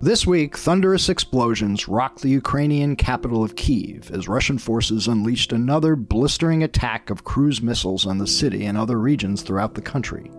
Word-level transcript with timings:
This 0.00 0.24
week, 0.24 0.56
thunderous 0.56 1.08
explosions 1.08 1.88
rocked 1.88 2.22
the 2.22 2.28
Ukrainian 2.28 2.94
capital 2.94 3.42
of 3.42 3.56
Kiev 3.56 4.12
as 4.12 4.28
Russian 4.28 4.56
forces 4.56 5.08
unleashed 5.08 5.52
another 5.52 5.96
blistering 5.96 6.62
attack 6.62 7.10
of 7.10 7.24
cruise 7.24 7.60
missiles 7.60 8.06
on 8.06 8.18
the 8.18 8.26
city 8.28 8.64
and 8.64 8.78
other 8.78 8.96
regions 8.96 9.42
throughout 9.42 9.74
the 9.74 9.82
country. 9.82 10.30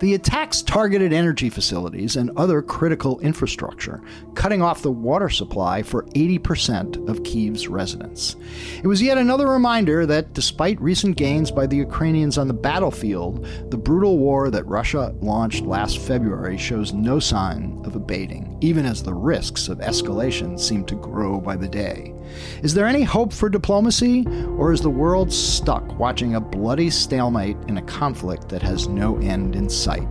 The 0.00 0.14
attacks 0.14 0.62
targeted 0.62 1.12
energy 1.12 1.50
facilities 1.50 2.16
and 2.16 2.30
other 2.36 2.62
critical 2.62 3.20
infrastructure, 3.20 4.02
cutting 4.34 4.62
off 4.62 4.82
the 4.82 4.90
water 4.90 5.28
supply 5.28 5.82
for 5.82 6.04
80% 6.06 7.08
of 7.08 7.22
Kiev's 7.22 7.68
residents. 7.68 8.36
It 8.82 8.86
was 8.86 9.02
yet 9.02 9.18
another 9.18 9.48
reminder 9.48 10.06
that 10.06 10.32
despite 10.32 10.80
recent 10.80 11.16
gains 11.16 11.50
by 11.50 11.66
the 11.66 11.76
Ukrainians 11.76 12.38
on 12.38 12.48
the 12.48 12.54
battlefield, 12.54 13.46
the 13.70 13.76
brutal 13.76 14.18
war 14.18 14.50
that 14.50 14.66
Russia 14.66 15.14
launched 15.20 15.64
last 15.64 15.98
February 15.98 16.56
shows 16.56 16.92
no 16.92 17.18
sign 17.18 17.80
of 17.84 17.96
abating, 17.96 18.56
even 18.60 18.86
as 18.86 18.99
the 19.02 19.14
risks 19.14 19.68
of 19.68 19.78
escalation 19.78 20.58
seem 20.58 20.84
to 20.86 20.94
grow 20.94 21.40
by 21.40 21.56
the 21.56 21.68
day. 21.68 22.14
Is 22.62 22.74
there 22.74 22.86
any 22.86 23.02
hope 23.02 23.32
for 23.32 23.48
diplomacy, 23.48 24.26
or 24.56 24.72
is 24.72 24.80
the 24.80 24.90
world 24.90 25.32
stuck 25.32 25.98
watching 25.98 26.34
a 26.34 26.40
bloody 26.40 26.90
stalemate 26.90 27.56
in 27.68 27.78
a 27.78 27.82
conflict 27.82 28.48
that 28.48 28.62
has 28.62 28.88
no 28.88 29.18
end 29.18 29.56
in 29.56 29.68
sight? 29.68 30.06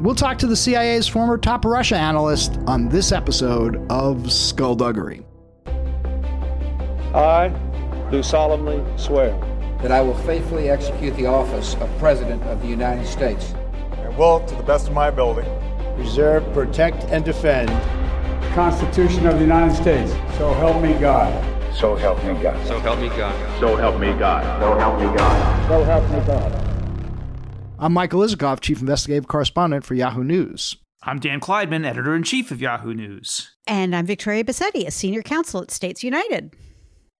We'll 0.00 0.14
talk 0.14 0.38
to 0.38 0.46
the 0.46 0.56
CIA's 0.56 1.08
former 1.08 1.38
top 1.38 1.64
Russia 1.64 1.96
analyst 1.96 2.58
on 2.66 2.88
this 2.88 3.12
episode 3.12 3.84
of 3.90 4.32
Skullduggery. 4.32 5.24
I 7.14 7.52
do 8.10 8.22
solemnly 8.22 8.84
swear 8.96 9.30
that 9.82 9.92
I 9.92 10.00
will 10.00 10.16
faithfully 10.18 10.70
execute 10.70 11.16
the 11.16 11.26
office 11.26 11.74
of 11.74 11.98
President 11.98 12.42
of 12.44 12.60
the 12.62 12.68
United 12.68 13.06
States 13.06 13.54
and 13.98 14.16
will, 14.16 14.40
to 14.46 14.54
the 14.54 14.62
best 14.62 14.88
of 14.88 14.94
my 14.94 15.08
ability, 15.08 15.48
preserve, 15.96 16.44
protect, 16.52 17.04
and 17.04 17.24
defend 17.24 17.68
the 17.68 18.03
Constitution 18.54 19.26
of 19.26 19.34
the 19.34 19.40
United 19.40 19.74
States. 19.74 20.12
So 20.38 20.54
help 20.54 20.80
me 20.80 20.92
God. 20.94 21.32
So 21.74 21.96
help 21.96 22.18
me 22.24 22.40
God. 22.40 22.66
So 22.68 22.78
help 22.78 23.00
me 23.00 23.08
God. 23.08 23.60
So 23.60 23.74
help 23.74 23.98
me 23.98 24.06
God. 24.16 24.62
So 24.62 24.78
help 24.78 25.00
me 25.00 25.06
God. 25.06 25.68
So 25.68 25.82
help 25.82 26.04
me 26.08 26.24
God. 26.24 26.60
I'm 27.80 27.92
Michael 27.92 28.20
Isikoff, 28.20 28.60
Chief 28.60 28.80
Investigative 28.80 29.26
Correspondent 29.26 29.84
for 29.84 29.94
Yahoo 29.94 30.22
News. 30.22 30.76
I'm 31.02 31.18
Dan 31.18 31.40
Klaidman, 31.40 31.84
Editor 31.84 32.14
in 32.14 32.22
Chief 32.22 32.52
of 32.52 32.60
Yahoo 32.60 32.94
News. 32.94 33.50
And 33.66 33.94
I'm 33.94 34.06
Victoria 34.06 34.44
Bassetti, 34.44 34.86
a 34.86 34.92
Senior 34.92 35.22
Counsel 35.22 35.62
at 35.62 35.72
States 35.72 36.04
United. 36.04 36.54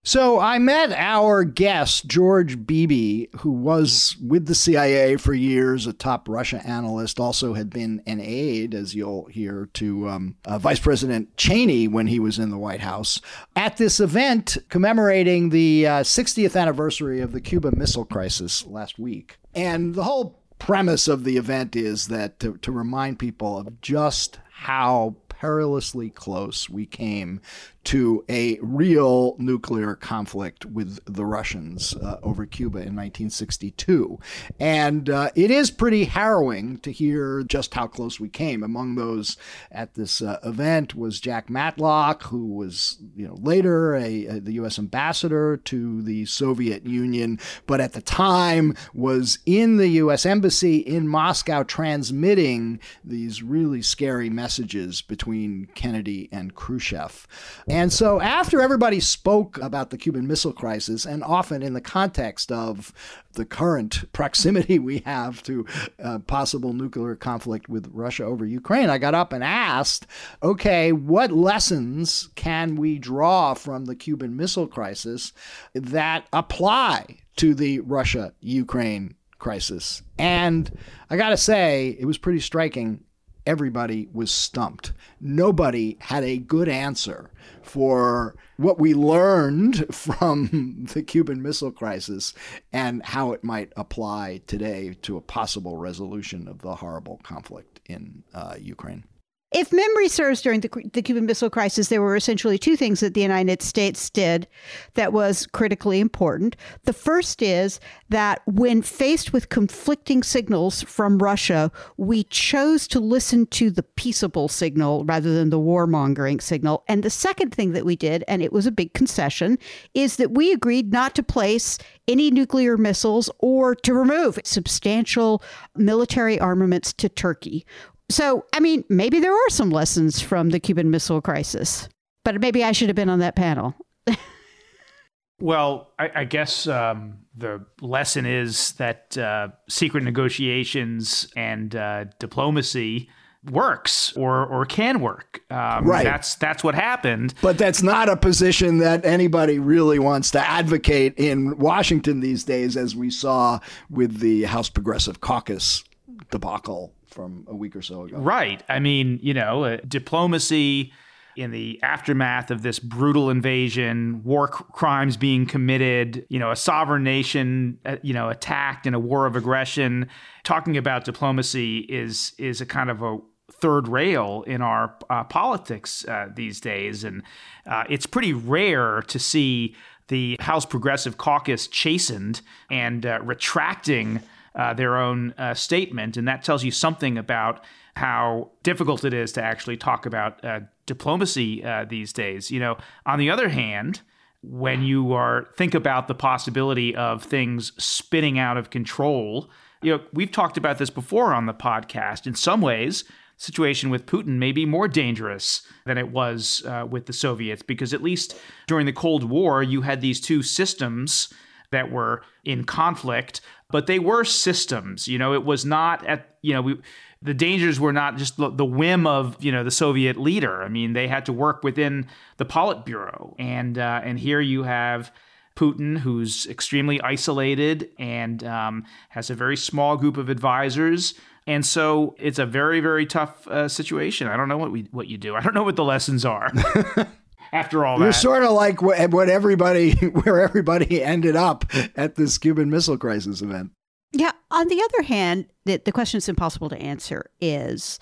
So 0.06 0.38
I 0.38 0.58
met 0.58 0.92
our 0.92 1.44
guest, 1.44 2.06
George 2.06 2.66
Beebe, 2.66 3.28
who 3.38 3.50
was 3.50 4.16
with 4.22 4.44
the 4.44 4.54
CIA 4.54 5.16
for 5.16 5.32
years, 5.32 5.86
a 5.86 5.94
top 5.94 6.28
Russia 6.28 6.60
analyst, 6.62 7.18
also 7.18 7.54
had 7.54 7.70
been 7.70 8.02
an 8.06 8.20
aide, 8.20 8.74
as 8.74 8.94
you'll 8.94 9.24
hear, 9.28 9.70
to 9.72 10.10
um, 10.10 10.36
uh, 10.44 10.58
Vice 10.58 10.78
President 10.78 11.34
Cheney 11.38 11.88
when 11.88 12.06
he 12.06 12.20
was 12.20 12.38
in 12.38 12.50
the 12.50 12.58
White 12.58 12.82
House, 12.82 13.18
at 13.56 13.78
this 13.78 13.98
event 13.98 14.58
commemorating 14.68 15.48
the 15.48 15.86
uh, 15.86 16.00
60th 16.02 16.54
anniversary 16.54 17.22
of 17.22 17.32
the 17.32 17.40
Cuba 17.40 17.74
Missile 17.74 18.04
Crisis 18.04 18.66
last 18.66 18.98
week. 18.98 19.38
And 19.54 19.94
the 19.94 20.04
whole 20.04 20.38
premise 20.58 21.08
of 21.08 21.24
the 21.24 21.38
event 21.38 21.74
is 21.74 22.08
that 22.08 22.40
to, 22.40 22.58
to 22.58 22.72
remind 22.72 23.18
people 23.18 23.56
of 23.56 23.80
just 23.80 24.38
how 24.52 25.16
perilously 25.30 26.10
close 26.10 26.70
we 26.70 26.86
came 26.86 27.40
to 27.84 28.24
a 28.28 28.58
real 28.60 29.36
nuclear 29.38 29.94
conflict 29.94 30.64
with 30.64 30.98
the 31.06 31.24
Russians 31.24 31.94
uh, 31.94 32.18
over 32.22 32.46
Cuba 32.46 32.78
in 32.78 32.96
1962. 32.96 34.18
And 34.58 35.10
uh, 35.10 35.30
it 35.34 35.50
is 35.50 35.70
pretty 35.70 36.04
harrowing 36.04 36.78
to 36.78 36.90
hear 36.90 37.42
just 37.42 37.74
how 37.74 37.86
close 37.86 38.18
we 38.18 38.28
came. 38.28 38.62
Among 38.62 38.94
those 38.94 39.36
at 39.70 39.94
this 39.94 40.22
uh, 40.22 40.38
event 40.42 40.94
was 40.94 41.20
Jack 41.20 41.50
Matlock, 41.50 42.24
who 42.24 42.46
was 42.46 42.98
you 43.14 43.26
know 43.26 43.36
later 43.40 43.94
a, 43.94 44.26
a, 44.26 44.40
the 44.40 44.54
U.S. 44.54 44.78
ambassador 44.78 45.56
to 45.58 46.02
the 46.02 46.24
Soviet 46.26 46.86
Union, 46.86 47.38
but 47.66 47.80
at 47.80 47.92
the 47.92 48.02
time 48.02 48.74
was 48.92 49.38
in 49.46 49.76
the 49.76 49.88
U.S. 49.88 50.24
embassy 50.24 50.78
in 50.78 51.08
Moscow 51.08 51.62
transmitting 51.62 52.80
these 53.04 53.42
really 53.42 53.82
scary 53.82 54.30
messages 54.30 55.02
between 55.02 55.68
Kennedy 55.74 56.28
and 56.32 56.54
Khrushchev. 56.54 57.26
And 57.74 57.92
so, 57.92 58.20
after 58.20 58.60
everybody 58.60 59.00
spoke 59.00 59.58
about 59.58 59.90
the 59.90 59.98
Cuban 59.98 60.28
Missile 60.28 60.52
Crisis, 60.52 61.04
and 61.04 61.24
often 61.24 61.60
in 61.60 61.72
the 61.72 61.80
context 61.80 62.52
of 62.52 62.92
the 63.32 63.44
current 63.44 64.04
proximity 64.12 64.78
we 64.78 64.98
have 65.04 65.42
to 65.42 65.66
uh, 66.00 66.20
possible 66.20 66.72
nuclear 66.72 67.16
conflict 67.16 67.68
with 67.68 67.90
Russia 67.92 68.22
over 68.26 68.46
Ukraine, 68.46 68.90
I 68.90 68.98
got 68.98 69.16
up 69.16 69.32
and 69.32 69.42
asked, 69.42 70.06
okay, 70.40 70.92
what 70.92 71.32
lessons 71.32 72.28
can 72.36 72.76
we 72.76 72.96
draw 72.96 73.54
from 73.54 73.86
the 73.86 73.96
Cuban 73.96 74.36
Missile 74.36 74.68
Crisis 74.68 75.32
that 75.74 76.28
apply 76.32 77.22
to 77.38 77.56
the 77.56 77.80
Russia 77.80 78.34
Ukraine 78.38 79.16
crisis? 79.40 80.00
And 80.16 80.78
I 81.10 81.16
got 81.16 81.30
to 81.30 81.36
say, 81.36 81.96
it 81.98 82.04
was 82.04 82.18
pretty 82.18 82.38
striking 82.38 83.02
everybody 83.46 84.08
was 84.12 84.30
stumped. 84.30 84.92
Nobody 85.20 85.96
had 86.00 86.24
a 86.24 86.38
good 86.38 86.68
answer 86.68 87.30
for 87.62 88.34
what 88.56 88.78
we 88.78 88.94
learned 88.94 89.86
from 89.94 90.86
the 90.92 91.02
Cuban 91.02 91.42
Missile 91.42 91.72
Crisis 91.72 92.34
and 92.72 93.04
how 93.04 93.32
it 93.32 93.44
might 93.44 93.72
apply 93.76 94.40
today 94.46 94.96
to 95.02 95.16
a 95.16 95.22
possible 95.22 95.76
resolution 95.76 96.48
of 96.48 96.60
the 96.62 96.76
horrible 96.76 97.20
conflict 97.22 97.80
in 97.86 98.22
uh, 98.32 98.54
Ukraine. 98.58 99.04
If 99.54 99.72
memory 99.72 100.08
serves, 100.08 100.42
during 100.42 100.62
the, 100.62 100.90
the, 100.92 101.00
Cuban 101.00 101.26
Missile 101.26 101.48
Crisis, 101.48 101.86
there 101.86 102.02
were 102.02 102.16
essentially 102.16 102.58
two 102.58 102.76
things 102.76 102.98
that 102.98 103.14
the 103.14 103.22
United 103.22 103.62
States 103.62 104.10
did 104.10 104.48
that 104.94 105.12
was 105.12 105.46
critically 105.46 106.00
important. 106.00 106.56
The 106.86 106.92
first 106.92 107.40
is 107.40 107.78
that 108.08 108.42
when 108.46 108.82
faced 108.82 109.32
with 109.32 109.50
conflicting 109.50 110.24
signals 110.24 110.82
from 110.82 111.18
Russia, 111.18 111.70
we 111.96 112.24
chose 112.24 112.88
to 112.88 112.98
listen 112.98 113.46
to 113.46 113.70
the 113.70 113.84
peaceable 113.84 114.48
signal 114.48 115.04
rather 115.04 115.32
than 115.32 115.50
the 115.50 115.60
warmongering 115.60 116.42
signal. 116.42 116.82
And 116.88 117.04
the 117.04 117.08
second 117.08 117.54
thing 117.54 117.74
that 117.74 117.86
we 117.86 117.94
did, 117.94 118.24
and 118.26 118.42
it 118.42 118.52
was 118.52 118.66
a 118.66 118.72
big 118.72 118.92
concession, 118.92 119.56
is 119.94 120.16
that 120.16 120.32
we 120.32 120.50
agreed 120.50 120.92
not 120.92 121.14
to 121.14 121.22
place 121.22 121.78
any 122.08 122.32
nuclear 122.32 122.76
missiles 122.76 123.30
or 123.38 123.76
to 123.76 123.94
remove 123.94 124.40
substantial 124.42 125.44
military 125.76 126.40
armaments 126.40 126.92
to 126.94 127.08
Turkey. 127.08 127.64
So, 128.10 128.44
I 128.52 128.60
mean, 128.60 128.84
maybe 128.88 129.20
there 129.20 129.32
are 129.32 129.50
some 129.50 129.70
lessons 129.70 130.20
from 130.20 130.50
the 130.50 130.60
Cuban 130.60 130.90
Missile 130.90 131.20
Crisis, 131.20 131.88
but 132.24 132.40
maybe 132.40 132.62
I 132.62 132.72
should 132.72 132.88
have 132.88 132.96
been 132.96 133.08
on 133.08 133.20
that 133.20 133.34
panel. 133.34 133.74
well, 135.40 135.92
I, 135.98 136.10
I 136.14 136.24
guess 136.24 136.66
um, 136.66 137.18
the 137.36 137.64
lesson 137.80 138.26
is 138.26 138.72
that 138.72 139.16
uh, 139.16 139.48
secret 139.68 140.04
negotiations 140.04 141.28
and 141.34 141.74
uh, 141.74 142.04
diplomacy 142.18 143.08
works 143.50 144.16
or 144.16 144.46
or 144.46 144.64
can 144.64 145.00
work. 145.00 145.42
Um, 145.50 145.84
right. 145.86 146.04
That's 146.04 146.34
that's 146.36 146.64
what 146.64 146.74
happened. 146.74 147.34
But 147.42 147.58
that's 147.58 147.82
not 147.82 148.08
a 148.08 148.16
position 148.16 148.78
that 148.78 149.04
anybody 149.04 149.58
really 149.58 149.98
wants 149.98 150.30
to 150.32 150.40
advocate 150.40 151.14
in 151.16 151.58
Washington 151.58 152.20
these 152.20 152.44
days, 152.44 152.76
as 152.76 152.96
we 152.96 153.10
saw 153.10 153.60
with 153.90 154.20
the 154.20 154.44
House 154.44 154.70
Progressive 154.70 155.20
Caucus 155.20 155.84
debacle 156.30 156.94
from 157.14 157.46
a 157.48 157.54
week 157.54 157.76
or 157.76 157.82
so 157.82 158.02
ago. 158.02 158.18
Right. 158.18 158.62
I 158.68 158.80
mean, 158.80 159.20
you 159.22 159.32
know, 159.32 159.64
uh, 159.64 159.78
diplomacy 159.86 160.92
in 161.36 161.50
the 161.50 161.80
aftermath 161.82 162.50
of 162.50 162.62
this 162.62 162.78
brutal 162.78 163.30
invasion, 163.30 164.22
war 164.24 164.50
c- 164.52 164.64
crimes 164.72 165.16
being 165.16 165.46
committed, 165.46 166.26
you 166.28 166.38
know, 166.38 166.50
a 166.50 166.56
sovereign 166.56 167.02
nation, 167.02 167.78
uh, 167.84 167.96
you 168.02 168.12
know, 168.12 168.28
attacked 168.28 168.86
in 168.86 168.94
a 168.94 168.98
war 168.98 169.26
of 169.26 169.36
aggression. 169.36 170.08
Talking 170.42 170.76
about 170.76 171.04
diplomacy 171.04 171.78
is 171.78 172.34
is 172.38 172.60
a 172.60 172.66
kind 172.66 172.90
of 172.90 173.02
a 173.02 173.18
third 173.52 173.88
rail 173.88 174.44
in 174.46 174.62
our 174.62 174.96
uh, 175.10 175.24
politics 175.24 176.04
uh, 176.06 176.28
these 176.34 176.60
days, 176.60 177.04
and 177.04 177.22
uh, 177.66 177.84
it's 177.88 178.06
pretty 178.06 178.32
rare 178.32 179.02
to 179.02 179.18
see 179.18 179.74
the 180.08 180.36
House 180.40 180.66
Progressive 180.66 181.16
Caucus 181.16 181.66
chastened 181.66 182.42
and 182.70 183.06
uh, 183.06 183.20
retracting 183.22 184.20
uh, 184.54 184.74
their 184.74 184.96
own 184.96 185.32
uh, 185.38 185.54
statement, 185.54 186.16
and 186.16 186.28
that 186.28 186.42
tells 186.42 186.64
you 186.64 186.70
something 186.70 187.18
about 187.18 187.64
how 187.96 188.50
difficult 188.62 189.04
it 189.04 189.14
is 189.14 189.32
to 189.32 189.42
actually 189.42 189.76
talk 189.76 190.06
about 190.06 190.44
uh, 190.44 190.60
diplomacy 190.86 191.64
uh, 191.64 191.84
these 191.88 192.12
days. 192.12 192.50
You 192.50 192.60
know, 192.60 192.76
on 193.06 193.18
the 193.18 193.30
other 193.30 193.48
hand, 193.48 194.00
when 194.42 194.82
you 194.82 195.12
are 195.12 195.48
think 195.56 195.74
about 195.74 196.08
the 196.08 196.14
possibility 196.14 196.94
of 196.94 197.22
things 197.22 197.72
spinning 197.82 198.38
out 198.38 198.56
of 198.56 198.70
control, 198.70 199.48
you 199.82 199.92
know, 199.92 200.02
we've 200.12 200.32
talked 200.32 200.56
about 200.56 200.78
this 200.78 200.90
before 200.90 201.32
on 201.32 201.46
the 201.46 201.54
podcast. 201.54 202.26
In 202.26 202.34
some 202.34 202.60
ways, 202.60 203.04
situation 203.36 203.90
with 203.90 204.06
Putin 204.06 204.38
may 204.38 204.52
be 204.52 204.66
more 204.66 204.88
dangerous 204.88 205.66
than 205.84 205.98
it 205.98 206.10
was 206.10 206.62
uh, 206.66 206.86
with 206.88 207.06
the 207.06 207.12
Soviets 207.12 207.62
because 207.62 207.92
at 207.92 208.02
least 208.02 208.36
during 208.66 208.86
the 208.86 208.92
Cold 208.92 209.24
War, 209.24 209.62
you 209.62 209.82
had 209.82 210.00
these 210.00 210.20
two 210.20 210.42
systems 210.42 211.32
that 211.70 211.90
were 211.90 212.22
in 212.44 212.64
conflict, 212.64 213.40
but 213.74 213.88
they 213.88 213.98
were 213.98 214.22
systems. 214.22 215.08
You 215.08 215.18
know, 215.18 215.34
it 215.34 215.44
was 215.44 215.64
not 215.64 216.06
at, 216.06 216.36
you 216.42 216.54
know, 216.54 216.62
we, 216.62 216.80
the 217.20 217.34
dangers 217.34 217.80
were 217.80 217.92
not 217.92 218.16
just 218.18 218.36
the 218.36 218.64
whim 218.64 219.04
of 219.04 219.36
you 219.42 219.50
know 219.50 219.64
the 219.64 219.72
Soviet 219.72 220.16
leader. 220.16 220.62
I 220.62 220.68
mean, 220.68 220.92
they 220.92 221.08
had 221.08 221.26
to 221.26 221.32
work 221.32 221.64
within 221.64 222.06
the 222.36 222.44
Politburo, 222.44 223.34
and 223.36 223.76
uh, 223.76 224.00
and 224.04 224.16
here 224.16 224.40
you 224.40 224.62
have 224.62 225.10
Putin, 225.56 225.98
who's 225.98 226.46
extremely 226.46 227.00
isolated 227.00 227.90
and 227.98 228.44
um, 228.44 228.84
has 229.08 229.28
a 229.28 229.34
very 229.34 229.56
small 229.56 229.96
group 229.96 230.18
of 230.18 230.28
advisors. 230.28 231.14
And 231.44 231.66
so 231.66 232.14
it's 232.20 232.38
a 232.38 232.46
very, 232.46 232.78
very 232.78 233.06
tough 233.06 233.48
uh, 233.48 233.66
situation. 233.66 234.28
I 234.28 234.36
don't 234.36 234.48
know 234.48 234.56
what 234.56 234.70
we 234.70 234.82
what 234.92 235.08
you 235.08 235.18
do. 235.18 235.34
I 235.34 235.40
don't 235.40 235.52
know 235.52 235.64
what 235.64 235.74
the 235.74 235.82
lessons 235.82 236.24
are. 236.24 236.52
After 237.54 237.86
all 237.86 238.00
You're 238.00 238.12
sort 238.12 238.42
of 238.42 238.50
like 238.50 238.82
what 238.82 239.10
what 239.12 239.28
everybody, 239.28 239.92
where 240.08 240.40
everybody 240.40 241.02
ended 241.02 241.36
up 241.36 241.64
at 241.96 242.16
this 242.16 242.36
Cuban 242.36 242.68
Missile 242.68 242.98
Crisis 242.98 243.42
event. 243.42 243.70
Yeah. 244.12 244.32
On 244.50 244.68
the 244.68 244.82
other 244.82 245.02
hand, 245.02 245.46
the, 245.64 245.76
the 245.76 245.92
question 245.92 246.18
that's 246.18 246.28
impossible 246.28 246.68
to 246.68 246.76
answer 246.78 247.30
is 247.40 248.00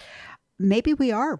maybe 0.59 0.95
we 0.95 1.13
are 1.13 1.39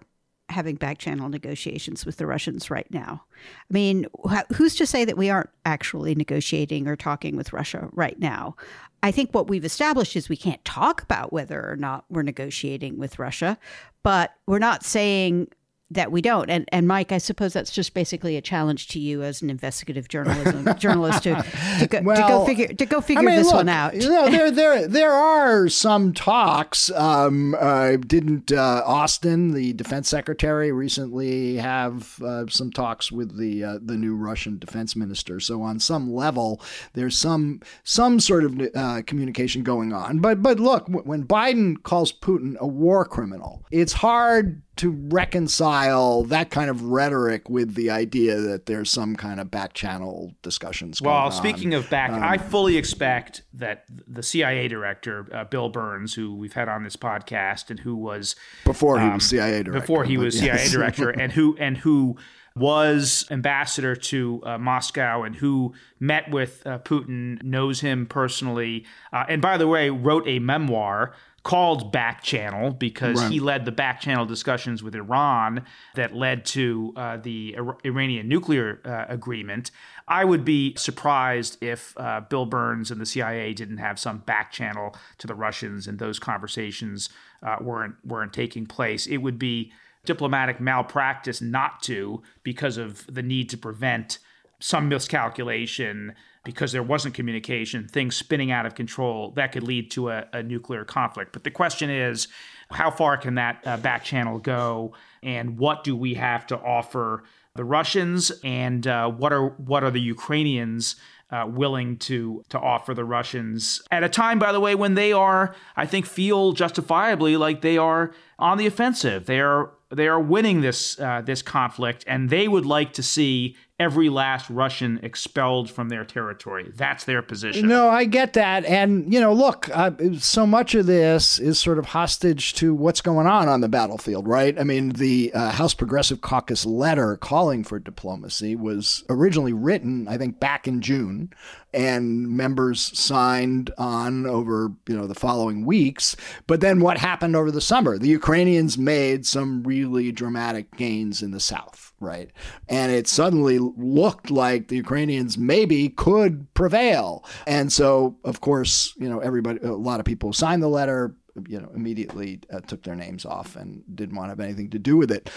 having 0.49 0.75
back 0.75 0.99
channel 0.99 1.29
negotiations 1.29 2.05
with 2.05 2.17
the 2.17 2.27
Russians 2.27 2.69
right 2.69 2.87
now. 2.91 3.23
I 3.69 3.73
mean, 3.73 4.05
who's 4.53 4.75
to 4.75 4.85
say 4.85 5.05
that 5.05 5.17
we 5.17 5.29
aren't 5.29 5.49
actually 5.65 6.13
negotiating 6.15 6.87
or 6.87 6.95
talking 6.95 7.35
with 7.35 7.53
Russia 7.53 7.89
right 7.93 8.19
now? 8.19 8.55
I 9.01 9.11
think 9.11 9.33
what 9.33 9.47
we've 9.47 9.65
established 9.65 10.15
is 10.15 10.29
we 10.29 10.37
can't 10.37 10.63
talk 10.63 11.01
about 11.01 11.33
whether 11.33 11.67
or 11.67 11.75
not 11.75 12.05
we're 12.09 12.21
negotiating 12.21 12.99
with 12.99 13.19
Russia, 13.19 13.57
but 14.03 14.35
we're 14.45 14.59
not 14.59 14.83
saying 14.83 15.47
that 15.91 16.11
we 16.11 16.21
don't. 16.21 16.49
And 16.49 16.65
and 16.71 16.87
Mike, 16.87 17.11
I 17.11 17.17
suppose 17.17 17.53
that's 17.53 17.71
just 17.71 17.93
basically 17.93 18.35
a 18.37 18.41
challenge 18.41 18.87
to 18.89 18.99
you 18.99 19.23
as 19.23 19.41
an 19.41 19.49
investigative 19.49 20.07
journalism 20.07 20.67
journalist 20.77 21.23
to 21.23 21.45
to 21.79 21.87
go, 21.87 22.01
well, 22.01 22.15
to 22.15 22.21
go 22.21 22.45
figure 22.45 22.67
to 22.67 22.85
go 22.85 23.01
figure 23.01 23.21
I 23.21 23.25
mean, 23.25 23.35
this 23.35 23.47
look, 23.47 23.55
one 23.55 23.69
out. 23.69 23.95
You 23.95 24.09
know, 24.09 24.29
there 24.29 24.51
there 24.51 24.87
there 24.87 25.11
are 25.11 25.69
some 25.69 26.13
talks. 26.13 26.91
Um, 26.91 27.55
uh, 27.59 27.97
didn't 27.97 28.51
uh, 28.51 28.83
Austin, 28.85 29.53
the 29.53 29.73
defense 29.73 30.09
secretary, 30.09 30.71
recently 30.71 31.57
have 31.57 32.21
uh, 32.21 32.45
some 32.47 32.71
talks 32.71 33.11
with 33.11 33.37
the 33.37 33.63
uh, 33.63 33.79
the 33.81 33.95
new 33.95 34.15
Russian 34.15 34.57
defense 34.57 34.95
minister? 34.95 35.39
So 35.39 35.61
on 35.61 35.79
some 35.79 36.11
level, 36.11 36.61
there's 36.93 37.17
some 37.17 37.61
some 37.83 38.19
sort 38.19 38.45
of 38.45 38.61
uh, 38.75 39.01
communication 39.05 39.63
going 39.63 39.93
on. 39.93 40.19
But 40.19 40.41
but 40.41 40.59
look, 40.59 40.87
when 40.87 41.25
Biden 41.25 41.81
calls 41.83 42.11
Putin 42.11 42.57
a 42.57 42.67
war 42.67 43.05
criminal, 43.05 43.65
it's 43.71 43.93
hard 43.93 44.61
to 44.75 44.89
reconcile 45.09 46.23
that 46.23 46.49
kind 46.49 46.69
of 46.69 46.81
rhetoric 46.81 47.49
with 47.49 47.75
the 47.75 47.91
idea 47.91 48.39
that 48.39 48.65
there's 48.65 48.89
some 48.89 49.15
kind 49.15 49.39
of 49.39 49.51
back 49.51 49.73
channel 49.73 50.33
discussions 50.41 51.01
well 51.01 51.11
going 51.11 51.17
on. 51.17 51.29
Well, 51.29 51.37
speaking 51.37 51.73
of 51.73 51.89
back 51.89 52.11
um, 52.11 52.23
i 52.23 52.37
fully 52.37 52.77
expect 52.77 53.43
that 53.53 53.85
the 54.07 54.23
cia 54.23 54.67
director 54.67 55.27
uh, 55.33 55.43
bill 55.45 55.69
burns 55.69 56.13
who 56.13 56.35
we've 56.35 56.53
had 56.53 56.69
on 56.69 56.83
this 56.83 56.95
podcast 56.95 57.69
and 57.69 57.79
who 57.79 57.95
was 57.95 58.35
before 58.65 58.99
he 58.99 59.05
um, 59.05 59.15
was 59.15 59.29
cia 59.29 59.63
director 59.63 59.79
before 59.79 60.03
he 60.03 60.17
was 60.17 60.41
yes. 60.41 60.61
cia 60.61 60.71
director 60.71 61.09
and 61.09 61.33
who 61.33 61.55
and 61.59 61.77
who 61.77 62.17
was 62.55 63.25
ambassador 63.31 63.95
to 63.95 64.41
uh, 64.45 64.57
Moscow 64.57 65.23
and 65.23 65.35
who 65.35 65.73
met 65.99 66.29
with 66.29 66.65
uh, 66.67 66.77
Putin, 66.79 67.41
knows 67.41 67.79
him 67.81 68.05
personally, 68.05 68.85
uh, 69.11 69.25
and 69.27 69.41
by 69.41 69.57
the 69.57 69.67
way, 69.67 69.89
wrote 69.89 70.27
a 70.27 70.37
memoir 70.39 71.15
called 71.43 71.91
back 71.91 72.23
channel 72.23 72.71
because 72.71 73.21
right. 73.21 73.31
he 73.31 73.39
led 73.41 73.65
the 73.65 73.71
back 73.71 73.99
channel 73.99 74.25
discussions 74.25 74.81
with 74.81 74.95
Iran 74.95 75.65
that 75.93 76.15
led 76.15 76.45
to 76.45 76.93
uh, 76.95 77.17
the 77.17 77.57
Iranian 77.83 78.29
nuclear 78.29 78.79
uh, 78.85 79.05
agreement. 79.09 79.69
I 80.07 80.23
would 80.23 80.45
be 80.45 80.73
surprised 80.75 81.61
if 81.61 81.93
uh, 81.97 82.21
Bill 82.21 82.45
Burns 82.45 82.91
and 82.91 82.99
the 82.99 83.05
CIA 83.05 83.53
didn't 83.53 83.77
have 83.77 83.99
some 83.99 84.19
back 84.19 84.51
channel 84.51 84.95
to 85.17 85.27
the 85.27 85.35
Russians 85.35 85.85
and 85.85 85.99
those 85.99 86.17
conversations 86.17 87.09
uh, 87.41 87.57
weren't 87.59 87.95
weren't 88.05 88.31
taking 88.31 88.65
place. 88.65 89.05
It 89.05 89.17
would 89.17 89.37
be 89.37 89.73
diplomatic 90.05 90.61
malpractice 90.61 91.41
not 91.41 91.81
to 91.83 92.21
because 92.43 92.77
of 92.77 93.05
the 93.13 93.23
need 93.23 93.49
to 93.49 93.57
prevent 93.57 94.19
some 94.63 94.87
miscalculation 94.87 96.15
because 96.45 96.71
there 96.71 96.83
wasn't 96.83 97.13
communication, 97.13 97.85
things 97.85 98.15
spinning 98.15 98.49
out 98.49 98.65
of 98.65 98.75
control, 98.75 99.31
that 99.31 99.51
could 99.51 99.63
lead 99.63 99.91
to 99.91 100.09
a, 100.09 100.25
a 100.31 100.41
nuclear 100.41 100.85
conflict. 100.85 101.33
But 101.33 101.43
the 101.43 101.51
question 101.51 101.89
is, 101.89 102.29
how 102.71 102.89
far 102.89 103.17
can 103.17 103.35
that 103.35 103.61
uh, 103.65 103.75
back 103.77 104.05
channel 104.05 104.39
go, 104.39 104.93
and 105.21 105.57
what 105.57 105.83
do 105.83 105.97
we 105.97 106.13
have 106.13 106.47
to 106.47 106.57
offer 106.57 107.23
the 107.55 107.65
Russians, 107.65 108.31
and 108.41 108.87
uh, 108.87 109.09
what 109.09 109.33
are 109.33 109.49
what 109.49 109.83
are 109.83 109.91
the 109.91 110.01
Ukrainians 110.01 110.95
uh, 111.29 111.45
willing 111.45 111.97
to 111.97 112.43
to 112.49 112.57
offer 112.57 112.93
the 112.93 113.05
Russians 113.05 113.81
at 113.91 114.03
a 114.03 114.09
time, 114.09 114.39
by 114.39 114.53
the 114.53 114.61
way, 114.61 114.75
when 114.75 114.95
they 114.95 115.11
are, 115.11 115.53
I 115.75 115.85
think, 115.85 116.05
feel 116.05 116.53
justifiably 116.53 117.35
like 117.35 117.61
they 117.61 117.77
are 117.77 118.13
on 118.39 118.57
the 118.57 118.65
offensive. 118.65 119.25
They 119.25 119.41
are 119.41 119.71
they 119.89 120.07
are 120.07 120.19
winning 120.19 120.61
this 120.61 120.99
uh, 120.99 121.21
this 121.21 121.41
conflict, 121.41 122.03
and 122.07 122.29
they 122.29 122.47
would 122.47 122.65
like 122.65 122.93
to 122.93 123.03
see 123.03 123.55
every 123.83 124.07
last 124.07 124.49
Russian 124.49 124.99
expelled 125.03 125.69
from 125.69 125.89
their 125.89 126.05
territory. 126.05 126.71
That's 126.73 127.03
their 127.03 127.21
position. 127.21 127.67
No, 127.67 127.89
I 127.89 128.05
get 128.05 128.33
that, 128.33 128.63
and 128.63 129.11
you 129.13 129.19
know, 129.19 129.33
look, 129.33 129.69
uh, 129.73 129.91
so 130.19 130.47
much 130.47 130.73
of 130.73 130.85
this 130.85 131.37
is 131.37 131.59
sort 131.59 131.77
of 131.77 131.87
hostage 131.87 132.53
to 132.55 132.73
what's 132.73 133.01
going 133.01 133.27
on 133.27 133.49
on 133.49 133.59
the 133.59 133.67
battlefield, 133.67 134.25
right? 134.25 134.57
I 134.57 134.63
mean, 134.63 134.89
the 134.91 135.31
uh, 135.33 135.51
House 135.51 135.73
Progressive 135.73 136.21
Caucus 136.21 136.65
letter 136.65 137.17
calling 137.17 137.65
for 137.65 137.77
diplomacy 137.77 138.55
was 138.55 139.03
originally 139.09 139.53
written, 139.53 140.07
I 140.07 140.17
think, 140.17 140.39
back 140.39 140.65
in 140.65 140.79
June 140.79 141.31
and 141.73 142.29
members 142.29 142.97
signed 142.97 143.71
on 143.77 144.25
over 144.25 144.71
you 144.87 144.95
know 144.95 145.07
the 145.07 145.15
following 145.15 145.65
weeks. 145.65 146.15
But 146.47 146.61
then 146.61 146.79
what 146.79 146.97
happened 146.97 147.35
over 147.35 147.51
the 147.51 147.61
summer? 147.61 147.97
The 147.97 148.07
ukrainians 148.07 148.77
made 148.77 149.25
some 149.25 149.63
really 149.63 150.11
dramatic 150.11 150.75
gains 150.75 151.21
in 151.21 151.31
the 151.31 151.39
south 151.39 151.91
right? 151.99 152.31
And 152.67 152.91
it 152.91 153.07
suddenly 153.07 153.59
looked 153.59 154.29
like 154.29 154.67
the 154.67 154.75
ukrainians 154.75 155.37
maybe 155.37 155.87
could 155.87 156.53
prevail. 156.53 157.23
And 157.47 157.71
so 157.71 158.17
of 158.23 158.41
course 158.41 158.93
you 158.97 159.09
know 159.09 159.19
everybody 159.19 159.59
a 159.63 159.73
lot 159.73 159.99
of 159.99 160.05
people 160.05 160.33
signed 160.33 160.61
the 160.61 160.67
letter 160.67 161.15
you 161.47 161.59
know 161.59 161.71
immediately 161.75 162.39
uh, 162.51 162.59
took 162.61 162.83
their 162.83 162.95
names 162.95 163.25
off 163.25 163.55
and 163.55 163.83
didn't 163.95 164.15
want 164.15 164.27
to 164.27 164.31
have 164.31 164.39
anything 164.39 164.69
to 164.69 164.79
do 164.79 164.97
with 164.97 165.11
it 165.11 165.29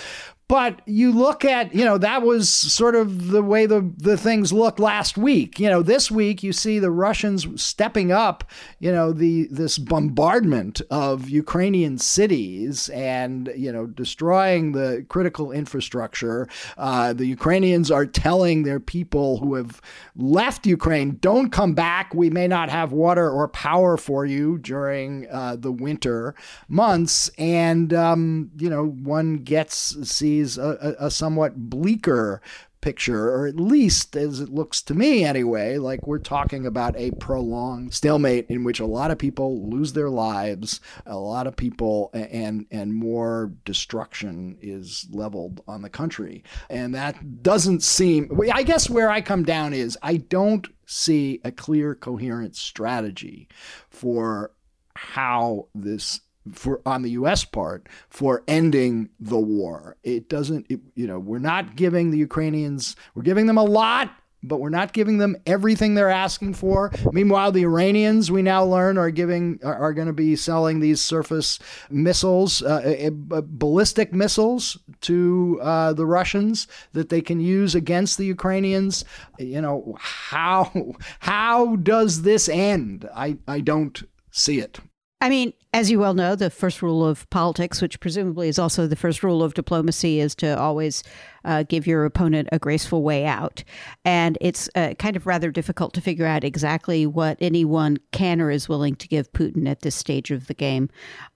but 0.49 0.81
you 0.87 1.11
look 1.11 1.45
at, 1.45 1.75
you 1.75 1.85
know, 1.85 1.99
that 1.99 2.23
was 2.23 2.49
sort 2.49 2.95
of 2.95 3.29
the 3.29 3.43
way 3.43 3.67
the, 3.67 3.93
the 3.97 4.17
things 4.17 4.53
looked 4.53 4.79
last 4.79 5.19
week. 5.19 5.59
You 5.59 5.69
know, 5.69 5.83
this 5.83 6.09
week 6.11 6.43
you 6.43 6.53
see 6.53 6.79
the 6.79 6.91
Russians 6.91 7.61
stepping 7.61 8.13
up, 8.13 8.45
you 8.79 8.93
know, 8.93 9.13
the 9.13 9.49
this 9.51 9.77
bombardment 9.77 10.83
of 10.91 11.29
Ukrainian 11.29 11.99
cities 11.99 12.89
and, 12.91 13.53
you 13.57 13.73
know, 13.73 13.87
destroying 13.87 14.73
the 14.73 15.05
critical 15.09 15.51
infrastructure. 15.51 16.49
Uh, 16.79 17.13
the 17.13 17.27
Ukrainians 17.27 17.91
are 17.91 18.07
telling 18.07 18.63
their 18.63 18.81
people 18.81 19.39
who 19.39 19.55
have 19.55 19.81
left 20.15 20.65
Ukraine, 20.67 21.19
don't 21.21 21.51
come 21.51 21.75
back. 21.75 22.15
We 22.15 22.31
may 22.31 22.47
not 22.47 22.71
have 22.71 22.93
water 22.93 23.29
or 23.29 23.49
power 23.49 23.97
for 23.97 24.25
you 24.25 24.59
during 24.59 25.27
uh, 25.31 25.57
the 25.57 25.73
winter 25.73 26.37
months. 26.69 27.31
And, 27.37 27.93
um, 27.93 28.51
you 28.57 28.71
know, 28.71 28.87
one 28.87 29.39
gets, 29.39 30.09
see 30.09 30.36
sees 30.37 30.59
a, 30.59 30.97
a, 30.99 31.11
somewhat 31.11 31.57
bleaker 31.57 32.41
picture, 32.81 33.31
or 33.31 33.47
at 33.47 33.57
least 33.57 34.15
as 34.17 34.41
it 34.41 34.49
looks 34.49 34.81
to 34.83 34.95
me 34.95 35.25
anyway, 35.25 35.77
like 35.77 36.07
we're 36.07 36.19
talking 36.19 36.67
about 36.67 36.97
a 36.97 37.11
prolonged 37.13 37.93
stalemate 37.93 38.47
in 38.49 38.63
which 38.63 38.79
a 38.79 38.87
lot 38.87 39.11
of 39.11 39.19
people 39.19 39.69
lose 39.69 39.93
their 39.93 40.11
lives, 40.11 40.81
a 41.05 41.17
lot 41.17 41.47
of 41.47 41.57
people 41.57 42.11
and 42.13 42.67
and 42.71 42.95
more 42.95 43.53
destruction 43.65 44.57
is 44.61 45.07
leveled 45.11 45.63
on 45.67 45.83
the 45.83 45.91
country. 45.91 46.45
And 46.71 46.95
that 46.95 47.43
doesn't 47.43 47.83
seem 47.83 48.31
I 48.53 48.63
guess 48.63 48.89
where 48.89 49.11
I 49.11 49.21
come 49.21 49.43
down 49.43 49.73
is 49.73 49.99
I 50.03 50.19
don't 50.19 50.67
see 50.87 51.41
a 51.45 51.51
clear 51.51 51.95
coherent 51.95 52.55
strategy 52.55 53.49
for 53.91 54.53
how 54.95 55.67
this 55.75 56.21
for 56.53 56.81
on 56.87 57.03
the 57.03 57.11
U.S. 57.11 57.45
part 57.45 57.89
for 58.09 58.43
ending 58.49 59.11
the 59.21 59.39
war. 59.39 59.97
It 60.03 60.29
doesn't, 60.29 60.67
it, 60.69 60.81
you 60.95 61.07
know, 61.07 61.19
we're 61.19 61.39
not 61.39 61.77
giving 61.77 62.11
the 62.11 62.19
Ukrainians, 62.19 62.97
we're 63.15 63.23
giving 63.23 63.47
them 63.47 63.59
a 63.59 63.65
lot, 63.65 64.11
but 64.43 64.61
we're 64.61 64.69
not 64.69 64.93
giving 64.93 65.19
them 65.19 65.37
everything 65.47 65.95
they're 65.95 66.11
asking 66.11 66.55
for. 66.55 66.93
Meanwhile, 67.13 67.53
the 67.53 67.65
Iranians, 67.65 68.31
we 68.31 68.43
now 68.43 68.65
learn, 68.65 68.99
are 68.99 69.11
giving 69.11 69.59
are, 69.63 69.75
are 69.75 69.93
going 69.93 70.07
to 70.07 70.13
be 70.13 70.37
selling 70.37 70.81
these 70.81 71.01
surface 71.01 71.59
missiles, 71.91 72.63
uh, 72.63 73.11
uh, 73.33 73.43
ballistic 73.45 74.13
missiles, 74.13 74.79
to 75.03 75.59
uh, 75.63 75.93
the 75.93 76.07
Russians 76.07 76.69
that 76.93 77.09
they 77.09 77.21
can 77.21 77.41
use 77.41 77.75
against 77.75 78.19
the 78.19 78.27
Ukrainians. 78.27 79.05
You 79.39 79.61
know 79.61 79.97
how 80.01 80.95
how 81.21 81.77
does 81.77 82.23
this 82.23 82.49
end? 82.49 83.09
I 83.15 83.39
I 83.49 83.61
don't 83.61 84.03
see 84.31 84.61
it. 84.61 84.79
I 85.21 85.31
mean, 85.31 85.55
as 85.73 85.91
you 85.91 85.99
well 85.99 86.13
know, 86.13 86.35
the 86.35 86.51
first 86.51 86.83
rule 86.83 87.07
of 87.07 87.29
politics, 87.31 87.81
which 87.81 88.01
presumably 88.01 88.49
is 88.49 88.59
also 88.59 88.87
the 88.87 88.97
first 88.97 89.23
rule 89.23 89.43
of 89.43 89.55
diplomacy, 89.55 90.21
is 90.21 90.35
to 90.37 90.59
always 90.59 91.03
uh, 91.45 91.63
give 91.63 91.87
your 91.87 92.05
opponent 92.05 92.51
a 92.53 92.59
graceful 92.59 93.03
way 93.03 93.25
out. 93.25 93.65
And 94.05 94.37
it's 94.43 94.69
uh, 94.75 94.93
kind 94.99 95.17
of 95.17 95.27
rather 95.27 95.51
difficult 95.51 95.95
to 95.95 96.03
figure 96.03 96.27
out 96.27 96.45
exactly 96.45 97.07
what 97.07 97.39
anyone 97.41 97.97
can 98.13 98.43
or 98.43 98.51
is 98.51 98.69
willing 98.69 98.95
to 98.97 99.09
give 99.09 99.33
Putin 99.33 99.67
at 99.67 99.81
this 99.81 99.95
stage 99.95 100.31
of 100.31 100.49
the 100.49 100.55
game. 100.55 100.91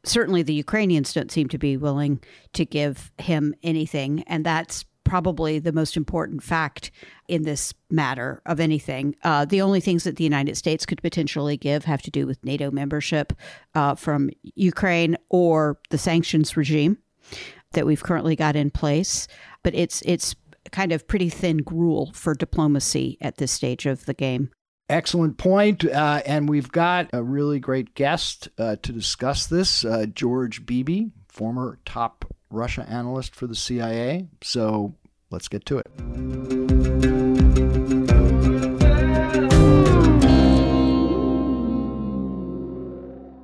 Certainly, 0.04 0.42
the 0.42 0.54
Ukrainians 0.54 1.14
don't 1.14 1.32
seem 1.32 1.48
to 1.48 1.58
be 1.58 1.78
willing 1.78 2.22
to 2.52 2.66
give 2.66 3.10
him 3.18 3.54
anything. 3.62 4.24
And 4.26 4.44
that's 4.44 4.84
probably 5.04 5.58
the 5.58 5.72
most 5.72 5.96
important 5.96 6.42
fact 6.42 6.90
in 7.28 7.42
this 7.42 7.74
matter 7.90 8.42
of 8.46 8.60
anything. 8.60 9.16
Uh, 9.24 9.44
the 9.44 9.60
only 9.60 9.80
things 9.80 10.04
that 10.04 10.16
the 10.16 10.24
United 10.24 10.56
States 10.56 10.86
could 10.86 11.02
potentially 11.02 11.56
give 11.56 11.84
have 11.84 12.02
to 12.02 12.10
do 12.10 12.26
with 12.26 12.44
NATO 12.44 12.70
membership 12.70 13.32
uh, 13.74 13.94
from 13.94 14.30
Ukraine 14.54 15.16
or 15.28 15.78
the 15.90 15.98
sanctions 15.98 16.56
regime 16.56 16.98
that 17.72 17.86
we've 17.86 18.02
currently 18.02 18.36
got 18.36 18.56
in 18.56 18.70
place. 18.70 19.28
But 19.62 19.74
it's 19.74 20.02
it's 20.02 20.34
kind 20.72 20.92
of 20.92 21.08
pretty 21.08 21.28
thin 21.28 21.58
gruel 21.58 22.12
for 22.14 22.34
diplomacy 22.34 23.16
at 23.20 23.36
this 23.38 23.52
stage 23.52 23.86
of 23.86 24.04
the 24.06 24.14
game. 24.14 24.50
Excellent 24.88 25.38
point. 25.38 25.84
Uh, 25.84 26.20
and 26.26 26.48
we've 26.48 26.70
got 26.70 27.08
a 27.12 27.22
really 27.22 27.60
great 27.60 27.94
guest 27.94 28.48
uh, 28.58 28.76
to 28.82 28.92
discuss 28.92 29.46
this 29.46 29.84
uh, 29.84 30.06
George 30.12 30.66
Beebe, 30.66 31.06
former 31.28 31.78
top 31.84 32.24
Russia 32.50 32.86
analyst 32.88 33.34
for 33.34 33.46
the 33.46 33.54
CIA. 33.54 34.28
So 34.42 34.94
let's 35.30 35.48
get 35.48 35.64
to 35.66 35.78
it. 35.78 35.86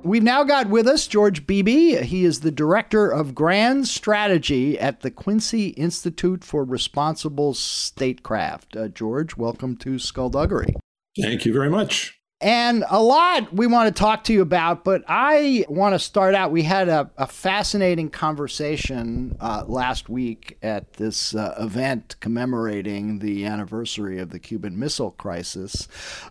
We've 0.03 0.23
now 0.23 0.45
got 0.45 0.69
with 0.69 0.87
us 0.87 1.05
George 1.05 1.45
Beebe. 1.45 2.01
He 2.03 2.23
is 2.23 2.39
the 2.39 2.51
director 2.51 3.09
of 3.09 3.35
grand 3.35 3.89
strategy 3.89 4.79
at 4.79 5.01
the 5.01 5.11
Quincy 5.11 5.69
Institute 5.69 6.45
for 6.45 6.63
Responsible 6.63 7.53
Statecraft. 7.53 8.77
Uh, 8.77 8.87
George, 8.87 9.35
welcome 9.35 9.75
to 9.77 9.99
Skullduggery. 9.99 10.75
Thank 11.21 11.45
you 11.45 11.51
very 11.51 11.69
much 11.69 12.16
and 12.39 12.85
a 12.87 13.01
lot 13.01 13.51
we 13.51 13.65
want 13.65 13.93
to 13.93 13.99
talk 13.99 14.23
to 14.25 14.33
you 14.33 14.43
about, 14.43 14.83
but 14.83 15.03
I 15.07 15.65
want 15.69 15.95
to 15.95 15.99
start 15.99 16.35
out. 16.35 16.51
We 16.51 16.61
had 16.61 16.87
a, 16.87 17.09
a 17.17 17.25
fascinating 17.25 18.11
conversation 18.11 19.35
uh, 19.39 19.63
last 19.65 20.07
week 20.07 20.55
at 20.61 20.93
this 20.93 21.33
uh, 21.33 21.55
event 21.59 22.15
commemorating 22.19 23.17
the 23.17 23.45
anniversary 23.45 24.19
of 24.19 24.29
the 24.29 24.37
Cuban 24.37 24.77
Missile 24.77 25.11
Crisis. 25.11 25.87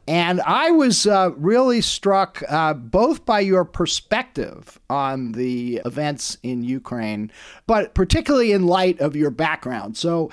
And 0.07 0.41
I 0.43 0.71
was 0.71 1.09
uh, 1.09 1.31
really 1.37 1.81
struck 1.81 2.41
uh, 2.49 2.75
both 2.75 3.27
by 3.27 3.41
your 3.41 3.65
perspective 3.65 4.79
on 4.89 5.33
the 5.33 5.81
events 5.85 6.39
in 6.45 6.63
Ukraine, 6.63 7.33
but 7.67 7.95
particularly 7.95 8.53
in 8.53 8.69
light 8.69 9.01
of 9.01 9.17
your 9.17 9.31
background. 9.31 9.97
So, 9.97 10.31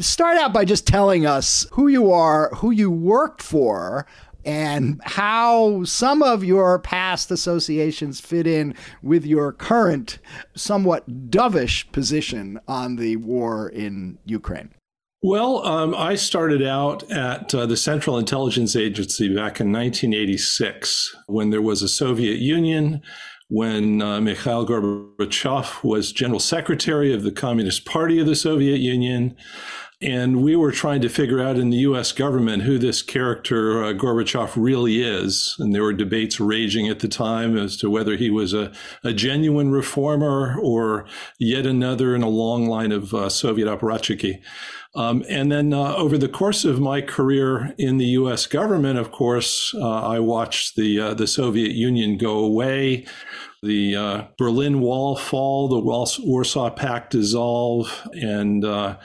start 0.00 0.36
out 0.36 0.52
by 0.52 0.64
just 0.64 0.84
telling 0.84 1.26
us 1.26 1.64
who 1.70 1.86
you 1.86 2.10
are, 2.10 2.50
who 2.56 2.72
you 2.72 2.90
worked 2.90 3.40
for 3.40 4.04
and 4.44 5.00
how 5.04 5.84
some 5.84 6.22
of 6.22 6.44
your 6.44 6.78
past 6.78 7.30
associations 7.30 8.20
fit 8.20 8.46
in 8.46 8.74
with 9.02 9.24
your 9.24 9.52
current, 9.52 10.18
somewhat 10.54 11.30
dovish 11.30 11.90
position 11.92 12.58
on 12.66 12.96
the 12.96 13.16
war 13.16 13.68
in 13.68 14.18
Ukraine. 14.24 14.70
Well, 15.24 15.64
um, 15.64 15.94
I 15.94 16.16
started 16.16 16.64
out 16.64 17.08
at 17.08 17.54
uh, 17.54 17.64
the 17.66 17.76
Central 17.76 18.18
Intelligence 18.18 18.74
Agency 18.74 19.28
back 19.28 19.60
in 19.60 19.70
1986 19.70 21.16
when 21.28 21.50
there 21.50 21.62
was 21.62 21.80
a 21.80 21.88
Soviet 21.88 22.38
Union, 22.38 23.00
when 23.48 24.02
uh, 24.02 24.20
Mikhail 24.20 24.66
Gorbachev 24.66 25.84
was 25.84 26.10
General 26.10 26.40
Secretary 26.40 27.14
of 27.14 27.22
the 27.22 27.30
Communist 27.30 27.84
Party 27.84 28.18
of 28.18 28.26
the 28.26 28.34
Soviet 28.34 28.80
Union. 28.80 29.36
And 30.02 30.42
we 30.42 30.56
were 30.56 30.72
trying 30.72 31.00
to 31.02 31.08
figure 31.08 31.40
out 31.40 31.56
in 31.56 31.70
the 31.70 31.78
US 31.78 32.10
government 32.10 32.64
who 32.64 32.76
this 32.76 33.02
character 33.02 33.84
uh, 33.84 33.92
Gorbachev 33.92 34.52
really 34.56 35.02
is. 35.02 35.54
And 35.58 35.74
there 35.74 35.82
were 35.82 35.92
debates 35.92 36.40
raging 36.40 36.88
at 36.88 36.98
the 36.98 37.08
time 37.08 37.56
as 37.56 37.76
to 37.78 37.90
whether 37.90 38.16
he 38.16 38.28
was 38.28 38.52
a, 38.52 38.72
a 39.04 39.12
genuine 39.12 39.70
reformer 39.70 40.58
or 40.60 41.06
yet 41.38 41.66
another 41.66 42.14
in 42.14 42.22
a 42.22 42.28
long 42.28 42.66
line 42.66 42.90
of 42.90 43.14
uh, 43.14 43.28
Soviet 43.28 43.68
apparatchiki. 43.68 44.40
Um, 44.94 45.24
and 45.28 45.50
then 45.50 45.72
uh, 45.72 45.94
over 45.94 46.18
the 46.18 46.28
course 46.28 46.64
of 46.64 46.80
my 46.80 47.00
career 47.00 47.74
in 47.78 47.96
the 47.96 48.06
U.S. 48.06 48.46
government, 48.46 48.98
of 48.98 49.10
course, 49.10 49.74
uh, 49.74 50.02
I 50.02 50.18
watched 50.18 50.76
the 50.76 51.00
uh, 51.00 51.14
the 51.14 51.26
Soviet 51.26 51.72
Union 51.72 52.18
go 52.18 52.38
away, 52.40 53.06
the 53.62 53.96
uh, 53.96 54.24
Berlin 54.36 54.80
Wall 54.80 55.16
fall, 55.16 55.68
the 55.68 55.78
Warsaw 55.78 56.70
Pact 56.70 57.12
dissolve, 57.12 58.06
and 58.12 58.66
uh, 58.66 58.98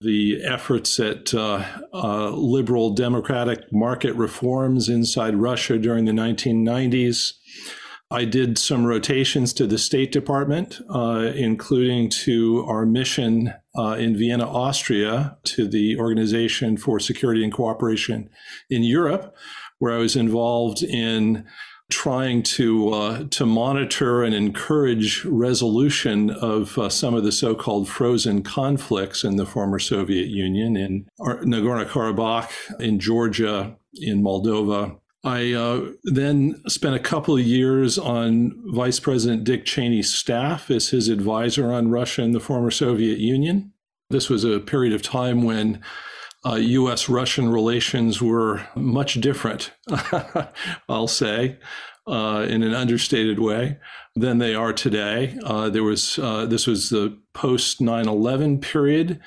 the 0.00 0.42
efforts 0.44 0.98
at 1.00 1.32
uh, 1.34 1.64
uh, 1.92 2.30
liberal 2.30 2.90
democratic 2.94 3.72
market 3.72 4.14
reforms 4.14 4.88
inside 4.88 5.36
Russia 5.36 5.78
during 5.78 6.04
the 6.04 6.12
1990s. 6.12 7.32
I 8.10 8.24
did 8.24 8.58
some 8.58 8.84
rotations 8.84 9.52
to 9.54 9.66
the 9.66 9.78
State 9.78 10.12
Department, 10.12 10.80
uh, 10.88 11.32
including 11.34 12.10
to 12.10 12.64
our 12.68 12.84
mission 12.84 13.54
uh, 13.76 13.96
in 13.98 14.16
Vienna, 14.16 14.48
Austria, 14.48 15.36
to 15.44 15.66
the 15.66 15.98
Organization 15.98 16.76
for 16.76 17.00
Security 17.00 17.42
and 17.42 17.52
Cooperation 17.52 18.28
in 18.70 18.84
Europe, 18.84 19.34
where 19.78 19.92
I 19.92 19.98
was 19.98 20.16
involved 20.16 20.82
in 20.82 21.46
trying 21.90 22.42
to 22.42 22.90
uh, 22.90 23.24
to 23.30 23.46
monitor 23.46 24.22
and 24.22 24.34
encourage 24.34 25.24
resolution 25.24 26.30
of 26.30 26.78
uh, 26.78 26.88
some 26.88 27.14
of 27.14 27.24
the 27.24 27.32
so-called 27.32 27.88
frozen 27.88 28.42
conflicts 28.42 29.24
in 29.24 29.36
the 29.36 29.46
former 29.46 29.78
Soviet 29.78 30.28
Union 30.28 30.76
in 30.76 31.06
Nagorno-Karabakh, 31.20 32.80
in 32.80 32.98
Georgia, 32.98 33.76
in 33.94 34.22
Moldova. 34.22 34.98
I 35.24 35.52
uh, 35.52 35.92
then 36.04 36.60
spent 36.68 36.94
a 36.94 37.00
couple 37.00 37.34
of 37.34 37.42
years 37.42 37.98
on 37.98 38.52
Vice 38.74 39.00
President 39.00 39.44
Dick 39.44 39.64
Cheney's 39.64 40.12
staff 40.12 40.70
as 40.70 40.90
his 40.90 41.08
advisor 41.08 41.72
on 41.72 41.90
Russia 41.90 42.22
and 42.22 42.34
the 42.34 42.40
former 42.40 42.70
Soviet 42.70 43.18
Union. 43.18 43.72
This 44.10 44.28
was 44.28 44.44
a 44.44 44.60
period 44.60 44.92
of 44.92 45.00
time 45.00 45.42
when 45.42 45.80
uh, 46.46 46.54
US 46.54 47.08
Russian 47.08 47.48
relations 47.48 48.20
were 48.20 48.66
much 48.74 49.20
different, 49.20 49.72
I'll 50.88 51.08
say, 51.08 51.58
uh, 52.06 52.46
in 52.48 52.62
an 52.62 52.74
understated 52.74 53.38
way, 53.38 53.78
than 54.14 54.38
they 54.38 54.54
are 54.54 54.72
today. 54.72 55.38
Uh, 55.42 55.70
there 55.70 55.82
was 55.82 56.18
uh, 56.18 56.46
this 56.46 56.66
was 56.66 56.90
the 56.90 57.18
post 57.32 57.80
9 57.80 58.08
11 58.08 58.60
period 58.60 59.20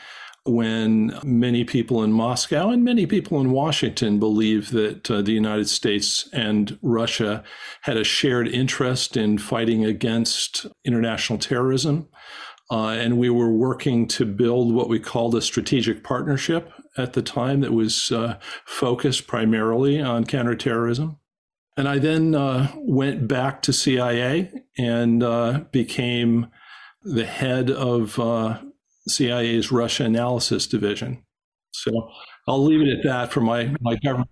when 0.46 1.20
many 1.24 1.66
people 1.66 2.04
in 2.04 2.14
Moscow 2.14 2.70
and 2.70 2.84
many 2.84 3.06
people 3.06 3.42
in 3.42 3.52
Washington 3.52 4.18
believed 4.18 4.72
that 4.72 5.12
uh, 5.12 5.22
the 5.22 5.34
United 5.34 5.68
States 5.68 6.30
and 6.32 6.80
Russia 6.82 7.44
had 7.82 7.98
a 7.98 8.04
shared 8.04 8.48
interest 8.48 9.18
in 9.18 9.38
fighting 9.38 9.84
against 9.84 10.66
international 10.86 11.38
terrorism. 11.38 12.08
Uh, 12.72 12.90
and 12.90 13.18
we 13.18 13.30
were 13.30 13.52
working 13.52 14.08
to 14.08 14.26
build 14.26 14.74
what 14.74 14.90
we 14.90 15.00
called 15.00 15.36
a 15.36 15.42
strategic 15.42 16.04
partnership 16.04 16.72
at 16.98 17.14
the 17.14 17.22
time 17.22 17.62
that 17.62 17.74
was 17.74 18.12
uh, 18.12 18.38
focused 18.66 19.28
primarily 19.28 20.02
on 20.02 20.26
counterterrorism. 20.26 21.20
And 21.76 21.88
I 21.88 22.00
then 22.00 22.34
uh, 22.34 22.72
went 22.76 23.28
back 23.28 23.62
to 23.64 23.74
CIA 23.74 24.52
and 24.78 25.22
uh, 25.22 25.66
became 25.72 26.48
the 27.04 27.26
head 27.26 27.70
of 27.70 28.20
uh, 28.20 28.60
CIA's 29.08 29.72
Russia 29.72 30.06
Analysis 30.06 30.66
Division. 30.66 31.24
So 31.72 32.10
I'll 32.48 32.64
leave 32.64 32.82
it 32.82 32.98
at 32.98 33.04
that 33.04 33.32
for 33.32 33.42
my, 33.42 33.76
my 33.80 33.96
government. 34.04 34.30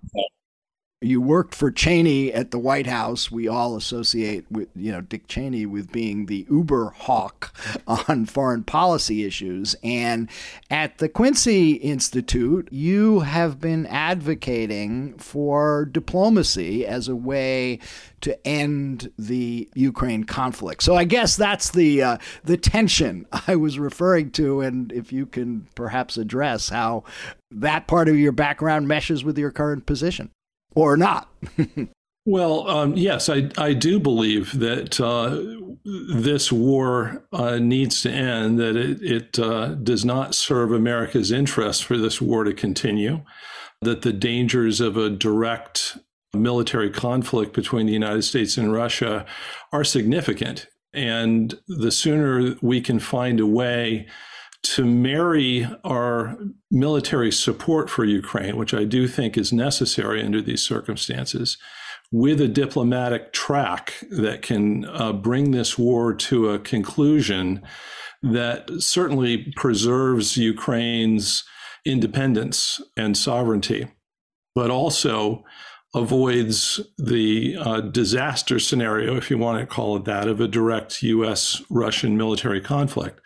You 1.01 1.19
worked 1.21 1.53
for 1.53 1.71
Cheney 1.71 2.33
at 2.33 2.51
the 2.51 2.57
White 2.57 2.87
House. 2.87 3.29
We 3.29 3.49
all 3.49 3.75
associate 3.75 4.49
with, 4.49 4.69
you 4.75 4.93
know, 4.93 5.01
Dick 5.01 5.27
Cheney 5.27 5.65
with 5.65 5.91
being 5.91 6.25
the 6.25 6.47
uber 6.49 6.91
hawk 6.91 7.53
on 7.87 8.25
foreign 8.25 8.63
policy 8.63 9.25
issues. 9.25 9.75
And 9.83 10.29
at 10.69 10.97
the 10.99 11.09
Quincy 11.09 11.73
Institute, 11.73 12.69
you 12.71 13.19
have 13.19 13.59
been 13.59 13.85
advocating 13.87 15.17
for 15.17 15.85
diplomacy 15.85 16.87
as 16.87 17.09
a 17.09 17.15
way 17.15 17.79
to 18.21 18.47
end 18.47 19.11
the 19.19 19.69
Ukraine 19.75 20.23
conflict. 20.23 20.81
So 20.81 20.95
I 20.95 21.03
guess 21.03 21.35
that's 21.35 21.69
the 21.69 22.01
uh, 22.01 22.17
the 22.45 22.57
tension 22.57 23.27
I 23.47 23.57
was 23.57 23.77
referring 23.77 24.31
to, 24.31 24.61
and 24.61 24.91
if 24.91 25.13
you 25.13 25.27
can 25.27 25.67
perhaps 25.75 26.17
address 26.17 26.69
how 26.69 27.03
that 27.51 27.85
part 27.85 28.09
of 28.09 28.17
your 28.17 28.31
background 28.31 28.87
meshes 28.87 29.23
with 29.23 29.37
your 29.37 29.51
current 29.51 29.85
position 29.85 30.31
or 30.75 30.97
not. 30.97 31.29
well, 32.25 32.67
um, 32.69 32.95
yes, 32.95 33.29
I, 33.29 33.49
I 33.57 33.73
do 33.73 33.99
believe 33.99 34.59
that 34.59 34.99
uh, 34.99 35.41
this 35.85 36.51
war 36.51 37.23
uh, 37.31 37.57
needs 37.57 38.01
to 38.01 38.11
end, 38.11 38.59
that 38.59 38.75
it, 38.75 39.01
it 39.01 39.39
uh, 39.39 39.75
does 39.75 40.05
not 40.05 40.35
serve 40.35 40.71
America's 40.71 41.31
interests 41.31 41.81
for 41.81 41.97
this 41.97 42.21
war 42.21 42.43
to 42.43 42.53
continue, 42.53 43.21
that 43.81 44.01
the 44.01 44.13
dangers 44.13 44.81
of 44.81 44.97
a 44.97 45.09
direct 45.09 45.97
military 46.33 46.89
conflict 46.89 47.53
between 47.53 47.85
the 47.85 47.93
United 47.93 48.23
States 48.23 48.57
and 48.57 48.73
Russia 48.73 49.25
are 49.71 49.83
significant. 49.83 50.67
And 50.93 51.57
the 51.67 51.91
sooner 51.91 52.55
we 52.61 52.81
can 52.81 52.99
find 52.99 53.39
a 53.39 53.47
way 53.47 54.07
to 54.73 54.85
marry 54.85 55.67
our 55.83 56.37
military 56.71 57.31
support 57.31 57.89
for 57.89 58.03
Ukraine, 58.03 58.57
which 58.57 58.73
I 58.73 58.83
do 58.83 59.07
think 59.07 59.37
is 59.37 59.53
necessary 59.53 60.23
under 60.23 60.41
these 60.41 60.63
circumstances, 60.63 61.57
with 62.11 62.39
a 62.41 62.47
diplomatic 62.47 63.33
track 63.33 63.93
that 64.09 64.41
can 64.41 64.85
uh, 64.85 65.13
bring 65.13 65.51
this 65.51 65.77
war 65.77 66.13
to 66.13 66.49
a 66.49 66.59
conclusion 66.59 67.61
that 68.23 68.69
certainly 68.79 69.53
preserves 69.55 70.37
Ukraine's 70.37 71.43
independence 71.85 72.81
and 72.97 73.15
sovereignty, 73.15 73.87
but 74.55 74.71
also 74.71 75.43
avoids 75.93 76.81
the 76.97 77.55
uh, 77.57 77.81
disaster 77.81 78.59
scenario, 78.59 79.15
if 79.15 79.29
you 79.29 79.37
want 79.37 79.59
to 79.59 79.65
call 79.65 79.95
it 79.95 80.05
that, 80.05 80.27
of 80.27 80.41
a 80.41 80.47
direct 80.47 81.01
US 81.03 81.61
Russian 81.69 82.17
military 82.17 82.59
conflict. 82.59 83.21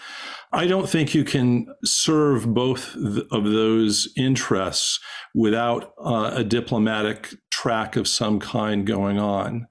I 0.51 0.65
don't 0.65 0.89
think 0.89 1.13
you 1.13 1.23
can 1.23 1.67
serve 1.85 2.53
both 2.53 2.95
of 2.95 3.43
those 3.43 4.11
interests 4.17 4.99
without 5.35 5.93
uh, 6.03 6.31
a 6.33 6.43
diplomatic 6.43 7.35
track 7.51 7.95
of 7.95 8.07
some 8.07 8.39
kind 8.39 8.85
going 8.85 9.19
on. 9.19 9.67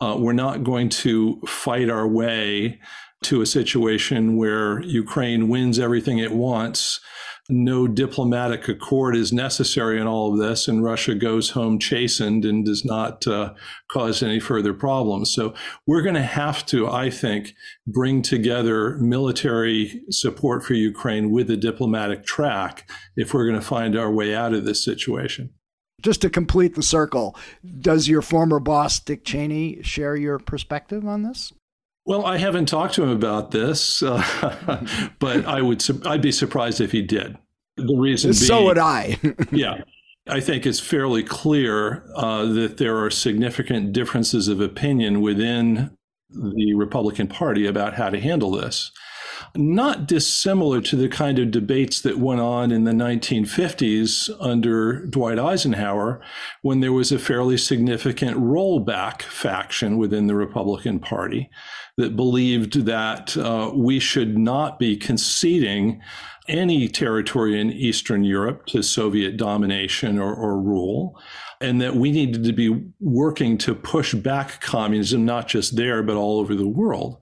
Uh, 0.00 0.16
we're 0.18 0.32
not 0.32 0.64
going 0.64 0.88
to 0.88 1.40
fight 1.46 1.88
our 1.88 2.08
way 2.08 2.80
to 3.22 3.40
a 3.40 3.46
situation 3.46 4.36
where 4.36 4.82
Ukraine 4.82 5.48
wins 5.48 5.78
everything 5.78 6.18
it 6.18 6.32
wants 6.32 7.00
no 7.48 7.86
diplomatic 7.86 8.68
accord 8.68 9.14
is 9.16 9.32
necessary 9.32 10.00
in 10.00 10.06
all 10.06 10.32
of 10.32 10.38
this, 10.38 10.66
and 10.66 10.82
Russia 10.82 11.14
goes 11.14 11.50
home 11.50 11.78
chastened 11.78 12.44
and 12.44 12.64
does 12.64 12.84
not 12.84 13.26
uh, 13.26 13.54
cause 13.90 14.22
any 14.22 14.40
further 14.40 14.74
problems. 14.74 15.32
So 15.32 15.54
we're 15.86 16.02
going 16.02 16.14
to 16.14 16.22
have 16.22 16.66
to, 16.66 16.88
I 16.88 17.10
think, 17.10 17.54
bring 17.86 18.22
together 18.22 18.96
military 18.98 20.02
support 20.10 20.64
for 20.64 20.74
Ukraine 20.74 21.30
with 21.30 21.50
a 21.50 21.56
diplomatic 21.56 22.24
track 22.24 22.90
if 23.16 23.32
we're 23.32 23.46
going 23.46 23.60
to 23.60 23.66
find 23.66 23.96
our 23.96 24.10
way 24.10 24.34
out 24.34 24.52
of 24.52 24.64
this 24.64 24.84
situation. 24.84 25.50
Just 26.02 26.20
to 26.22 26.30
complete 26.30 26.74
the 26.74 26.82
circle, 26.82 27.36
does 27.80 28.08
your 28.08 28.22
former 28.22 28.60
boss, 28.60 29.00
Dick 29.00 29.24
Cheney, 29.24 29.82
share 29.82 30.14
your 30.14 30.38
perspective 30.38 31.06
on 31.06 31.22
this? 31.22 31.52
Well, 32.06 32.24
I 32.24 32.38
haven't 32.38 32.66
talked 32.66 32.94
to 32.94 33.02
him 33.02 33.10
about 33.10 33.50
this, 33.50 34.00
uh, 34.00 34.22
but 35.18 35.44
I 35.44 35.60
would 35.60 35.84
I'd 36.06 36.22
be 36.22 36.32
surprised 36.32 36.80
if 36.80 36.92
he 36.92 37.02
did. 37.02 37.36
The 37.76 37.96
reason 37.96 38.32
so 38.32 38.56
being, 38.56 38.66
would 38.66 38.78
I. 38.78 39.18
yeah, 39.50 39.82
I 40.28 40.38
think 40.38 40.66
it's 40.66 40.80
fairly 40.80 41.24
clear 41.24 42.04
uh, 42.14 42.46
that 42.46 42.76
there 42.76 42.96
are 43.04 43.10
significant 43.10 43.92
differences 43.92 44.46
of 44.46 44.60
opinion 44.60 45.20
within 45.20 45.96
the 46.30 46.74
Republican 46.74 47.26
Party 47.26 47.66
about 47.66 47.94
how 47.94 48.08
to 48.08 48.20
handle 48.20 48.52
this. 48.52 48.92
Not 49.54 50.06
dissimilar 50.06 50.80
to 50.82 50.96
the 50.96 51.08
kind 51.08 51.38
of 51.38 51.50
debates 51.50 52.00
that 52.02 52.18
went 52.18 52.40
on 52.40 52.70
in 52.70 52.84
the 52.84 52.92
1950s 52.92 54.30
under 54.40 55.04
Dwight 55.06 55.38
Eisenhower, 55.38 56.22
when 56.62 56.80
there 56.80 56.92
was 56.92 57.12
a 57.12 57.18
fairly 57.18 57.56
significant 57.56 58.36
rollback 58.38 59.22
faction 59.22 59.98
within 59.98 60.26
the 60.26 60.34
Republican 60.34 61.00
Party 61.00 61.50
that 61.96 62.16
believed 62.16 62.84
that 62.84 63.36
uh, 63.36 63.70
we 63.74 63.98
should 63.98 64.36
not 64.36 64.78
be 64.78 64.96
conceding 64.96 66.00
any 66.48 66.88
territory 66.88 67.60
in 67.60 67.72
Eastern 67.72 68.22
Europe 68.22 68.66
to 68.66 68.82
Soviet 68.82 69.36
domination 69.36 70.18
or, 70.18 70.32
or 70.32 70.60
rule, 70.60 71.18
and 71.60 71.80
that 71.80 71.96
we 71.96 72.12
needed 72.12 72.44
to 72.44 72.52
be 72.52 72.84
working 73.00 73.56
to 73.58 73.74
push 73.74 74.14
back 74.14 74.60
communism, 74.60 75.24
not 75.24 75.48
just 75.48 75.76
there, 75.76 76.02
but 76.02 76.16
all 76.16 76.38
over 76.38 76.54
the 76.54 76.68
world. 76.68 77.16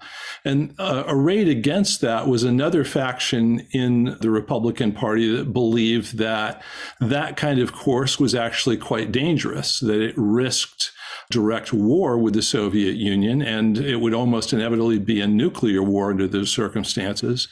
And 0.44 0.74
uh, 0.78 1.04
arrayed 1.06 1.48
against 1.48 2.00
that 2.00 2.26
was 2.26 2.42
another 2.42 2.84
faction 2.84 3.66
in 3.72 4.16
the 4.20 4.30
Republican 4.30 4.92
Party 4.92 5.34
that 5.36 5.52
believed 5.52 6.18
that 6.18 6.62
that 7.00 7.36
kind 7.36 7.60
of 7.60 7.72
course 7.72 8.18
was 8.18 8.34
actually 8.34 8.76
quite 8.76 9.12
dangerous, 9.12 9.80
that 9.80 10.00
it 10.00 10.14
risked 10.18 10.90
direct 11.30 11.72
war 11.72 12.18
with 12.18 12.34
the 12.34 12.42
Soviet 12.42 12.96
Union, 12.96 13.42
and 13.42 13.78
it 13.78 13.96
would 13.96 14.14
almost 14.14 14.52
inevitably 14.52 14.98
be 14.98 15.20
a 15.20 15.26
nuclear 15.26 15.82
war 15.82 16.10
under 16.10 16.28
those 16.28 16.50
circumstances. 16.50 17.48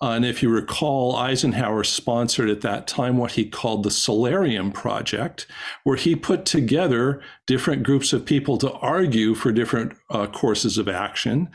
Uh, 0.00 0.10
and 0.10 0.24
if 0.24 0.42
you 0.42 0.48
recall, 0.48 1.16
Eisenhower 1.16 1.82
sponsored 1.82 2.48
at 2.48 2.60
that 2.60 2.86
time 2.86 3.16
what 3.16 3.32
he 3.32 3.48
called 3.48 3.82
the 3.82 3.90
Solarium 3.90 4.70
Project, 4.70 5.48
where 5.82 5.96
he 5.96 6.14
put 6.14 6.44
together 6.44 7.20
different 7.46 7.82
groups 7.82 8.12
of 8.12 8.24
people 8.24 8.58
to 8.58 8.72
argue 8.74 9.34
for 9.34 9.50
different 9.50 9.96
uh, 10.10 10.26
courses 10.26 10.78
of 10.78 10.88
action. 10.88 11.48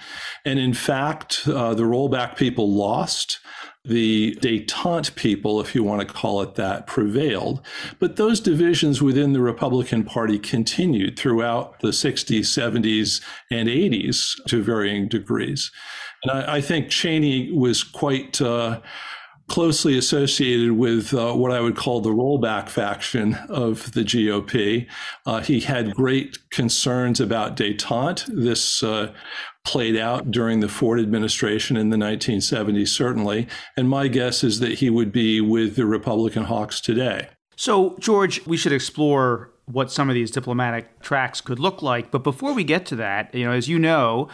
And 0.44 0.60
in 0.60 0.74
fact, 0.74 1.44
uh, 1.48 1.74
the 1.74 1.84
rollback 1.84 2.36
people 2.36 2.74
lost. 2.74 3.40
The 3.86 4.38
detente 4.42 5.14
people, 5.16 5.60
if 5.60 5.76
you 5.76 5.84
want 5.84 6.08
to 6.08 6.14
call 6.14 6.42
it 6.42 6.56
that, 6.56 6.88
prevailed. 6.88 7.62
But 8.00 8.16
those 8.16 8.40
divisions 8.40 9.02
within 9.02 9.34
the 9.34 9.42
Republican 9.42 10.06
Party 10.06 10.40
continued 10.40 11.20
throughout 11.20 11.82
the 11.82 11.90
60s, 11.90 12.40
70s, 12.40 13.22
and 13.52 13.68
80s 13.68 14.42
to 14.48 14.64
varying 14.64 15.10
degrees. 15.10 15.70
And 16.24 16.32
I, 16.32 16.56
I 16.56 16.62
think 16.62 16.90
Cheney 16.90 17.52
was 17.52 17.84
quite 17.84 18.42
uh, 18.42 18.80
closely 19.48 19.98
associated 19.98 20.72
with 20.72 21.14
uh, 21.14 21.34
what 21.34 21.52
I 21.52 21.60
would 21.60 21.76
call 21.76 22.02
the 22.02 22.10
rollback 22.10 22.70
faction 22.70 23.36
of 23.50 23.92
the 23.92 24.02
GOP. 24.02 24.88
Uh, 25.26 25.42
he 25.42 25.60
had 25.60 25.94
great 25.94 26.38
concerns 26.50 27.20
about 27.20 27.58
detente. 27.58 28.26
This 28.28 28.82
uh, 28.82 29.14
played 29.64 29.98
out 29.98 30.30
during 30.32 30.60
the 30.60 30.68
Ford 30.68 31.00
administration 31.00 31.78
in 31.78 31.90
the 31.90 31.98
1970s, 31.98 32.90
certainly. 32.90 33.48
And 33.78 33.90
my 33.90 34.08
guess 34.08 34.44
is 34.44 34.60
that 34.60 34.80
he 34.80 34.90
would 34.90 35.12
be 35.12 35.42
with 35.42 35.76
the 35.76 35.86
Republican 35.86 36.44
hawks 36.44 36.82
today. 36.82 37.30
So, 37.56 37.96
George, 38.00 38.46
we 38.46 38.58
should 38.58 38.74
explore 38.74 39.52
what 39.66 39.92
some 39.92 40.10
of 40.10 40.16
these 40.16 40.32
diplomatic 40.32 41.00
tracks 41.02 41.40
could 41.40 41.60
look 41.60 41.82
like. 41.82 42.12
But 42.12 42.24
before 42.24 42.54
we 42.54 42.64
get 42.64 42.86
to 42.88 42.96
that, 42.98 43.34
you 43.34 43.46
know, 43.46 43.52
as 43.52 43.70
you 43.70 43.80
know, 43.80 44.28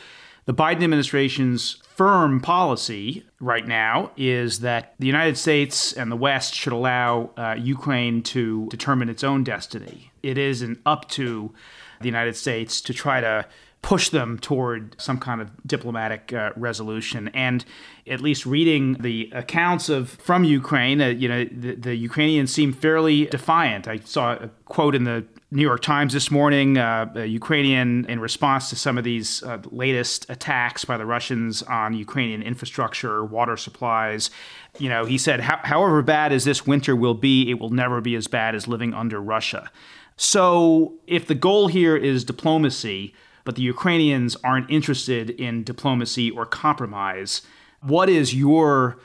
the 0.46 0.54
Biden 0.54 0.84
administration's 0.84 1.78
firm 1.96 2.40
policy 2.40 3.26
right 3.40 3.68
now 3.68 4.12
is 4.18 4.62
that 4.62 4.96
the 4.98 5.06
United 5.06 5.38
States 5.38 5.94
and 5.94 6.12
the 6.12 6.16
West 6.16 6.56
should 6.56 6.74
allow 6.74 7.30
uh, 7.38 7.56
Ukraine 7.60 8.24
to 8.24 8.68
determine 8.70 9.10
its 9.10 9.24
own 9.24 9.44
destiny. 9.44 10.12
It 10.24 10.38
isn't 10.38 10.80
up 10.86 11.08
to 11.10 11.54
the 12.00 12.08
United 12.08 12.36
States 12.36 12.82
to 12.82 12.94
try 12.94 13.22
to 13.22 13.46
push 13.82 14.10
them 14.10 14.38
toward 14.38 15.00
some 15.00 15.18
kind 15.18 15.42
of 15.42 15.50
diplomatic 15.66 16.34
uh, 16.34 16.52
resolution. 16.56 17.30
And 17.30 17.64
at 18.08 18.20
least 18.22 18.46
reading 18.46 18.94
the 18.94 19.32
accounts 19.34 19.88
of 19.88 20.10
from 20.10 20.44
Ukraine, 20.44 21.02
uh, 21.02 21.08
you 21.08 21.30
know, 21.30 21.46
the, 21.46 21.76
the, 21.76 21.96
Ukrainians 21.96 22.54
seem 22.54 22.74
fairly 22.74 23.26
defiant. 23.28 23.88
I 23.88 24.00
saw 24.00 24.34
a 24.34 24.50
quote 24.66 24.96
in 24.96 25.06
the 25.06 25.26
New 25.52 25.62
York 25.62 25.82
Times 25.82 26.14
this 26.14 26.30
morning, 26.30 26.78
uh, 26.78 27.12
Ukrainian, 27.26 28.06
in 28.06 28.20
response 28.20 28.70
to 28.70 28.76
some 28.76 28.98
of 28.98 29.04
these 29.04 29.42
uh, 29.44 29.60
latest 29.72 30.30
attacks 30.30 30.86
by 30.86 30.98
the 30.98 31.06
Russians 31.06 31.64
on 31.64 31.94
Ukrainian 31.94 32.44
infrastructure, 32.44 33.26
water 33.26 33.58
supplies, 33.58 34.30
you 34.78 34.90
know, 34.90 35.06
he 35.06 35.18
said, 35.18 35.40
however 35.40 36.04
bad 36.04 36.32
as 36.32 36.44
this 36.46 36.68
winter 36.68 36.96
will 36.96 37.16
be, 37.16 37.50
it 37.50 37.60
will 37.60 37.72
never 37.72 38.02
be 38.02 38.16
as 38.16 38.28
bad 38.28 38.54
as 38.54 38.68
living 38.68 38.94
under 38.94 39.20
Russia. 39.20 39.72
So 40.18 40.94
if 41.08 41.26
the 41.26 41.34
goal 41.34 41.68
here 41.68 41.96
is 41.96 42.24
diplomacy, 42.24 43.16
but 43.44 43.56
the 43.56 43.62
Ukrainians 43.62 44.36
aren't 44.44 44.70
interested 44.70 45.30
in 45.30 45.64
diplomacy 45.64 46.30
or 46.32 46.46
compromise, 46.46 47.42
what 47.82 48.10
is 48.10 48.34
your 48.34 49.00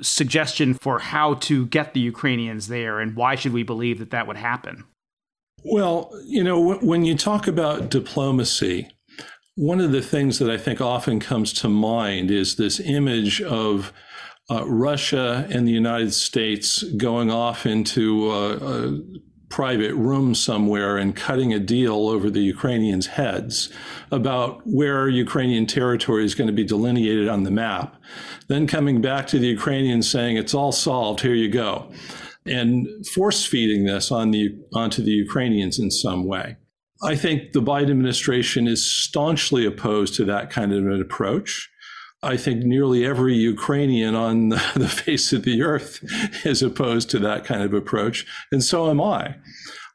suggestion 0.00 0.74
for 0.74 0.98
how 0.98 1.34
to 1.34 1.66
get 1.66 1.94
the 1.94 2.00
Ukrainians 2.00 2.68
there, 2.68 3.00
and 3.00 3.16
why 3.16 3.34
should 3.34 3.52
we 3.52 3.62
believe 3.62 3.98
that 3.98 4.10
that 4.10 4.26
would 4.26 4.36
happen? 4.36 4.84
Well, 5.64 6.10
you 6.24 6.42
know, 6.42 6.74
when 6.76 7.04
you 7.04 7.16
talk 7.16 7.46
about 7.46 7.88
diplomacy, 7.88 8.88
one 9.54 9.80
of 9.80 9.92
the 9.92 10.02
things 10.02 10.38
that 10.38 10.50
I 10.50 10.56
think 10.56 10.80
often 10.80 11.20
comes 11.20 11.52
to 11.54 11.68
mind 11.68 12.30
is 12.30 12.56
this 12.56 12.80
image 12.80 13.40
of 13.42 13.92
uh, 14.50 14.66
Russia 14.66 15.46
and 15.50 15.66
the 15.66 15.72
United 15.72 16.12
States 16.12 16.82
going 16.96 17.30
off 17.30 17.64
into 17.64 18.30
a, 18.30 18.56
a 18.56 18.98
private 19.52 19.94
room 19.94 20.34
somewhere 20.34 20.96
and 20.96 21.14
cutting 21.14 21.52
a 21.52 21.58
deal 21.58 22.08
over 22.08 22.30
the 22.30 22.40
Ukrainians' 22.40 23.06
heads 23.06 23.68
about 24.10 24.62
where 24.64 25.08
Ukrainian 25.08 25.66
territory 25.66 26.24
is 26.24 26.34
going 26.34 26.46
to 26.46 26.54
be 26.54 26.64
delineated 26.64 27.28
on 27.28 27.42
the 27.42 27.50
map, 27.50 27.96
then 28.48 28.66
coming 28.66 29.02
back 29.02 29.26
to 29.26 29.38
the 29.38 29.48
Ukrainians 29.48 30.10
saying, 30.10 30.38
it's 30.38 30.54
all 30.54 30.72
solved, 30.72 31.20
here 31.20 31.34
you 31.34 31.50
go 31.50 31.92
and 32.46 32.88
force 33.14 33.44
feeding 33.44 33.84
this 33.84 34.10
on 34.10 34.30
the 34.30 34.58
onto 34.74 35.02
the 35.02 35.10
Ukrainians 35.10 35.78
in 35.78 35.90
some 35.90 36.24
way. 36.24 36.56
I 37.04 37.16
think 37.16 37.52
the 37.52 37.62
Biden 37.62 37.90
administration 37.90 38.66
is 38.66 38.84
staunchly 38.84 39.66
opposed 39.66 40.14
to 40.14 40.24
that 40.26 40.50
kind 40.50 40.72
of 40.72 40.86
an 40.86 41.00
approach. 41.00 41.70
I 42.22 42.36
think 42.36 42.62
nearly 42.64 43.04
every 43.04 43.34
Ukrainian 43.34 44.14
on 44.14 44.48
the 44.74 44.88
face 44.88 45.32
of 45.32 45.42
the 45.42 45.62
earth 45.62 46.00
is 46.46 46.62
opposed 46.62 47.10
to 47.10 47.18
that 47.20 47.44
kind 47.44 47.62
of 47.62 47.74
approach, 47.74 48.26
and 48.50 48.62
so 48.62 48.90
am 48.90 49.00
I. 49.00 49.36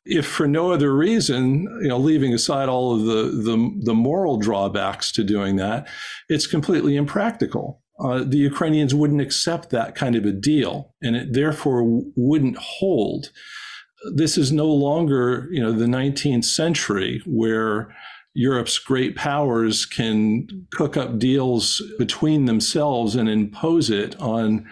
if 0.05 0.25
for 0.25 0.47
no 0.47 0.71
other 0.71 0.95
reason, 0.95 1.63
you 1.81 1.89
know, 1.89 1.97
leaving 1.97 2.33
aside 2.33 2.69
all 2.69 2.95
of 2.95 3.05
the, 3.05 3.23
the, 3.43 3.81
the 3.83 3.93
moral 3.93 4.37
drawbacks 4.37 5.11
to 5.11 5.23
doing 5.23 5.57
that, 5.57 5.87
it's 6.29 6.47
completely 6.47 6.95
impractical. 6.95 7.81
Uh, 7.99 8.23
the 8.23 8.37
Ukrainians 8.37 8.93
wouldn't 8.95 9.21
accept 9.21 9.69
that 9.71 9.95
kind 9.95 10.15
of 10.15 10.25
a 10.25 10.31
deal, 10.31 10.93
and 11.01 11.15
it 11.15 11.33
therefore 11.33 11.83
wouldn't 12.15 12.57
hold. 12.57 13.31
This 14.13 14.37
is 14.37 14.51
no 14.51 14.67
longer, 14.67 15.47
you 15.51 15.61
know, 15.61 15.71
the 15.71 15.85
19th 15.85 16.45
century 16.45 17.21
where 17.25 17.93
Europe's 18.37 18.77
great 18.77 19.15
powers 19.15 19.83
can 19.83 20.67
cook 20.71 20.95
up 20.95 21.17
deals 21.17 21.81
between 21.97 22.45
themselves 22.45 23.15
and 23.15 23.27
impose 23.27 23.89
it 23.89 24.15
on 24.21 24.63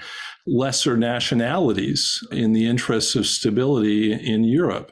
lesser 0.46 0.96
nationalities 0.96 2.24
in 2.32 2.54
the 2.54 2.68
interests 2.68 3.16
of 3.16 3.26
stability 3.26 4.14
in 4.14 4.44
Europe 4.44 4.92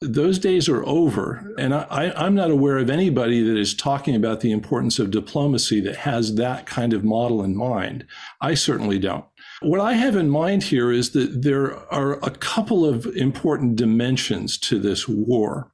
those 0.00 0.38
days 0.38 0.68
are 0.68 0.84
over. 0.86 1.54
And 1.58 1.74
I, 1.74 2.12
am 2.26 2.34
not 2.34 2.50
aware 2.50 2.78
of 2.78 2.90
anybody 2.90 3.42
that 3.42 3.56
is 3.56 3.74
talking 3.74 4.14
about 4.14 4.40
the 4.40 4.52
importance 4.52 4.98
of 4.98 5.10
diplomacy 5.10 5.80
that 5.80 5.96
has 5.96 6.34
that 6.34 6.66
kind 6.66 6.92
of 6.92 7.04
model 7.04 7.42
in 7.42 7.56
mind. 7.56 8.04
I 8.40 8.54
certainly 8.54 8.98
don't. 8.98 9.24
What 9.62 9.80
I 9.80 9.94
have 9.94 10.16
in 10.16 10.28
mind 10.28 10.64
here 10.64 10.92
is 10.92 11.10
that 11.10 11.42
there 11.42 11.76
are 11.92 12.14
a 12.24 12.30
couple 12.30 12.84
of 12.84 13.06
important 13.16 13.76
dimensions 13.76 14.58
to 14.58 14.78
this 14.78 15.08
war. 15.08 15.70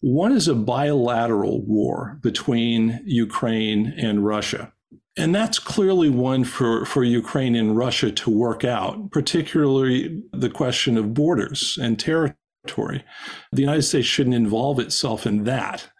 One 0.00 0.32
is 0.32 0.48
a 0.48 0.54
bilateral 0.54 1.62
war 1.62 2.18
between 2.22 3.00
Ukraine 3.04 3.94
and 3.96 4.24
Russia. 4.24 4.72
And 5.16 5.34
that's 5.34 5.58
clearly 5.58 6.08
one 6.08 6.44
for, 6.44 6.86
for 6.86 7.04
Ukraine 7.04 7.54
and 7.54 7.76
Russia 7.76 8.10
to 8.10 8.30
work 8.30 8.64
out, 8.64 9.10
particularly 9.10 10.22
the 10.32 10.48
question 10.48 10.96
of 10.96 11.12
borders 11.12 11.78
and 11.80 11.98
territory. 11.98 13.04
The 13.52 13.60
United 13.60 13.82
States 13.82 14.06
shouldn't 14.06 14.36
involve 14.36 14.78
itself 14.78 15.26
in 15.26 15.44
that. 15.44 15.90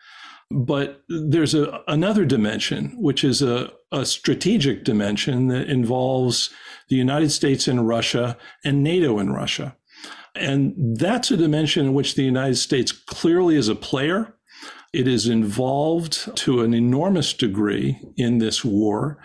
But 0.50 1.02
there's 1.08 1.54
a, 1.54 1.82
another 1.86 2.24
dimension, 2.24 2.94
which 2.96 3.22
is 3.22 3.42
a, 3.42 3.70
a 3.92 4.04
strategic 4.04 4.84
dimension 4.84 5.48
that 5.48 5.68
involves 5.68 6.50
the 6.88 6.96
United 6.96 7.30
States 7.30 7.68
and 7.68 7.86
Russia 7.86 8.36
and 8.64 8.82
NATO 8.82 9.18
and 9.18 9.32
Russia. 9.34 9.76
And 10.34 10.96
that's 10.98 11.30
a 11.30 11.36
dimension 11.36 11.86
in 11.86 11.94
which 11.94 12.14
the 12.14 12.22
United 12.22 12.56
States 12.56 12.92
clearly 12.92 13.56
is 13.56 13.68
a 13.68 13.74
player. 13.74 14.34
It 14.92 15.06
is 15.06 15.26
involved 15.26 16.36
to 16.38 16.62
an 16.62 16.74
enormous 16.74 17.32
degree 17.32 18.00
in 18.16 18.38
this 18.38 18.64
war. 18.64 19.18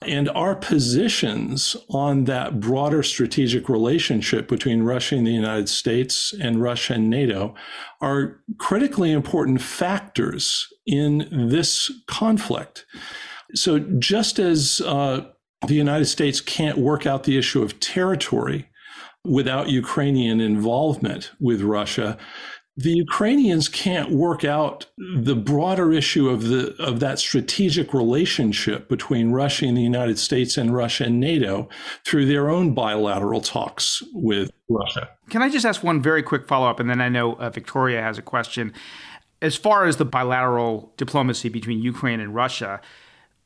And 0.00 0.28
our 0.30 0.56
positions 0.56 1.76
on 1.88 2.24
that 2.24 2.58
broader 2.58 3.04
strategic 3.04 3.68
relationship 3.68 4.48
between 4.48 4.82
Russia 4.82 5.14
and 5.14 5.26
the 5.26 5.32
United 5.32 5.68
States 5.68 6.34
and 6.40 6.60
Russia 6.60 6.94
and 6.94 7.08
NATO 7.08 7.54
are 8.00 8.40
critically 8.58 9.12
important 9.12 9.60
factors 9.60 10.66
in 10.86 11.28
this 11.30 11.90
conflict. 12.08 12.84
So, 13.54 13.78
just 13.78 14.40
as 14.40 14.80
uh, 14.80 15.26
the 15.68 15.74
United 15.74 16.06
States 16.06 16.40
can't 16.40 16.78
work 16.78 17.06
out 17.06 17.22
the 17.24 17.38
issue 17.38 17.62
of 17.62 17.78
territory 17.78 18.68
without 19.24 19.68
Ukrainian 19.68 20.40
involvement 20.40 21.32
with 21.40 21.62
Russia, 21.62 22.18
the 22.76 22.90
Ukrainians 22.90 23.68
can't 23.68 24.10
work 24.10 24.44
out 24.44 24.86
the 24.96 25.36
broader 25.36 25.92
issue 25.92 26.30
of 26.30 26.48
the 26.48 26.74
of 26.82 27.00
that 27.00 27.18
strategic 27.18 27.92
relationship 27.92 28.88
between 28.88 29.30
Russia 29.30 29.66
and 29.66 29.76
the 29.76 29.82
United 29.82 30.18
States 30.18 30.56
and 30.56 30.74
Russia 30.74 31.04
and 31.04 31.20
NATO 31.20 31.68
through 32.06 32.26
their 32.26 32.48
own 32.48 32.72
bilateral 32.72 33.42
talks 33.42 34.02
with 34.14 34.50
Russia. 34.70 35.10
Can 35.28 35.42
I 35.42 35.50
just 35.50 35.66
ask 35.66 35.82
one 35.82 36.00
very 36.00 36.22
quick 36.22 36.48
follow 36.48 36.68
up, 36.68 36.80
and 36.80 36.88
then 36.88 37.00
I 37.00 37.10
know 37.10 37.34
uh, 37.34 37.50
Victoria 37.50 38.00
has 38.00 38.16
a 38.16 38.22
question. 38.22 38.72
As 39.42 39.56
far 39.56 39.84
as 39.84 39.96
the 39.96 40.04
bilateral 40.04 40.94
diplomacy 40.96 41.48
between 41.50 41.82
Ukraine 41.82 42.20
and 42.20 42.34
Russia, 42.34 42.80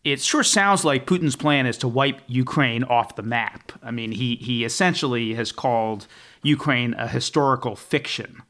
it 0.07 0.21
sure 0.21 0.45
sounds 0.45 0.85
like 0.85 1.05
Putin's 1.05 1.35
plan 1.35 1.67
is 1.67 1.77
to 1.79 1.89
wipe 1.89 2.21
Ukraine 2.29 2.85
off 2.85 3.17
the 3.17 3.25
map. 3.25 3.73
I 3.83 3.91
mean, 3.91 4.13
he 4.13 4.37
he 4.37 4.65
essentially 4.65 5.35
has 5.35 5.51
called 5.51 6.07
Ukraine 6.45 6.95
a 6.95 7.09
historical 7.09 7.75
fiction. 7.75 8.41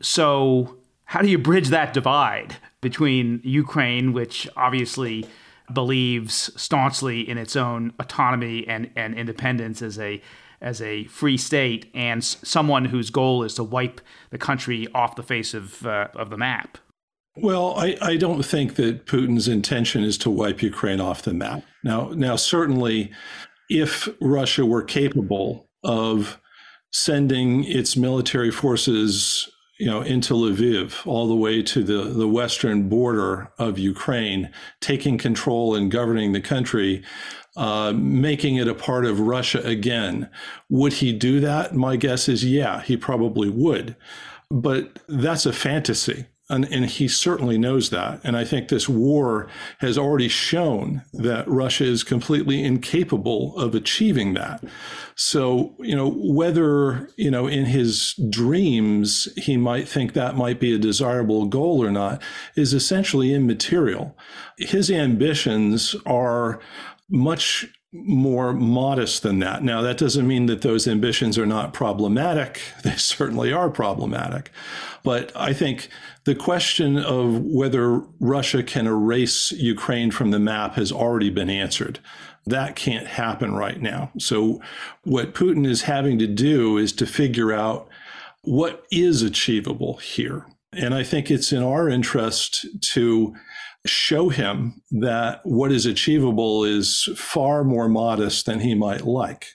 So, 0.00 0.78
how 1.04 1.20
do 1.20 1.28
you 1.28 1.36
bridge 1.36 1.68
that 1.68 1.92
divide 1.92 2.56
between 2.80 3.42
Ukraine, 3.44 4.14
which 4.14 4.48
obviously 4.56 5.26
believes 5.70 6.50
staunchly 6.56 7.28
in 7.28 7.36
its 7.36 7.56
own 7.56 7.92
autonomy 7.98 8.66
and, 8.66 8.90
and 8.96 9.14
independence 9.14 9.82
as 9.82 9.98
a 9.98 10.22
as 10.62 10.80
a 10.80 11.04
free 11.04 11.36
state, 11.36 11.90
and 11.92 12.24
someone 12.24 12.86
whose 12.86 13.10
goal 13.10 13.42
is 13.42 13.52
to 13.52 13.62
wipe 13.62 14.00
the 14.30 14.38
country 14.38 14.88
off 14.94 15.14
the 15.14 15.22
face 15.22 15.52
of 15.52 15.86
uh, 15.86 16.08
of 16.14 16.30
the 16.30 16.38
map? 16.38 16.78
Well, 17.36 17.74
I, 17.76 17.96
I 18.00 18.16
don't 18.16 18.42
think 18.42 18.76
that 18.76 19.06
Putin's 19.06 19.46
intention 19.46 20.02
is 20.02 20.16
to 20.18 20.30
wipe 20.30 20.62
Ukraine 20.62 21.00
off 21.00 21.22
the 21.22 21.34
map. 21.34 21.62
Now, 21.84 22.10
now 22.14 22.36
certainly, 22.36 23.12
if 23.68 24.08
Russia 24.20 24.64
were 24.64 24.82
capable 24.82 25.68
of 25.84 26.40
sending 26.92 27.64
its 27.64 27.96
military 27.96 28.50
forces 28.50 29.48
you 29.78 29.86
know, 29.86 30.00
into 30.00 30.32
Lviv, 30.32 31.06
all 31.06 31.28
the 31.28 31.36
way 31.36 31.62
to 31.62 31.82
the, 31.82 32.04
the 32.04 32.28
western 32.28 32.88
border 32.88 33.52
of 33.58 33.78
Ukraine, 33.78 34.50
taking 34.80 35.18
control 35.18 35.74
and 35.74 35.90
governing 35.90 36.32
the 36.32 36.40
country, 36.40 37.04
uh, 37.56 37.92
making 37.94 38.56
it 38.56 38.68
a 38.68 38.74
part 38.74 39.04
of 39.04 39.20
Russia 39.20 39.60
again. 39.62 40.30
Would 40.70 40.94
he 40.94 41.12
do 41.12 41.40
that? 41.40 41.74
My 41.74 41.96
guess 41.96 42.28
is 42.28 42.44
yeah, 42.44 42.80
he 42.80 42.96
probably 42.96 43.50
would. 43.50 43.96
But 44.50 44.98
that's 45.08 45.44
a 45.44 45.52
fantasy. 45.52 46.26
And, 46.48 46.64
and, 46.72 46.86
he 46.86 47.08
certainly 47.08 47.58
knows 47.58 47.90
that. 47.90 48.20
And 48.22 48.36
I 48.36 48.44
think 48.44 48.68
this 48.68 48.88
war 48.88 49.48
has 49.78 49.98
already 49.98 50.28
shown 50.28 51.02
that 51.14 51.48
Russia 51.48 51.84
is 51.84 52.04
completely 52.04 52.62
incapable 52.62 53.56
of 53.56 53.74
achieving 53.74 54.34
that. 54.34 54.62
So, 55.16 55.74
you 55.80 55.96
know, 55.96 56.08
whether, 56.08 57.10
you 57.16 57.32
know, 57.32 57.48
in 57.48 57.64
his 57.64 58.14
dreams 58.30 59.28
he 59.36 59.56
might 59.56 59.88
think 59.88 60.12
that 60.12 60.36
might 60.36 60.60
be 60.60 60.72
a 60.72 60.78
desirable 60.78 61.46
goal 61.46 61.82
or 61.82 61.90
not 61.90 62.22
is 62.54 62.72
essentially 62.72 63.34
immaterial. 63.34 64.16
His 64.56 64.88
ambitions 64.90 65.96
are 66.06 66.60
much 67.08 67.66
more 68.04 68.52
modest 68.52 69.22
than 69.22 69.38
that. 69.40 69.62
Now, 69.62 69.82
that 69.82 69.98
doesn't 69.98 70.26
mean 70.26 70.46
that 70.46 70.62
those 70.62 70.86
ambitions 70.86 71.38
are 71.38 71.46
not 71.46 71.72
problematic. 71.72 72.60
They 72.82 72.96
certainly 72.96 73.52
are 73.52 73.68
problematic. 73.68 74.50
But 75.02 75.32
I 75.34 75.52
think 75.52 75.88
the 76.24 76.34
question 76.34 76.98
of 76.98 77.40
whether 77.40 78.02
Russia 78.20 78.62
can 78.62 78.86
erase 78.86 79.52
Ukraine 79.52 80.10
from 80.10 80.30
the 80.30 80.38
map 80.38 80.74
has 80.74 80.92
already 80.92 81.30
been 81.30 81.50
answered. 81.50 81.98
That 82.46 82.76
can't 82.76 83.06
happen 83.06 83.54
right 83.54 83.80
now. 83.80 84.12
So, 84.18 84.60
what 85.02 85.34
Putin 85.34 85.66
is 85.66 85.82
having 85.82 86.18
to 86.20 86.28
do 86.28 86.76
is 86.76 86.92
to 86.94 87.06
figure 87.06 87.52
out 87.52 87.88
what 88.42 88.84
is 88.92 89.22
achievable 89.22 89.96
here. 89.96 90.46
And 90.72 90.94
I 90.94 91.02
think 91.02 91.30
it's 91.30 91.52
in 91.52 91.62
our 91.62 91.88
interest 91.88 92.66
to 92.92 93.34
show 93.86 94.28
him 94.28 94.82
that 94.90 95.40
what 95.44 95.72
is 95.72 95.86
achievable 95.86 96.64
is 96.64 97.08
far 97.16 97.64
more 97.64 97.88
modest 97.88 98.46
than 98.46 98.60
he 98.60 98.74
might 98.74 99.06
like. 99.06 99.46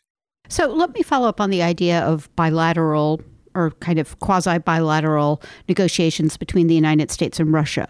So, 0.50 0.68
let 0.68 0.94
me 0.94 1.02
follow 1.02 1.30
up 1.30 1.40
on 1.40 1.50
the 1.50 1.64
idea 1.64 2.02
of 2.02 2.34
bilateral 2.36 3.22
or 3.56 3.72
kind 3.80 4.00
of 4.00 4.20
quasi 4.20 4.58
bilateral 4.58 5.42
negotiations 5.68 6.38
between 6.38 6.68
the 6.68 6.76
United 6.76 7.12
States 7.12 7.40
and 7.40 7.52
Russia, 7.54 7.88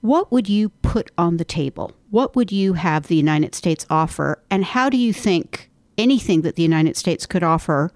what 0.00 0.32
would 0.32 0.48
you 0.48 0.68
put 0.68 1.10
on 1.16 1.36
the 1.36 1.44
table? 1.44 1.92
What 2.10 2.34
would 2.34 2.50
you 2.50 2.74
have 2.74 3.06
the 3.06 3.16
United 3.16 3.54
States 3.54 3.86
offer? 3.88 4.42
And 4.50 4.64
how 4.64 4.88
do 4.88 4.96
you 4.96 5.12
think 5.12 5.70
anything 5.96 6.42
that 6.42 6.56
the 6.56 6.62
United 6.62 6.96
States 6.96 7.26
could 7.26 7.42
offer 7.42 7.92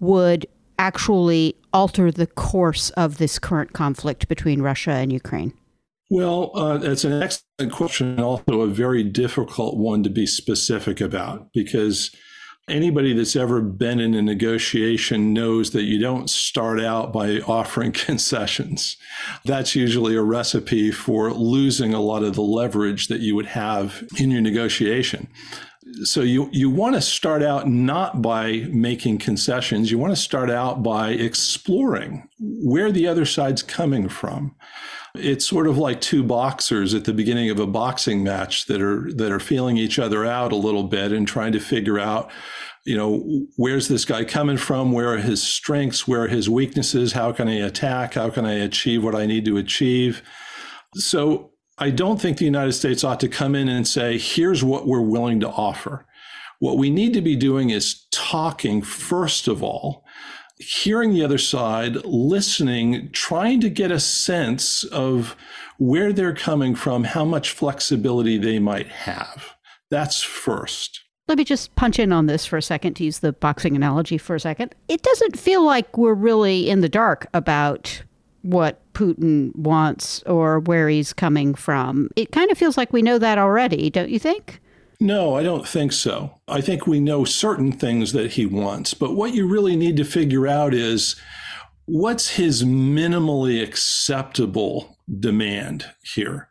would 0.00 0.46
actually 0.78 1.54
alter 1.72 2.10
the 2.10 2.26
course 2.26 2.90
of 2.90 3.18
this 3.18 3.38
current 3.38 3.72
conflict 3.72 4.28
between 4.28 4.62
Russia 4.62 4.92
and 4.92 5.12
Ukraine? 5.12 5.52
Well, 6.12 6.50
uh, 6.54 6.78
it's 6.82 7.04
an 7.04 7.22
excellent 7.22 7.72
question, 7.72 8.20
also 8.20 8.60
a 8.60 8.66
very 8.66 9.02
difficult 9.02 9.78
one 9.78 10.02
to 10.02 10.10
be 10.10 10.26
specific 10.26 11.00
about 11.00 11.50
because 11.54 12.14
Anybody 12.68 13.12
that's 13.12 13.34
ever 13.34 13.60
been 13.60 13.98
in 13.98 14.14
a 14.14 14.22
negotiation 14.22 15.32
knows 15.32 15.72
that 15.72 15.82
you 15.82 15.98
don't 15.98 16.30
start 16.30 16.80
out 16.80 17.12
by 17.12 17.40
offering 17.40 17.90
concessions. 18.06 18.96
That's 19.44 19.74
usually 19.74 20.14
a 20.14 20.22
recipe 20.22 20.92
for 20.92 21.32
losing 21.32 21.92
a 21.92 22.00
lot 22.00 22.22
of 22.22 22.36
the 22.36 22.42
leverage 22.42 23.08
that 23.08 23.18
you 23.18 23.34
would 23.34 23.46
have 23.46 24.04
in 24.16 24.30
your 24.30 24.40
negotiation. 24.40 25.26
So 26.04 26.20
you, 26.20 26.48
you 26.52 26.70
want 26.70 26.94
to 26.94 27.00
start 27.00 27.42
out 27.42 27.68
not 27.68 28.22
by 28.22 28.68
making 28.70 29.18
concessions. 29.18 29.90
You 29.90 29.98
want 29.98 30.12
to 30.12 30.22
start 30.22 30.48
out 30.48 30.84
by 30.84 31.10
exploring 31.10 32.28
where 32.38 32.92
the 32.92 33.08
other 33.08 33.24
side's 33.24 33.64
coming 33.64 34.08
from. 34.08 34.54
It's 35.14 35.46
sort 35.46 35.66
of 35.66 35.76
like 35.76 36.00
two 36.00 36.22
boxers 36.22 36.94
at 36.94 37.04
the 37.04 37.12
beginning 37.12 37.50
of 37.50 37.60
a 37.60 37.66
boxing 37.66 38.22
match 38.22 38.66
that 38.66 38.80
are 38.80 39.12
that 39.12 39.30
are 39.30 39.40
feeling 39.40 39.76
each 39.76 39.98
other 39.98 40.24
out 40.24 40.52
a 40.52 40.56
little 40.56 40.84
bit 40.84 41.12
and 41.12 41.28
trying 41.28 41.52
to 41.52 41.60
figure 41.60 41.98
out 41.98 42.30
you 42.84 42.96
know, 42.96 43.46
where's 43.56 43.88
this 43.88 44.04
guy 44.04 44.24
coming 44.24 44.56
from? 44.56 44.92
Where 44.92 45.14
are 45.14 45.18
his 45.18 45.42
strengths? 45.42 46.08
Where 46.08 46.22
are 46.22 46.28
his 46.28 46.50
weaknesses? 46.50 47.12
How 47.12 47.32
can 47.32 47.48
I 47.48 47.54
attack? 47.54 48.14
How 48.14 48.28
can 48.28 48.44
I 48.44 48.54
achieve 48.54 49.04
what 49.04 49.14
I 49.14 49.26
need 49.26 49.44
to 49.44 49.56
achieve? 49.56 50.22
So 50.94 51.52
I 51.78 51.90
don't 51.90 52.20
think 52.20 52.38
the 52.38 52.44
United 52.44 52.72
States 52.72 53.04
ought 53.04 53.20
to 53.20 53.28
come 53.28 53.54
in 53.54 53.68
and 53.68 53.86
say, 53.86 54.18
here's 54.18 54.64
what 54.64 54.86
we're 54.86 55.00
willing 55.00 55.40
to 55.40 55.48
offer. 55.48 56.06
What 56.58 56.78
we 56.78 56.90
need 56.90 57.14
to 57.14 57.20
be 57.20 57.36
doing 57.36 57.70
is 57.70 58.06
talking, 58.10 58.82
first 58.82 59.48
of 59.48 59.62
all, 59.62 60.01
hearing 60.62 61.12
the 61.12 61.24
other 61.24 61.38
side, 61.38 62.04
listening, 62.04 63.10
trying 63.12 63.60
to 63.60 63.70
get 63.70 63.90
a 63.90 64.00
sense 64.00 64.84
of 64.84 65.36
where 65.78 66.12
they're 66.12 66.34
coming 66.34 66.74
from, 66.74 67.04
how 67.04 67.24
much 67.24 67.50
flexibility 67.50 68.38
they 68.38 68.58
might 68.58 68.88
have. 68.88 69.54
That's 69.90 70.22
first. 70.22 71.00
Let 71.28 71.38
me 71.38 71.44
just 71.44 71.74
punch 71.76 71.98
in 71.98 72.12
on 72.12 72.26
this 72.26 72.46
for 72.46 72.56
a 72.56 72.62
second 72.62 72.94
to 72.94 73.04
use 73.04 73.18
the 73.18 73.32
boxing 73.32 73.76
analogy 73.76 74.18
for 74.18 74.34
a 74.34 74.40
second. 74.40 74.74
It 74.88 75.02
doesn't 75.02 75.38
feel 75.38 75.64
like 75.64 75.98
we're 75.98 76.14
really 76.14 76.70
in 76.70 76.80
the 76.80 76.88
dark 76.88 77.26
about 77.34 78.02
what 78.42 78.80
Putin 78.94 79.54
wants 79.54 80.22
or 80.24 80.60
where 80.60 80.88
he's 80.88 81.12
coming 81.12 81.54
from. 81.54 82.08
It 82.16 82.32
kind 82.32 82.50
of 82.50 82.58
feels 82.58 82.76
like 82.76 82.92
we 82.92 83.02
know 83.02 83.18
that 83.18 83.38
already, 83.38 83.90
don't 83.90 84.10
you 84.10 84.18
think? 84.18 84.60
No, 85.02 85.34
I 85.34 85.42
don't 85.42 85.66
think 85.66 85.90
so. 85.90 86.38
I 86.46 86.60
think 86.60 86.86
we 86.86 87.00
know 87.00 87.24
certain 87.24 87.72
things 87.72 88.12
that 88.12 88.34
he 88.34 88.46
wants, 88.46 88.94
but 88.94 89.16
what 89.16 89.34
you 89.34 89.48
really 89.48 89.74
need 89.74 89.96
to 89.96 90.04
figure 90.04 90.46
out 90.46 90.72
is 90.72 91.16
what's 91.86 92.36
his 92.36 92.62
minimally 92.62 93.60
acceptable 93.60 94.96
demand 95.18 95.86
here? 96.04 96.48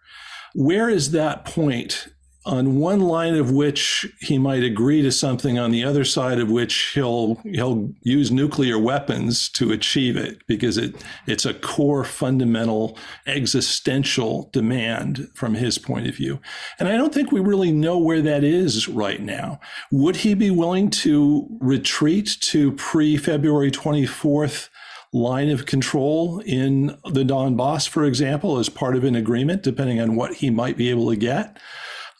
Where 0.54 0.90
is 0.90 1.12
that 1.12 1.46
point 1.46 2.10
on 2.46 2.78
one 2.78 3.00
line 3.00 3.36
of 3.36 3.52
which 3.52 4.12
he 4.20 4.40
might 4.40 4.64
agree 4.64 5.02
to 5.04 5.12
something 5.12 5.60
on 5.60 5.70
the 5.70 5.84
other 5.84 6.04
side 6.04 6.40
of 6.40 6.50
which 6.50 6.92
he'll 6.96 7.36
he'll 7.44 7.92
use 8.02 8.32
nuclear 8.32 8.80
weapons 8.80 9.48
to 9.48 9.72
achieve 9.72 10.18
it 10.18 10.46
because 10.48 10.78
it 10.78 10.96
it's 11.28 11.46
a 11.46 11.54
core 11.54 12.04
fundamental 12.04 12.98
existential 13.28 14.50
demand 14.52 15.30
from 15.36 15.54
his 15.54 15.78
point 15.78 16.08
of 16.08 16.16
view. 16.16 16.40
And 16.80 16.90
i 16.90 16.98
don't 16.98 17.14
think 17.14 17.32
we 17.32 17.40
really 17.40 17.72
know 17.72 17.98
where 17.98 18.22
that 18.24 18.44
is 18.44 18.88
right 18.88 19.22
now. 19.22 19.60
Would 19.92 20.18
he 20.18 20.34
be 20.34 20.50
willing 20.50 20.90
to 20.92 21.48
retreat 21.60 22.38
to 22.42 22.72
pre 22.72 23.18
February 23.18 23.70
24th 23.70 24.70
line 25.14 25.50
of 25.50 25.66
control 25.66 26.40
in 26.46 26.88
the 27.12 27.24
Donbass, 27.24 27.88
for 27.88 28.06
example, 28.06 28.58
as 28.58 28.70
part 28.70 28.96
of 28.96 29.04
an 29.04 29.14
agreement, 29.14 29.62
depending 29.62 30.00
on 30.00 30.16
what 30.16 30.36
he 30.36 30.50
might 30.50 30.78
be 30.78 30.90
able 30.90 31.10
to 31.10 31.18
get 31.18 31.58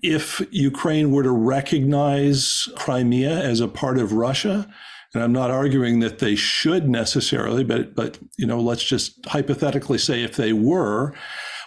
if 0.02 0.42
Ukraine 0.52 1.12
were 1.12 1.24
to 1.24 1.32
recognize 1.32 2.68
Crimea 2.76 3.40
as 3.40 3.60
a 3.60 3.68
part 3.68 3.98
of 3.98 4.14
Russia, 4.14 4.68
and 5.14 5.24
I'm 5.24 5.34
not 5.34 5.52
arguing 5.52 6.00
that 6.00 6.20
they 6.20 6.36
should 6.36 6.88
necessarily, 6.90 7.64
but 7.64 7.96
but 7.96 8.20
you 8.38 8.46
know, 8.46 8.60
let's 8.60 8.84
just 8.84 9.26
hypothetically 9.26 9.98
say 9.98 10.24
if 10.24 10.36
they 10.36 10.54
were, 10.54 11.14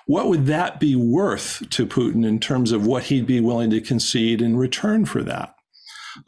what 0.06 0.28
would 0.28 0.46
that 0.46 0.80
be 0.80 0.94
worth 0.94 1.62
to 1.70 1.86
Putin 1.86 2.26
in 2.26 2.40
terms 2.40 2.72
of 2.72 2.86
what 2.86 3.04
he'd 3.04 3.26
be 3.26 3.40
willing 3.40 3.70
to 3.70 3.80
concede 3.80 4.40
in 4.40 4.56
return 4.56 5.04
for 5.04 5.22
that? 5.22 5.54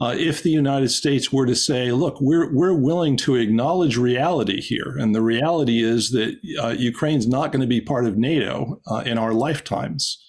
Uh, 0.01 0.13
if 0.17 0.43
the 0.43 0.51
United 0.51 0.89
States 0.89 1.31
were 1.31 1.45
to 1.45 1.55
say, 1.55 1.91
"Look, 1.91 2.17
we're 2.19 2.53
we're 2.53 2.73
willing 2.73 3.15
to 3.17 3.35
acknowledge 3.35 3.97
reality 3.97 4.61
here, 4.61 4.95
and 4.97 5.15
the 5.15 5.21
reality 5.21 5.81
is 5.81 6.11
that 6.11 6.35
uh, 6.61 6.75
Ukraine's 6.77 7.27
not 7.27 7.51
going 7.51 7.61
to 7.61 7.67
be 7.67 7.81
part 7.81 8.05
of 8.05 8.17
NATO 8.17 8.81
uh, 8.87 9.03
in 9.05 9.17
our 9.17 9.33
lifetimes," 9.33 10.21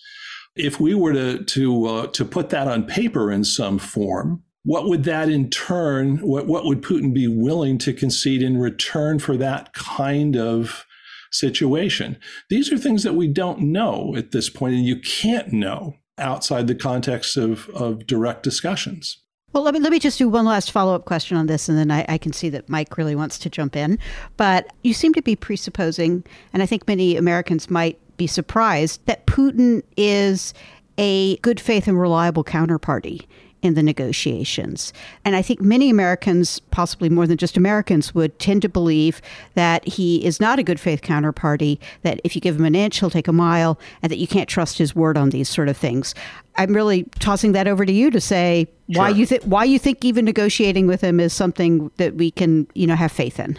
if 0.59 0.81
we 0.81 0.94
were 0.94 1.12
to 1.12 1.44
to 1.44 1.87
uh, 1.87 2.07
to 2.09 2.25
put 2.25 2.51
that 2.51 2.68
on 2.68 2.85
paper 2.85 3.31
in 3.33 3.44
some 3.44 3.79
form, 3.79 4.42
what 4.64 4.88
would 4.88 5.05
that 5.05 5.29
in 5.29 5.51
turn? 5.51 6.18
What 6.18 6.47
what 6.47 6.64
would 6.64 6.83
Putin 6.83 7.14
be 7.14 7.29
willing 7.29 7.79
to 7.79 7.92
concede 7.92 8.42
in 8.42 8.59
return 8.59 9.18
for 9.18 9.37
that 9.37 9.73
kind 9.73 10.37
of 10.37 10.85
situation? 11.31 12.18
These 12.51 12.73
are 12.73 12.79
things 12.79 13.03
that 13.03 13.14
we 13.14 13.29
don't 13.29 13.61
know 13.61 14.14
at 14.16 14.33
this 14.33 14.51
point, 14.51 14.75
and 14.75 14.85
you 14.85 15.01
can't 15.01 15.53
know 15.53 15.94
outside 16.18 16.66
the 16.66 16.75
context 16.75 17.37
of 17.37 17.68
of 17.71 18.07
direct 18.07 18.42
discussions. 18.42 19.18
Well, 19.53 19.62
let 19.62 19.73
me 19.73 19.81
let 19.81 19.92
me 19.92 19.99
just 19.99 20.18
do 20.18 20.29
one 20.29 20.44
last 20.44 20.71
follow 20.71 20.94
up 20.94 21.07
question 21.07 21.37
on 21.37 21.47
this, 21.47 21.68
and 21.68 21.79
then 21.79 21.90
I, 21.90 22.05
I, 22.09 22.18
can 22.18 22.35
see 22.35 22.51
that 22.51 22.68
Mike 22.68 22.99
really 22.99 23.14
wants 23.14 23.38
to 23.38 23.49
jump 23.49 23.77
in. 23.77 23.99
But 24.37 24.71
you 24.83 24.92
seem 24.92 25.14
to 25.14 25.23
be 25.23 25.37
presupposing, 25.37 26.25
and 26.53 26.62
I 26.62 26.66
think 26.66 26.87
many 26.87 27.16
Americans 27.16 27.71
might 27.71 27.99
be 28.18 28.26
surprised 28.26 29.00
that 29.07 29.26
Putin 29.26 29.83
is 29.96 30.52
a 30.98 31.37
good 31.38 31.59
faith 31.61 31.88
and 31.88 31.98
reliable 31.98 32.44
counterparty 32.44 33.24
in 33.62 33.74
the 33.74 33.83
negotiations. 33.83 34.92
And 35.24 35.35
I 35.35 35.42
think 35.42 35.61
many 35.61 35.90
Americans, 35.90 36.61
possibly 36.70 37.09
more 37.09 37.26
than 37.26 37.38
just 37.38 37.57
Americans, 37.57 38.14
would 38.14 38.38
tend 38.38 38.62
to 38.62 38.68
believe 38.68 39.20
that 39.54 39.87
he 39.87 40.24
is 40.24 40.40
not 40.40 40.59
a 40.59 40.62
good 40.62 40.78
faith 40.78 41.02
counterparty, 41.02 41.78
that 42.02 42.20
if 42.22 42.35
you 42.35 42.40
give 42.40 42.57
him 42.57 42.64
an 42.64 42.74
inch, 42.74 43.00
he'll 43.00 43.11
take 43.11 43.28
a 43.28 43.33
mile, 43.33 43.78
and 44.02 44.12
that 44.12 44.18
you 44.18 44.26
can't 44.26 44.48
trust 44.48 44.78
his 44.78 44.94
word 44.94 45.16
on 45.16 45.31
these 45.31 45.48
sort 45.48 45.68
of 45.68 45.76
things. 45.76 46.14
I'm 46.57 46.72
really 46.72 47.04
tossing 47.18 47.52
that 47.52 47.66
over 47.66 47.85
to 47.85 47.92
you 47.92 48.11
to 48.11 48.20
say 48.20 48.68
sure. 48.92 49.02
why 49.02 49.09
you 49.11 49.26
think 49.26 49.42
why 49.44 49.64
you 49.64 49.78
think 49.78 50.04
even 50.04 50.24
negotiating 50.24 50.87
with 50.87 51.00
him 51.00 51.20
is 51.20 51.33
something 51.33 51.90
that 51.96 52.14
we 52.14 52.31
can, 52.31 52.68
you 52.74 52.87
know, 52.87 52.96
have 52.96 53.12
faith 53.12 53.40
in. 53.40 53.59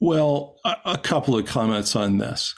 Well, 0.00 0.56
a, 0.64 0.76
a 0.84 0.98
couple 0.98 1.38
of 1.38 1.46
comments 1.46 1.96
on 1.96 2.18
this 2.18 2.54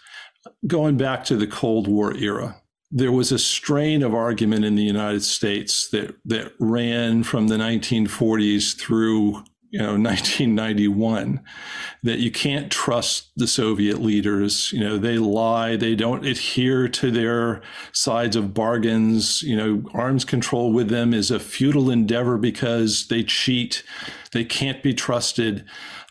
going 0.66 0.96
back 0.96 1.24
to 1.24 1.36
the 1.36 1.46
Cold 1.46 1.88
War 1.88 2.14
era, 2.14 2.60
there 2.90 3.12
was 3.12 3.32
a 3.32 3.38
strain 3.38 4.02
of 4.02 4.14
argument 4.14 4.64
in 4.64 4.74
the 4.74 4.82
United 4.82 5.22
States 5.22 5.88
that 5.90 6.16
that 6.24 6.52
ran 6.58 7.22
from 7.22 7.48
the 7.48 7.56
1940s 7.56 8.76
through 8.76 9.44
you 9.70 9.78
know 9.78 9.92
1991 9.98 11.40
that 12.02 12.18
you 12.18 12.30
can't 12.30 12.70
trust 12.72 13.27
the 13.38 13.46
soviet 13.46 14.00
leaders. 14.00 14.72
You 14.72 14.80
know 14.80 14.98
they 14.98 15.18
lie 15.18 15.76
they 15.76 15.94
don't 15.94 16.26
adhere 16.26 16.88
to 16.88 17.10
their 17.10 17.62
sides 17.92 18.36
of 18.36 18.52
bargains. 18.52 19.42
You 19.42 19.56
know 19.56 19.82
arms 19.94 20.24
control 20.24 20.72
with 20.72 20.88
them 20.88 21.14
is 21.14 21.30
a 21.30 21.40
futile 21.40 21.90
endeavor 21.90 22.36
because 22.36 23.06
they 23.08 23.22
cheat 23.22 23.82
they 24.32 24.44
can't 24.44 24.82
be 24.82 24.94
trusted. 24.94 25.64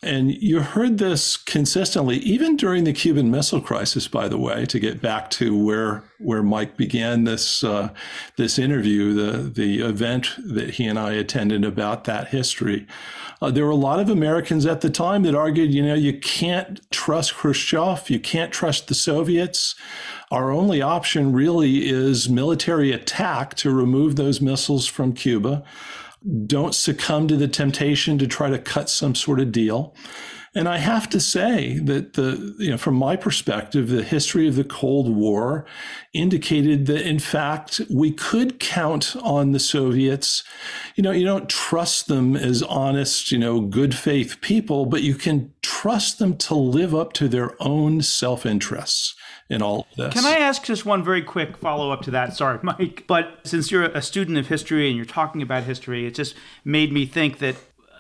And 0.04 0.32
you 0.32 0.60
heard 0.60 1.00
this 1.00 1.38
consistently, 1.38 2.18
even 2.18 2.56
during 2.56 2.84
the 2.84 2.94
Cuban 2.94 3.32
Missile 3.32 3.62
Crisis, 3.62 4.08
by 4.08 4.28
the 4.28 4.38
way, 4.38 4.66
to 4.68 4.80
get 4.80 5.02
back 5.02 5.32
to 5.32 5.58
where 5.58 6.04
where 6.20 6.44
Mike 6.44 6.78
began 6.78 7.24
this 7.24 7.64
uh, 7.64 7.90
this 8.36 8.60
interview, 8.60 9.14
the 9.14 9.50
the 9.50 9.80
event 9.80 10.36
that 10.38 10.72
he 10.76 10.86
and 10.86 11.00
I 11.00 11.14
attended 11.14 11.66
about 11.66 12.04
that 12.04 12.28
history. 12.28 12.86
Uh, 13.42 13.52
there 13.52 13.66
were 13.66 13.72
a 13.72 13.76
lot 13.76 14.00
of 14.00 14.10
Americans 14.10 14.66
at 14.66 14.82
the 14.82 14.90
time 14.90 15.24
that 15.24 15.36
argued, 15.36 15.74
you 15.74 15.84
know, 15.84 15.94
you 15.94 16.20
can't 16.20 16.80
trust 16.92 17.17
Khrushchev, 17.22 18.10
you 18.10 18.20
can't 18.20 18.52
trust 18.52 18.88
the 18.88 18.96
Soviets. 18.96 19.76
Our 20.32 20.52
only 20.52 20.82
option 20.82 21.34
really 21.34 21.88
is 21.88 22.30
military 22.30 22.92
attack 22.92 23.56
to 23.56 23.72
remove 23.72 24.16
those 24.16 24.42
missiles 24.42 24.86
from 24.86 25.14
Cuba 25.14 25.64
don't 26.46 26.76
succumb 26.76 27.28
to 27.28 27.38
the 27.38 27.48
temptation 27.48 28.18
to 28.18 28.28
try 28.28 28.50
to 28.50 28.60
cut 28.60 28.90
some 28.90 29.16
sort 29.16 29.40
of 29.40 29.52
deal. 29.52 29.94
And 30.58 30.68
I 30.68 30.78
have 30.78 31.08
to 31.10 31.20
say 31.20 31.78
that 31.84 32.14
the, 32.14 32.56
you 32.58 32.72
know, 32.72 32.78
from 32.78 32.96
my 32.96 33.16
perspective, 33.16 33.90
the 33.90 34.02
history 34.02 34.48
of 34.48 34.56
the 34.56 34.64
Cold 34.64 35.16
War 35.16 35.66
indicated 36.14 36.88
that 36.88 37.08
in 37.08 37.20
fact 37.20 37.80
we 37.94 38.12
could 38.12 38.60
count 38.60 39.16
on 39.22 39.52
the 39.52 39.60
Soviets. 39.60 40.44
You 40.96 41.04
know, 41.04 41.12
you 41.12 41.26
don't 41.26 41.48
trust 41.48 42.08
them 42.08 42.36
as 42.36 42.64
honest, 42.64 43.32
you 43.32 43.38
know, 43.38 43.62
good 43.62 43.94
faith 43.94 44.42
people, 44.42 44.88
but 44.88 45.04
you 45.04 45.14
can 45.14 45.54
trust 45.62 46.18
them 46.18 46.36
to 46.38 46.56
live 46.56 46.96
up 46.96 47.14
to 47.14 47.28
their 47.28 47.56
own 47.62 48.02
self 48.02 48.44
interests 48.44 49.16
in 49.52 49.62
all 49.62 49.86
this. 49.96 50.12
Can 50.12 50.26
I 50.26 50.40
ask 50.40 50.64
just 50.64 50.88
one 50.88 51.04
very 51.04 51.22
quick 51.22 51.56
follow 51.56 51.92
up 51.92 52.02
to 52.04 52.12
that? 52.12 52.36
Sorry, 52.36 52.58
Mike. 52.64 53.04
But 53.06 53.42
since 53.44 53.70
you're 53.70 53.84
a 53.84 54.02
student 54.02 54.40
of 54.40 54.48
history 54.48 54.88
and 54.88 54.98
you're 54.98 55.06
talking 55.06 55.44
about 55.44 55.66
history, 55.66 56.08
it 56.08 56.16
just 56.16 56.34
made 56.66 56.92
me 56.92 57.06
think 57.06 57.38
that 57.38 57.58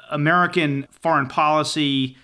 American 0.09 0.87
foreign 0.89 1.27
policy 1.27 2.17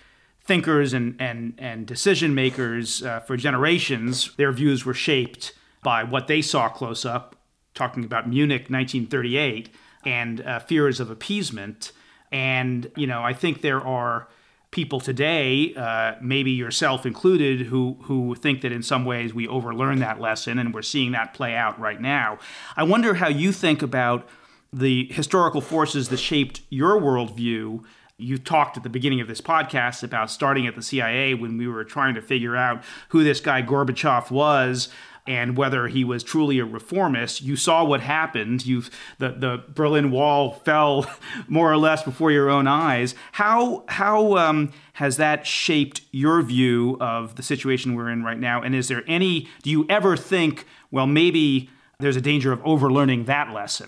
thinkers 0.43 0.93
and, 0.93 1.15
and, 1.19 1.53
and 1.57 1.87
decision 1.87 2.35
makers 2.35 3.03
uh, 3.03 3.19
for 3.21 3.37
generations, 3.37 4.33
their 4.35 4.51
views 4.51 4.85
were 4.85 4.93
shaped 4.93 5.53
by 5.83 6.03
what 6.03 6.27
they 6.27 6.41
saw 6.41 6.69
close 6.69 7.05
up, 7.05 7.35
talking 7.73 8.03
about 8.03 8.27
Munich 8.27 8.69
1938 8.69 9.69
and 10.05 10.41
uh, 10.41 10.59
fears 10.59 10.99
of 10.99 11.09
appeasement. 11.09 11.91
And, 12.31 12.91
you 12.95 13.07
know, 13.07 13.23
I 13.23 13.33
think 13.33 13.61
there 13.61 13.81
are 13.81 14.27
people 14.73 14.99
today, 14.99 15.73
uh, 15.75 16.15
maybe 16.19 16.51
yourself 16.51 17.05
included, 17.05 17.67
who 17.67 17.95
who 18.03 18.35
think 18.35 18.61
that 18.61 18.71
in 18.71 18.81
some 18.81 19.05
ways 19.05 19.33
we 19.33 19.47
overlearned 19.47 19.99
that 19.99 20.19
lesson, 20.19 20.57
and 20.59 20.73
we're 20.73 20.81
seeing 20.81 21.11
that 21.11 21.33
play 21.33 21.55
out 21.55 21.79
right 21.79 22.01
now. 22.01 22.39
I 22.75 22.83
wonder 22.83 23.13
how 23.13 23.29
you 23.29 23.51
think 23.51 23.81
about 23.81 24.27
the 24.73 25.07
historical 25.11 25.61
forces 25.61 26.09
that 26.09 26.17
shaped 26.17 26.61
your 26.69 26.99
worldview. 26.99 27.83
You 28.17 28.37
talked 28.37 28.77
at 28.77 28.83
the 28.83 28.89
beginning 28.89 29.21
of 29.21 29.27
this 29.27 29.41
podcast 29.41 30.03
about 30.03 30.29
starting 30.29 30.67
at 30.67 30.75
the 30.75 30.81
CIA 30.83 31.33
when 31.33 31.57
we 31.57 31.67
were 31.67 31.83
trying 31.83 32.13
to 32.15 32.21
figure 32.21 32.55
out 32.55 32.83
who 33.09 33.23
this 33.23 33.39
guy 33.39 33.61
Gorbachev 33.61 34.29
was. 34.31 34.89
and 35.25 35.55
whether 35.55 35.87
he 35.87 36.03
was 36.03 36.21
truly 36.21 36.59
a 36.59 36.65
reformist. 36.65 37.41
You 37.41 37.55
saw 37.55 37.83
what 37.85 38.01
happened. 38.01 38.65
You 38.65 38.83
the 39.19 39.29
the 39.29 39.63
Berlin 39.73 40.11
Wall 40.11 40.51
fell 40.51 41.05
more 41.47 41.71
or 41.71 41.77
less 41.77 42.03
before 42.03 42.29
your 42.31 42.49
own 42.49 42.67
eyes. 42.67 43.15
How 43.31 43.85
how 43.87 44.35
um, 44.35 44.71
has 44.93 45.15
that 45.17 45.47
shaped 45.47 46.01
your 46.11 46.41
view 46.41 46.97
of 46.99 47.35
the 47.35 47.43
situation 47.43 47.95
we're 47.95 48.09
in 48.09 48.23
right 48.23 48.37
now? 48.39 48.61
And 48.61 48.75
is 48.75 48.89
there 48.89 49.03
any? 49.07 49.47
Do 49.61 49.69
you 49.69 49.85
ever 49.89 50.17
think, 50.17 50.65
well, 50.91 51.07
maybe 51.07 51.69
there's 51.99 52.17
a 52.17 52.21
danger 52.21 52.51
of 52.51 52.59
overlearning 52.65 53.23
that 53.25 53.53
lesson? 53.53 53.87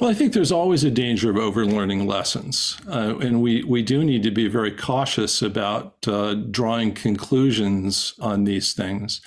Well, 0.00 0.10
I 0.10 0.14
think 0.14 0.32
there's 0.32 0.50
always 0.50 0.82
a 0.82 0.90
danger 0.90 1.30
of 1.30 1.36
overlearning 1.36 2.04
lessons. 2.04 2.76
Uh, 2.88 3.16
and 3.18 3.40
we, 3.40 3.62
we 3.62 3.80
do 3.80 4.02
need 4.02 4.24
to 4.24 4.32
be 4.32 4.48
very 4.48 4.72
cautious 4.72 5.40
about 5.40 5.94
uh, 6.08 6.34
drawing 6.34 6.94
conclusions 6.94 8.14
on 8.18 8.42
these 8.42 8.72
things. 8.72 9.20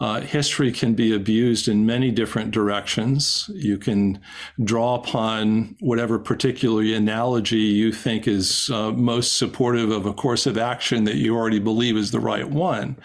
Uh, 0.00 0.20
history 0.20 0.70
can 0.72 0.92
be 0.92 1.14
abused 1.14 1.68
in 1.68 1.86
many 1.86 2.10
different 2.10 2.50
directions. 2.50 3.48
You 3.54 3.78
can 3.78 4.20
draw 4.62 4.96
upon 4.96 5.74
whatever 5.80 6.18
particular 6.18 6.82
analogy 6.82 7.60
you 7.60 7.90
think 7.90 8.28
is 8.28 8.68
uh, 8.68 8.90
most 8.92 9.38
supportive 9.38 9.90
of 9.90 10.04
a 10.04 10.12
course 10.12 10.44
of 10.44 10.58
action 10.58 11.04
that 11.04 11.16
you 11.16 11.34
already 11.34 11.60
believe 11.60 11.96
is 11.96 12.10
the 12.10 12.20
right 12.20 12.50
one. 12.50 12.96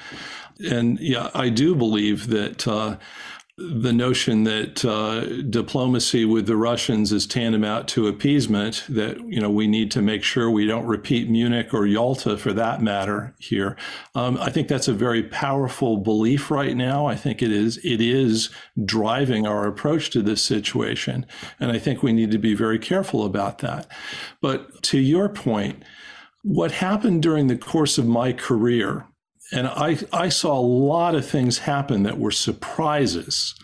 And 0.70 1.00
yeah, 1.00 1.30
I 1.34 1.48
do 1.48 1.76
believe 1.76 2.28
that 2.28 2.68
uh, 2.68 2.98
the 3.60 3.92
notion 3.92 4.46
that 4.46 4.86
uh, 4.86 5.26
diplomacy 5.50 6.24
with 6.24 6.46
the 6.46 6.56
Russians 6.56 7.12
is 7.12 7.28
tantamount 7.28 7.90
to 7.90 8.08
appeasement, 8.08 8.86
that 8.88 9.20
you 9.28 9.42
know 9.42 9.50
we 9.50 9.68
need 9.68 9.92
to 9.92 10.02
make 10.02 10.24
sure 10.24 10.50
we 10.50 10.66
don't 10.66 10.86
repeat 10.86 11.30
Munich 11.30 11.74
or 11.74 11.86
Yalta 11.86 12.38
for 12.38 12.54
that 12.54 12.82
matter 12.82 13.36
here. 13.38 13.76
Um, 14.16 14.38
I 14.38 14.50
think 14.50 14.70
that's 14.70 14.88
a 14.88 14.94
very 14.94 15.24
powerful 15.24 15.98
belief 15.98 16.50
right 16.50 16.76
now. 16.76 17.06
I 17.06 17.16
think 17.16 17.42
it 17.42 17.52
is 17.52 17.78
it 17.84 18.00
is 18.00 18.50
driving 18.86 19.46
our 19.46 19.68
approach 19.68 20.10
to 20.12 20.22
this 20.22 20.42
situation, 20.42 21.26
and 21.60 21.72
I 21.72 21.80
think 21.80 22.02
we 22.02 22.14
need 22.14 22.32
to 22.32 22.40
be 22.40 22.54
very 22.54 22.80
careful 22.80 23.26
about 23.26 23.58
that. 23.60 23.88
But 24.42 24.82
to 24.84 25.00
your 25.00 25.28
point, 25.28 25.84
what 26.44 26.72
happened 26.72 27.22
during 27.22 27.48
the 27.48 27.58
course 27.58 27.98
of 27.98 28.08
my 28.08 28.32
career 28.32 29.06
and 29.52 29.68
I, 29.68 29.98
I 30.14 30.30
saw 30.30 30.58
a 30.58 30.62
lot 30.62 31.16
of 31.16 31.26
things 31.26 31.60
happen 31.60 32.04
that 32.04 32.20
were 32.20 32.32
surprises. 32.32 33.56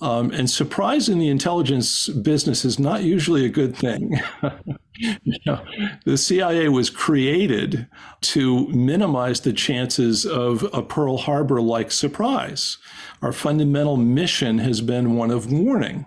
Um, 0.00 0.30
and 0.32 0.48
surprise 0.50 1.08
in 1.08 1.18
the 1.18 1.28
intelligence 1.28 2.08
business 2.08 2.64
is 2.64 2.78
not 2.78 3.02
usually 3.02 3.44
a 3.44 3.50
good 3.50 3.76
thing. 3.76 4.20
you 4.98 5.38
know, 5.46 5.64
the 6.04 6.16
CIA 6.16 6.68
was 6.68 6.90
created 6.90 7.86
to 8.22 8.66
minimize 8.68 9.40
the 9.40 9.52
chances 9.52 10.26
of 10.26 10.64
a 10.72 10.82
Pearl 10.82 11.18
Harbor 11.18 11.60
like 11.60 11.92
surprise. 11.92 12.78
Our 13.22 13.32
fundamental 13.32 13.96
mission 13.96 14.58
has 14.58 14.80
been 14.80 15.16
one 15.16 15.30
of 15.30 15.52
warning. 15.52 16.06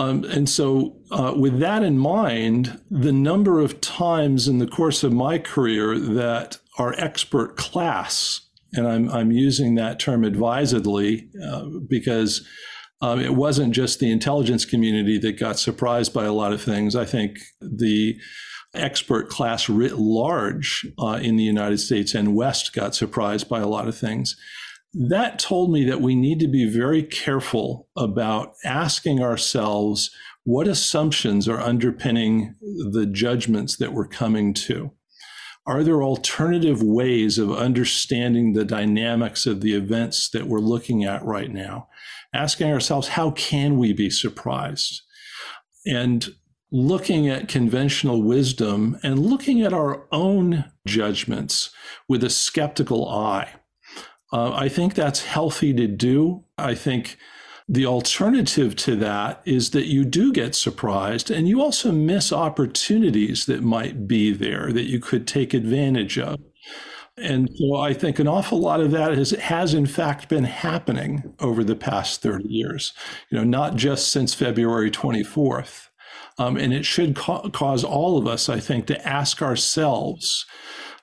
Um, 0.00 0.24
and 0.24 0.48
so, 0.48 0.96
uh, 1.10 1.34
with 1.36 1.58
that 1.58 1.82
in 1.82 1.98
mind, 1.98 2.80
the 2.90 3.12
number 3.12 3.60
of 3.60 3.82
times 3.82 4.48
in 4.48 4.56
the 4.56 4.66
course 4.66 5.04
of 5.04 5.12
my 5.12 5.36
career 5.38 5.98
that 5.98 6.56
our 6.78 6.94
expert 6.94 7.58
class, 7.58 8.40
and 8.72 8.88
I'm, 8.88 9.10
I'm 9.10 9.30
using 9.30 9.74
that 9.74 10.00
term 10.00 10.24
advisedly 10.24 11.28
uh, 11.44 11.66
because 11.86 12.46
um, 13.02 13.20
it 13.20 13.34
wasn't 13.34 13.74
just 13.74 14.00
the 14.00 14.10
intelligence 14.10 14.64
community 14.64 15.18
that 15.18 15.38
got 15.38 15.58
surprised 15.58 16.14
by 16.14 16.24
a 16.24 16.32
lot 16.32 16.54
of 16.54 16.62
things. 16.62 16.96
I 16.96 17.04
think 17.04 17.36
the 17.60 18.18
expert 18.72 19.28
class 19.28 19.68
writ 19.68 19.98
large 19.98 20.86
uh, 20.98 21.18
in 21.20 21.36
the 21.36 21.44
United 21.44 21.78
States 21.78 22.14
and 22.14 22.34
West 22.34 22.72
got 22.72 22.94
surprised 22.94 23.50
by 23.50 23.60
a 23.60 23.68
lot 23.68 23.86
of 23.86 23.98
things. 23.98 24.34
That 24.92 25.38
told 25.38 25.70
me 25.70 25.84
that 25.84 26.00
we 26.00 26.14
need 26.14 26.40
to 26.40 26.48
be 26.48 26.68
very 26.68 27.02
careful 27.02 27.88
about 27.96 28.54
asking 28.64 29.22
ourselves 29.22 30.10
what 30.44 30.66
assumptions 30.66 31.48
are 31.48 31.60
underpinning 31.60 32.56
the 32.60 33.06
judgments 33.06 33.76
that 33.76 33.92
we're 33.92 34.08
coming 34.08 34.52
to. 34.54 34.90
Are 35.66 35.84
there 35.84 36.02
alternative 36.02 36.82
ways 36.82 37.38
of 37.38 37.52
understanding 37.52 38.54
the 38.54 38.64
dynamics 38.64 39.46
of 39.46 39.60
the 39.60 39.74
events 39.74 40.28
that 40.30 40.46
we're 40.46 40.58
looking 40.58 41.04
at 41.04 41.24
right 41.24 41.52
now? 41.52 41.88
Asking 42.34 42.72
ourselves, 42.72 43.08
how 43.08 43.30
can 43.32 43.78
we 43.78 43.92
be 43.92 44.10
surprised? 44.10 45.02
And 45.86 46.34
looking 46.72 47.28
at 47.28 47.48
conventional 47.48 48.22
wisdom 48.22 48.98
and 49.02 49.18
looking 49.18 49.62
at 49.62 49.72
our 49.72 50.06
own 50.10 50.64
judgments 50.86 51.70
with 52.08 52.24
a 52.24 52.30
skeptical 52.30 53.08
eye. 53.08 53.48
Uh, 54.32 54.52
I 54.52 54.68
think 54.68 54.94
that's 54.94 55.24
healthy 55.24 55.72
to 55.74 55.86
do. 55.86 56.44
I 56.56 56.74
think 56.74 57.18
the 57.68 57.86
alternative 57.86 58.74
to 58.74 58.96
that 58.96 59.42
is 59.44 59.70
that 59.70 59.86
you 59.86 60.04
do 60.04 60.32
get 60.32 60.54
surprised 60.54 61.30
and 61.30 61.48
you 61.48 61.60
also 61.62 61.92
miss 61.92 62.32
opportunities 62.32 63.46
that 63.46 63.62
might 63.62 64.08
be 64.08 64.32
there 64.32 64.72
that 64.72 64.88
you 64.88 64.98
could 64.98 65.26
take 65.26 65.54
advantage 65.54 66.18
of. 66.18 66.40
And 67.16 67.48
so 67.54 67.76
I 67.76 67.92
think 67.92 68.18
an 68.18 68.26
awful 68.26 68.58
lot 68.58 68.80
of 68.80 68.90
that 68.92 69.16
has, 69.16 69.30
has 69.32 69.74
in 69.74 69.86
fact 69.86 70.28
been 70.28 70.44
happening 70.44 71.34
over 71.38 71.62
the 71.62 71.76
past 71.76 72.22
30 72.22 72.48
years, 72.48 72.92
you 73.30 73.38
know, 73.38 73.44
not 73.44 73.76
just 73.76 74.10
since 74.10 74.34
February 74.34 74.90
24th. 74.90 75.88
Um, 76.38 76.56
and 76.56 76.72
it 76.72 76.86
should 76.86 77.14
ca- 77.16 77.50
cause 77.50 77.84
all 77.84 78.16
of 78.16 78.26
us, 78.26 78.48
I 78.48 78.58
think, 78.58 78.86
to 78.86 79.06
ask 79.06 79.42
ourselves 79.42 80.46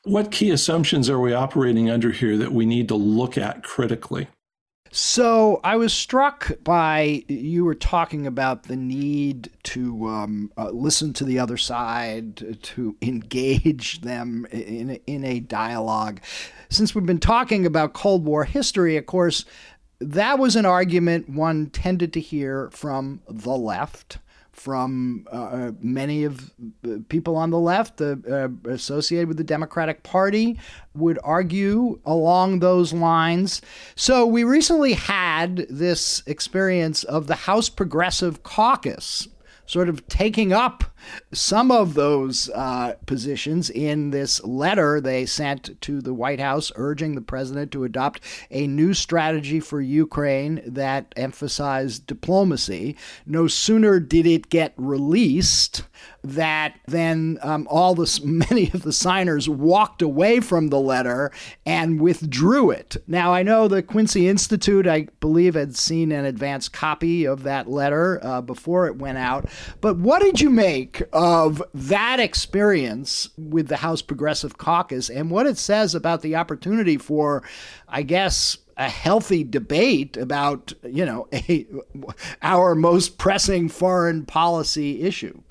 what 0.08 0.32
key 0.32 0.52
assumptions 0.52 1.10
are 1.10 1.20
we 1.20 1.34
operating 1.34 1.90
under 1.90 2.12
here 2.12 2.38
that 2.38 2.52
we 2.52 2.66
need 2.66 2.88
to 2.88 2.96
look 2.96 3.38
at 3.38 3.64
critically? 3.64 4.28
So 4.92 5.60
I 5.64 5.76
was 5.76 5.94
struck 5.94 6.52
by 6.64 7.24
you 7.28 7.66
were 7.66 7.76
talking 7.76 8.26
about 8.26 8.64
the 8.64 8.78
need 8.78 9.50
to 9.64 10.08
um, 10.08 10.52
uh, 10.58 10.70
listen 10.70 11.12
to 11.14 11.26
the 11.26 11.40
other 11.40 11.58
side, 11.58 12.58
to 12.64 12.96
engage 13.02 14.02
them 14.02 14.48
in 14.52 14.92
a, 14.92 15.02
in 15.06 15.26
a 15.26 15.42
dialogue. 15.42 16.22
Since 16.70 16.96
we've 16.96 17.06
been 17.06 17.20
talking 17.20 17.66
about 17.66 17.94
Cold 17.94 18.26
War 18.26 18.46
history, 18.46 18.96
of 18.96 19.06
course, 19.06 19.44
that 20.00 20.40
was 20.40 20.56
an 20.56 20.66
argument 20.66 21.30
one 21.30 21.68
tended 21.68 22.14
to 22.14 22.22
hear 22.22 22.70
from 22.72 23.22
the 23.28 23.56
left 23.58 24.20
from 24.58 25.26
uh, 25.32 25.72
many 25.80 26.24
of 26.24 26.52
the 26.82 27.00
people 27.10 27.36
on 27.36 27.52
the 27.52 27.60
left 27.60 28.02
uh, 28.02 28.16
uh, 28.30 28.50
associated 28.66 29.28
with 29.28 29.38
the 29.38 29.44
Democratic 29.44 30.02
Party 30.02 30.60
would 30.96 31.20
argue 31.24 32.00
along 32.06 32.60
those 32.60 32.92
lines. 32.92 33.62
So 33.96 34.26
we 34.26 34.44
recently 34.44 34.94
had 34.94 35.68
this 35.70 36.24
experience 36.26 37.04
of 37.04 37.28
the 37.28 37.36
House 37.36 37.70
Progressive 37.70 38.42
Caucus 38.44 39.28
sort 39.68 39.90
of 39.90 40.06
taking 40.08 40.52
up 40.52 40.84
some 41.34 41.72
of 41.72 41.94
those 41.94 42.50
uh, 42.50 42.96
positions 43.06 43.70
in 43.70 44.12
this 44.12 44.44
letter 44.44 45.02
they 45.02 45.26
sent 45.26 45.80
to 45.82 46.02
the 46.02 46.14
White 46.14 46.40
House 46.40 46.72
urging 46.76 47.16
the 47.16 47.22
president 47.22 47.72
to 47.72 47.84
adopt 47.84 48.22
a 48.52 48.68
new 48.68 48.94
strategy 48.94 49.60
for 49.60 49.82
Ukraine 49.82 50.62
that 50.66 51.14
emphasized 51.16 52.08
diplomacy. 52.08 52.96
No 53.26 53.48
sooner 53.48 54.00
did 54.00 54.26
it 54.26 54.50
get 54.50 54.74
released 54.78 55.84
that 56.24 56.80
then 56.88 57.38
um, 57.42 57.68
all 57.70 57.96
the 57.96 58.22
many 58.50 58.70
of 58.74 58.84
the 58.84 58.94
signers 58.94 59.48
walked 59.48 60.02
away 60.02 60.40
from 60.40 60.68
the 60.68 60.80
letter 60.80 61.32
and 61.66 62.02
withdrew 62.02 62.72
it. 62.72 62.98
Now 63.08 63.34
I 63.34 63.44
know 63.44 63.68
the 63.68 63.84
Quincy 63.84 64.28
Institute, 64.28 64.88
I 64.88 65.08
believe, 65.20 65.56
had 65.56 65.76
seen 65.76 66.12
an 66.12 66.26
advance 66.26 66.70
copy 66.70 67.26
of 67.26 67.44
that 67.44 67.70
letter 67.70 68.20
uh, 68.24 68.42
before 68.42 68.88
it 68.88 68.98
went 68.98 69.18
out. 69.18 69.46
But 69.82 69.98
what 69.98 70.22
did 70.22 70.42
you 70.42 70.50
make 70.50 70.87
of 71.14 71.62
that 71.74 72.20
experience 72.20 73.30
with 73.38 73.68
the 73.68 73.78
House 73.78 74.02
Progressive 74.02 74.58
Caucus 74.58 75.10
and 75.10 75.32
what 75.32 75.48
it 75.48 75.58
says 75.58 75.96
about 75.96 76.22
the 76.22 76.36
opportunity 76.36 76.98
for, 76.98 77.44
I 77.88 78.04
guess, 78.04 78.58
a 78.78 78.90
healthy 78.90 79.44
debate 79.44 80.18
about 80.18 80.72
you 80.84 81.06
know 81.06 81.28
a, 81.34 81.66
our 82.42 82.76
most 82.76 83.18
pressing 83.18 83.70
foreign 83.70 84.26
policy 84.26 85.02
issue. 85.02 85.42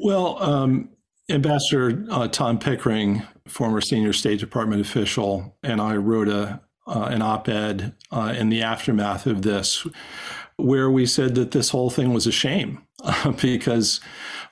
Well, 0.00 0.42
um, 0.42 0.90
Ambassador 1.30 2.04
uh, 2.10 2.28
Tom 2.28 2.58
Pickering, 2.58 3.22
former 3.46 3.80
senior 3.80 4.12
State 4.12 4.40
Department 4.40 4.80
official, 4.80 5.56
and 5.62 5.80
I 5.80 5.96
wrote 5.96 6.28
a 6.28 6.60
uh, 6.86 7.08
an 7.10 7.20
op-ed 7.20 7.94
uh, 8.10 8.34
in 8.36 8.48
the 8.48 8.62
aftermath 8.62 9.26
of 9.26 9.42
this, 9.42 9.86
where 10.56 10.90
we 10.90 11.04
said 11.04 11.34
that 11.34 11.50
this 11.50 11.70
whole 11.70 11.90
thing 11.90 12.14
was 12.14 12.26
a 12.26 12.32
shame 12.32 12.82
because 13.42 14.00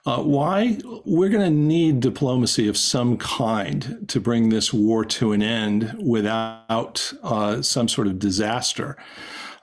uh, 0.06 0.22
why? 0.22 0.78
We're 1.04 1.28
going 1.28 1.44
to 1.44 1.50
need 1.50 2.00
diplomacy 2.00 2.68
of 2.68 2.76
some 2.76 3.16
kind 3.18 4.04
to 4.08 4.20
bring 4.20 4.48
this 4.48 4.72
war 4.72 5.04
to 5.04 5.32
an 5.32 5.42
end 5.42 5.96
without 6.00 7.12
uh, 7.24 7.60
some 7.60 7.88
sort 7.88 8.06
of 8.06 8.18
disaster, 8.18 8.96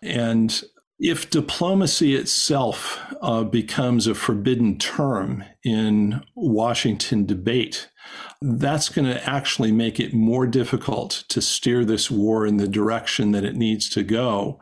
and 0.01 0.63
if 0.99 1.29
diplomacy 1.29 2.15
itself 2.15 2.99
uh, 3.21 3.43
becomes 3.43 4.05
a 4.05 4.15
forbidden 4.15 4.77
term 4.77 5.43
in 5.63 6.21
Washington 6.35 7.25
debate, 7.25 7.89
that's 8.41 8.89
going 8.89 9.07
to 9.07 9.29
actually 9.29 9.71
make 9.71 9.99
it 9.99 10.13
more 10.13 10.45
difficult 10.45 11.23
to 11.29 11.41
steer 11.41 11.83
this 11.83 12.11
war 12.11 12.45
in 12.45 12.57
the 12.57 12.67
direction 12.67 13.31
that 13.31 13.43
it 13.43 13.55
needs 13.55 13.89
to 13.89 14.03
go 14.03 14.59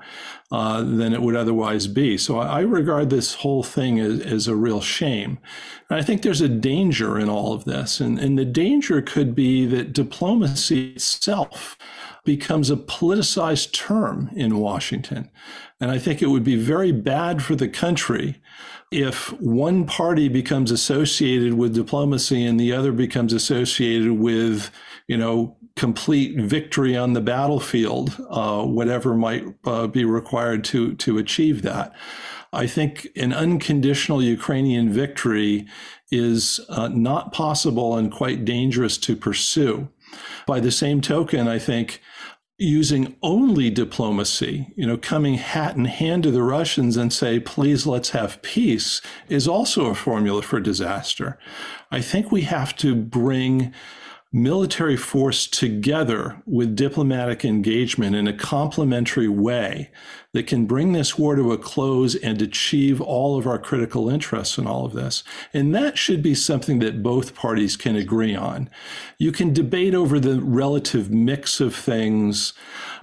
uh, 0.51 0.81
than 0.81 1.13
it 1.13 1.21
would 1.21 1.35
otherwise 1.35 1.87
be. 1.87 2.17
So 2.17 2.39
I, 2.39 2.59
regard 2.61 3.09
this 3.09 3.35
whole 3.35 3.63
thing 3.63 3.99
as, 3.99 4.19
as, 4.19 4.47
a 4.47 4.55
real 4.55 4.81
shame. 4.81 5.39
And 5.89 5.97
I 5.97 6.03
think 6.03 6.21
there's 6.21 6.41
a 6.41 6.49
danger 6.49 7.17
in 7.17 7.29
all 7.29 7.53
of 7.53 7.63
this. 7.63 8.01
And, 8.01 8.19
and 8.19 8.37
the 8.37 8.43
danger 8.43 9.01
could 9.01 9.33
be 9.33 9.65
that 9.67 9.93
diplomacy 9.93 10.91
itself 10.91 11.77
becomes 12.25 12.69
a 12.69 12.75
politicized 12.75 13.71
term 13.71 14.29
in 14.35 14.57
Washington. 14.57 15.29
And 15.79 15.89
I 15.89 15.97
think 15.97 16.21
it 16.21 16.27
would 16.27 16.43
be 16.43 16.57
very 16.57 16.91
bad 16.91 17.41
for 17.41 17.55
the 17.55 17.69
country 17.69 18.41
if 18.91 19.31
one 19.41 19.85
party 19.85 20.27
becomes 20.27 20.69
associated 20.69 21.53
with 21.53 21.73
diplomacy 21.73 22.45
and 22.45 22.59
the 22.59 22.73
other 22.73 22.91
becomes 22.91 23.31
associated 23.31 24.11
with, 24.11 24.69
you 25.07 25.15
know, 25.15 25.55
complete 25.76 26.39
victory 26.39 26.95
on 26.97 27.13
the 27.13 27.22
battlefield, 27.22 28.17
uh, 28.30 28.63
whatever 28.63 29.15
might 29.15 29.45
uh, 29.65 29.88
be 29.88 30.05
required 30.05 30.63
to 30.65 30.95
to 30.95 31.17
achieve 31.17 31.61
that. 31.61 31.93
I 32.53 32.67
think 32.67 33.07
an 33.15 33.32
unconditional 33.32 34.22
Ukrainian 34.22 34.91
victory 34.91 35.65
is 36.11 36.59
uh, 36.67 36.89
not 36.89 37.32
possible 37.32 37.95
and 37.97 38.11
quite 38.11 38.43
dangerous 38.43 38.97
to 38.99 39.15
pursue. 39.15 39.88
By 40.45 40.59
the 40.59 40.72
same 40.72 40.99
token, 40.99 41.47
I 41.47 41.59
think 41.59 42.01
using 42.57 43.15
only 43.24 43.72
diplomacy, 43.72 44.72
you 44.76 44.86
know, 44.86 44.97
coming 44.97 45.36
hat 45.36 45.76
in 45.76 45.86
hand 45.86 46.24
to 46.24 46.32
the 46.32 46.43
Russians 46.43 46.95
and 46.95 47.11
say, 47.11 47.39
please 47.39 47.88
let's 47.88 48.09
have 48.09 48.41
peace, 48.43 49.01
is 49.30 49.47
also 49.47 49.88
a 49.88 49.95
formula 49.95 50.43
for 50.43 50.59
disaster. 50.59 51.39
I 51.89 52.01
think 52.01 52.32
we 52.32 52.41
have 52.41 52.76
to 52.78 52.93
bring 52.93 53.74
military 54.34 54.95
force 54.95 55.45
together 55.45 56.41
with 56.45 56.75
diplomatic 56.75 57.43
engagement 57.43 58.15
in 58.15 58.27
a 58.27 58.34
complementary 58.34 59.27
way 59.27 59.91
that 60.34 60.47
can 60.47 60.65
bring 60.65 60.93
this 60.93 61.17
war 61.17 61.36
to 61.36 61.51
a 61.51 61.57
close 61.57 62.15
and 62.15 62.41
achieve 62.41 63.01
all 63.01 63.38
of 63.38 63.45
our 63.45 63.59
critical 63.59 64.09
interests 64.09 64.57
in 64.57 64.65
all 64.65 64.86
of 64.86 64.93
this. 64.93 65.23
And 65.53 65.75
that 65.75 65.97
should 65.97 66.23
be 66.23 66.34
something 66.34 66.79
that 66.79 67.03
both 67.03 67.36
parties 67.36 67.75
can 67.75 67.97
agree 67.97 68.34
on. 68.34 68.69
You 69.17 69.34
can 69.34 69.51
debate 69.51 69.93
over 69.93 70.17
the 70.17 70.39
relative 70.39 71.11
mix 71.11 71.59
of 71.59 71.75
things, 71.75 72.53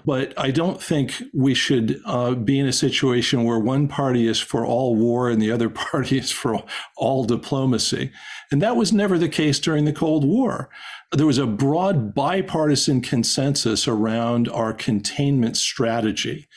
but 0.06 0.32
I 0.38 0.50
don't 0.50 0.82
think 0.82 1.22
we 1.34 1.52
should 1.52 2.00
uh, 2.06 2.34
be 2.34 2.58
in 2.58 2.66
a 2.66 2.72
situation 2.72 3.44
where 3.44 3.58
one 3.58 3.88
party 3.88 4.26
is 4.26 4.40
for 4.40 4.64
all 4.64 4.96
war 4.96 5.28
and 5.28 5.42
the 5.42 5.52
other 5.52 5.68
party 5.68 6.16
is 6.16 6.32
for 6.32 6.64
all 6.96 7.24
diplomacy. 7.24 8.12
And 8.50 8.62
that 8.62 8.76
was 8.76 8.94
never 8.94 9.18
the 9.18 9.28
case 9.28 9.60
during 9.60 9.84
the 9.84 9.92
Cold 9.92 10.24
War 10.24 10.70
there 11.12 11.26
was 11.26 11.38
a 11.38 11.46
broad 11.46 12.14
bipartisan 12.14 13.00
consensus 13.00 13.88
around 13.88 14.48
our 14.48 14.72
containment 14.72 15.56
strategy. 15.56 16.48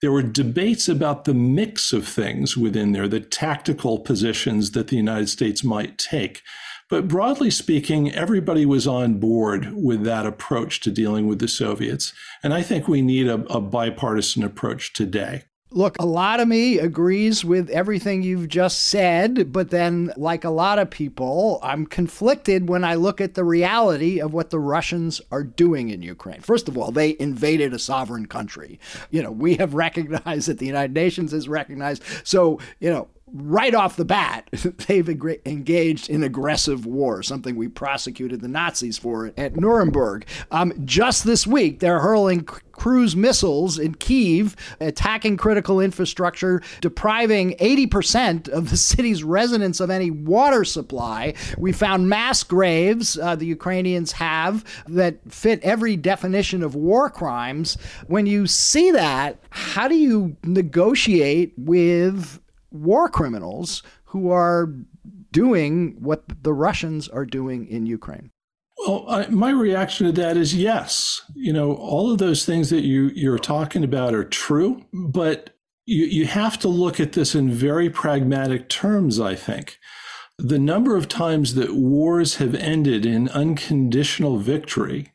There 0.00 0.12
were 0.12 0.22
debates 0.22 0.88
about 0.88 1.24
the 1.24 1.34
mix 1.34 1.92
of 1.92 2.06
things 2.06 2.56
within 2.56 2.92
there, 2.92 3.08
the 3.08 3.20
tactical 3.20 3.98
positions 3.98 4.70
that 4.70 4.88
the 4.88 4.96
United 4.96 5.28
States 5.28 5.64
might 5.64 5.98
take. 5.98 6.42
But 6.88 7.08
broadly 7.08 7.50
speaking, 7.50 8.10
everybody 8.12 8.64
was 8.64 8.86
on 8.86 9.18
board 9.18 9.72
with 9.74 10.04
that 10.04 10.24
approach 10.24 10.80
to 10.80 10.90
dealing 10.90 11.26
with 11.26 11.40
the 11.40 11.48
Soviets. 11.48 12.14
And 12.42 12.54
I 12.54 12.62
think 12.62 12.88
we 12.88 13.02
need 13.02 13.26
a, 13.26 13.44
a 13.52 13.60
bipartisan 13.60 14.42
approach 14.42 14.94
today. 14.94 15.42
Look, 15.70 15.96
a 15.98 16.06
lot 16.06 16.40
of 16.40 16.48
me 16.48 16.78
agrees 16.78 17.44
with 17.44 17.68
everything 17.68 18.22
you've 18.22 18.48
just 18.48 18.84
said, 18.84 19.52
but 19.52 19.68
then, 19.68 20.12
like 20.16 20.44
a 20.44 20.50
lot 20.50 20.78
of 20.78 20.88
people, 20.88 21.60
I'm 21.62 21.84
conflicted 21.84 22.70
when 22.70 22.84
I 22.84 22.94
look 22.94 23.20
at 23.20 23.34
the 23.34 23.44
reality 23.44 24.18
of 24.18 24.32
what 24.32 24.48
the 24.48 24.58
Russians 24.58 25.20
are 25.30 25.44
doing 25.44 25.90
in 25.90 26.00
Ukraine. 26.00 26.40
First 26.40 26.68
of 26.68 26.78
all, 26.78 26.90
they 26.90 27.16
invaded 27.20 27.74
a 27.74 27.78
sovereign 27.78 28.26
country. 28.26 28.80
You 29.10 29.22
know, 29.22 29.30
we 29.30 29.56
have 29.56 29.74
recognized 29.74 30.48
that 30.48 30.58
the 30.58 30.66
United 30.66 30.94
Nations 30.94 31.32
has 31.32 31.50
recognized. 31.50 32.02
So, 32.24 32.60
you 32.80 32.88
know, 32.88 33.08
right 33.32 33.74
off 33.74 33.96
the 33.96 34.04
bat, 34.04 34.48
they've 34.86 35.08
engaged 35.08 36.08
in 36.08 36.22
aggressive 36.22 36.86
war, 36.86 37.22
something 37.22 37.56
we 37.56 37.68
prosecuted 37.68 38.40
the 38.40 38.48
Nazis 38.48 38.98
for 38.98 39.32
at 39.36 39.56
Nuremberg. 39.56 40.26
Um, 40.50 40.72
just 40.84 41.24
this 41.24 41.46
week, 41.46 41.80
they're 41.80 42.00
hurling 42.00 42.46
cruise 42.78 43.16
missiles 43.16 43.78
in 43.78 43.94
Kiev, 43.94 44.54
attacking 44.80 45.36
critical 45.36 45.80
infrastructure, 45.80 46.62
depriving 46.80 47.56
80% 47.60 48.48
of 48.48 48.70
the 48.70 48.76
city's 48.76 49.24
residents 49.24 49.80
of 49.80 49.90
any 49.90 50.10
water 50.10 50.64
supply. 50.64 51.34
We 51.58 51.72
found 51.72 52.08
mass 52.08 52.42
graves 52.44 53.18
uh, 53.18 53.34
the 53.34 53.46
Ukrainians 53.46 54.12
have 54.12 54.64
that 54.86 55.16
fit 55.28 55.60
every 55.62 55.96
definition 55.96 56.62
of 56.62 56.74
war 56.74 57.10
crimes. 57.10 57.76
When 58.06 58.26
you 58.26 58.46
see 58.46 58.92
that, 58.92 59.38
how 59.50 59.88
do 59.88 59.96
you 59.96 60.36
negotiate 60.44 61.52
with 61.56 62.40
war 62.70 63.08
criminals 63.08 63.82
who 64.04 64.30
are 64.30 64.74
doing 65.32 65.96
what 66.00 66.24
the 66.42 66.52
Russians 66.52 67.08
are 67.08 67.26
doing 67.26 67.66
in 67.66 67.86
Ukraine? 67.86 68.30
Well, 68.78 69.04
I, 69.08 69.26
my 69.26 69.50
reaction 69.50 70.06
to 70.06 70.12
that 70.12 70.36
is 70.36 70.54
yes. 70.54 71.22
You 71.34 71.52
know, 71.52 71.74
all 71.74 72.12
of 72.12 72.18
those 72.18 72.44
things 72.44 72.70
that 72.70 72.84
you 72.84 73.10
you're 73.14 73.38
talking 73.38 73.82
about 73.82 74.14
are 74.14 74.24
true, 74.24 74.84
but 74.92 75.50
you, 75.84 76.04
you 76.04 76.26
have 76.26 76.58
to 76.60 76.68
look 76.68 77.00
at 77.00 77.12
this 77.12 77.34
in 77.34 77.50
very 77.50 77.90
pragmatic 77.90 78.68
terms, 78.68 79.18
I 79.18 79.34
think. 79.34 79.78
The 80.38 80.58
number 80.58 80.96
of 80.96 81.08
times 81.08 81.54
that 81.54 81.74
wars 81.74 82.36
have 82.36 82.54
ended 82.54 83.04
in 83.04 83.28
unconditional 83.30 84.38
victory 84.38 85.12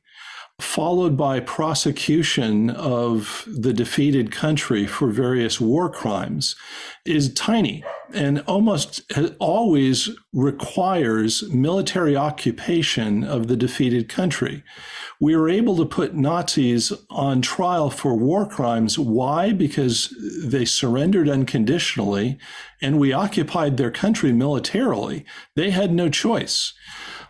followed 0.61 1.17
by 1.17 1.39
prosecution 1.39 2.69
of 2.69 3.47
the 3.47 3.73
defeated 3.73 4.31
country 4.31 4.85
for 4.85 5.09
various 5.09 5.59
war 5.59 5.89
crimes, 5.89 6.55
is 7.05 7.33
tiny 7.33 7.83
and 8.13 8.39
almost 8.41 9.01
always 9.39 10.09
requires 10.31 11.43
military 11.51 12.15
occupation 12.15 13.23
of 13.23 13.47
the 13.47 13.57
defeated 13.57 14.07
country. 14.07 14.63
We 15.19 15.35
were 15.35 15.49
able 15.49 15.75
to 15.77 15.85
put 15.85 16.13
Nazis 16.15 16.93
on 17.09 17.41
trial 17.41 17.89
for 17.89 18.15
war 18.15 18.47
crimes. 18.47 18.99
Why? 18.99 19.51
Because 19.51 20.15
they 20.43 20.65
surrendered 20.65 21.27
unconditionally 21.27 22.37
and 22.81 22.99
we 22.99 23.11
occupied 23.11 23.77
their 23.77 23.91
country 23.91 24.31
militarily. 24.31 25.25
They 25.55 25.71
had 25.71 25.91
no 25.91 26.09
choice 26.09 26.73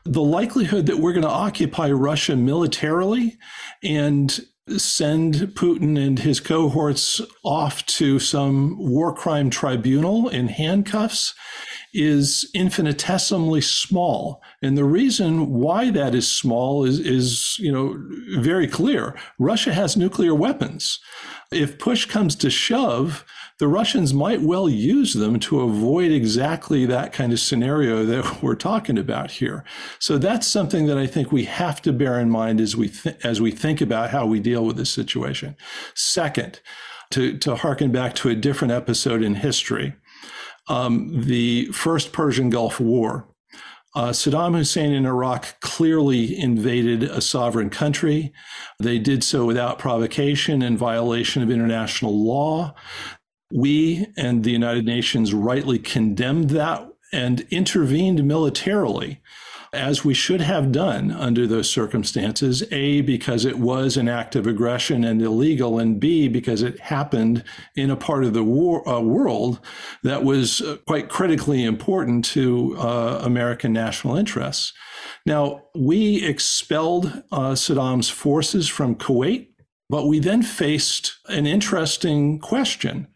the 0.06 0.22
likelihood 0.22 0.86
that 0.88 0.98
we're 0.98 1.14
going 1.14 1.24
to 1.24 1.30
occupy 1.30 1.90
Russia 1.92 2.36
militarily 2.36 3.38
and 3.84 4.42
send 4.78 5.36
Putin 5.56 6.02
and 6.02 6.20
his 6.20 6.40
cohorts 6.40 7.22
off 7.44 7.86
to 7.86 8.20
some 8.20 8.78
war 8.78 9.14
crime 9.14 9.50
tribunal 9.50 10.30
in 10.30 10.48
handcuffs 10.48 11.36
is 11.94 12.50
infinitesimally 12.54 13.62
small. 13.62 14.42
And 14.62 14.78
the 14.78 14.84
reason 14.84 15.52
why 15.52 15.92
that 15.92 16.16
is 16.16 16.28
small 16.28 16.84
is, 16.84 17.00
is, 17.00 17.58
you 17.60 17.72
know, 17.72 17.96
very 18.42 18.68
clear. 18.68 19.16
Russia 19.38 19.74
has 19.74 19.96
nuclear 19.96 20.34
weapons. 20.34 21.00
If 21.52 21.78
push 21.78 22.06
comes 22.06 22.36
to 22.38 22.50
shove, 22.50 23.24
the 23.60 23.68
Russians 23.68 24.14
might 24.14 24.42
well 24.42 24.68
use 24.68 25.14
them 25.14 25.40
to 25.42 25.62
avoid 25.62 26.12
exactly 26.12 26.86
that 26.86 27.14
kind 27.14 27.32
of 27.32 27.40
scenario 27.40 28.04
that 28.06 28.42
we're 28.44 28.56
talking 28.56 28.98
about 28.98 29.32
here. 29.32 29.64
So 30.00 30.18
that's 30.18 30.48
something 30.48 30.88
that 30.88 30.98
I 30.98 31.08
think 31.08 31.32
we 31.32 31.46
have 31.46 31.82
to 31.84 31.94
bear 31.94 32.20
in 32.20 32.30
mind 32.30 32.60
as 32.60 32.76
we 32.76 32.90
th- 32.90 33.18
as 33.24 33.40
we 33.40 33.52
think 33.52 33.82
about 33.82 34.10
how 34.10 34.26
we 34.26 34.40
deal 34.40 34.66
with 34.66 34.78
this 34.78 34.92
situation. 34.92 35.56
Second, 35.94 36.60
to 37.12 37.38
to 37.38 37.56
harken 37.56 37.92
back 37.92 38.16
to 38.16 38.30
a 38.30 38.36
different 38.36 38.72
episode 38.72 39.22
in 39.22 39.36
history, 39.36 39.96
um, 40.68 41.22
the 41.22 41.66
first 41.68 42.12
Persian 42.12 42.50
Gulf 42.50 42.80
War. 42.80 43.28
Uh, 43.96 44.10
Saddam 44.10 44.58
Hussein 44.58 44.92
in 44.92 45.06
Iraq 45.06 45.60
clearly 45.60 46.38
invaded 46.38 47.04
a 47.04 47.22
sovereign 47.22 47.70
country. 47.70 48.34
They 48.80 48.98
did 48.98 49.24
so 49.24 49.46
without 49.46 49.78
provocation 49.78 50.64
and 50.64 50.78
violation 50.78 51.44
of 51.44 51.52
international 51.52 52.18
law. 52.24 52.74
We 53.52 54.08
and 54.18 54.44
the 54.44 54.52
United 54.52 54.86
Nations 54.86 55.32
rightly 55.32 55.78
condemned 55.78 56.50
that 56.52 56.88
and 57.12 57.42
intervened 57.52 58.24
militarily 58.24 59.22
as 59.74 60.06
we 60.06 60.14
should 60.14 60.42
have 60.42 60.72
done 60.72 61.12
under 61.12 61.48
those 61.48 61.70
circumstances. 61.70 62.64
A, 62.72 63.02
because 63.02 63.46
it 63.46 63.60
was 63.60 63.98
an 63.98 64.08
act 64.08 64.36
of 64.36 64.48
aggression 64.48 65.04
and 65.04 65.22
illegal, 65.22 65.80
and 65.80 66.00
B, 66.00 66.28
because 66.28 66.62
it 66.62 66.80
happened 66.80 67.44
in 67.76 67.90
a 67.90 67.96
part 67.96 68.24
of 68.24 68.34
the 68.34 68.44
war, 68.44 68.88
uh, 68.88 69.00
world 69.02 69.60
that 70.04 70.24
was 70.24 70.62
uh, 70.62 70.78
quite 70.88 71.10
critically 71.10 71.64
important 71.64 72.26
to 72.26 72.76
uh, 72.78 73.22
American 73.24 73.74
national 73.74 74.16
interests. 74.16 74.74
Now, 75.26 75.64
we 75.76 76.24
expelled 76.24 77.24
uh, 77.32 77.54
Saddam's 77.54 78.10
forces 78.10 78.68
from 78.68 78.96
Kuwait, 78.96 79.48
but 79.90 80.08
we 80.08 80.20
then 80.20 80.44
faced 80.44 81.18
an 81.28 81.46
interesting 81.46 82.40
question 82.40 83.08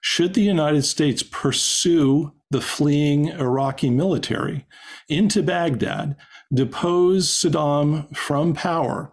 should 0.00 0.34
the 0.34 0.42
United 0.42 0.82
States 0.82 1.24
pursue 1.24 2.32
the 2.50 2.60
fleeing 2.60 3.28
Iraqi 3.28 3.90
military 3.90 4.66
into 5.08 5.42
Baghdad 5.42 6.16
depose 6.52 7.28
Saddam 7.28 8.14
from 8.16 8.54
power 8.54 9.12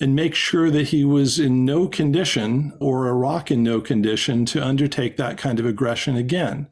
and 0.00 0.14
make 0.14 0.34
sure 0.34 0.70
that 0.70 0.88
he 0.88 1.04
was 1.04 1.38
in 1.38 1.64
no 1.64 1.88
condition 1.88 2.72
or 2.80 3.08
Iraq 3.08 3.50
in 3.50 3.62
no 3.62 3.80
condition 3.80 4.44
to 4.46 4.64
undertake 4.64 5.16
that 5.16 5.38
kind 5.38 5.58
of 5.58 5.66
aggression 5.66 6.16
again. 6.16 6.68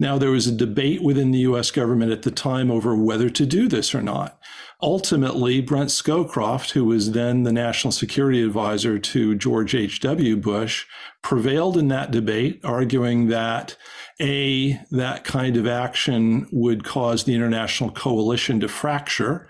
Now, 0.00 0.16
there 0.16 0.30
was 0.30 0.46
a 0.46 0.52
debate 0.52 1.02
within 1.02 1.32
the 1.32 1.40
US 1.40 1.70
government 1.70 2.12
at 2.12 2.22
the 2.22 2.30
time 2.30 2.70
over 2.70 2.94
whether 2.94 3.28
to 3.30 3.46
do 3.46 3.68
this 3.68 3.94
or 3.94 4.02
not. 4.02 4.40
Ultimately, 4.80 5.60
Brent 5.60 5.90
Scowcroft, 5.90 6.70
who 6.70 6.84
was 6.84 7.10
then 7.10 7.42
the 7.42 7.52
national 7.52 7.90
security 7.90 8.42
advisor 8.42 8.98
to 9.00 9.34
George 9.34 9.74
H.W. 9.74 10.36
Bush, 10.36 10.86
prevailed 11.20 11.76
in 11.76 11.88
that 11.88 12.12
debate, 12.12 12.60
arguing 12.64 13.26
that 13.26 13.76
A, 14.20 14.80
that 14.90 15.24
kind 15.24 15.56
of 15.56 15.66
action 15.66 16.48
would 16.50 16.84
cause 16.84 17.24
the 17.24 17.34
international 17.34 17.90
coalition 17.90 18.60
to 18.60 18.68
fracture 18.68 19.48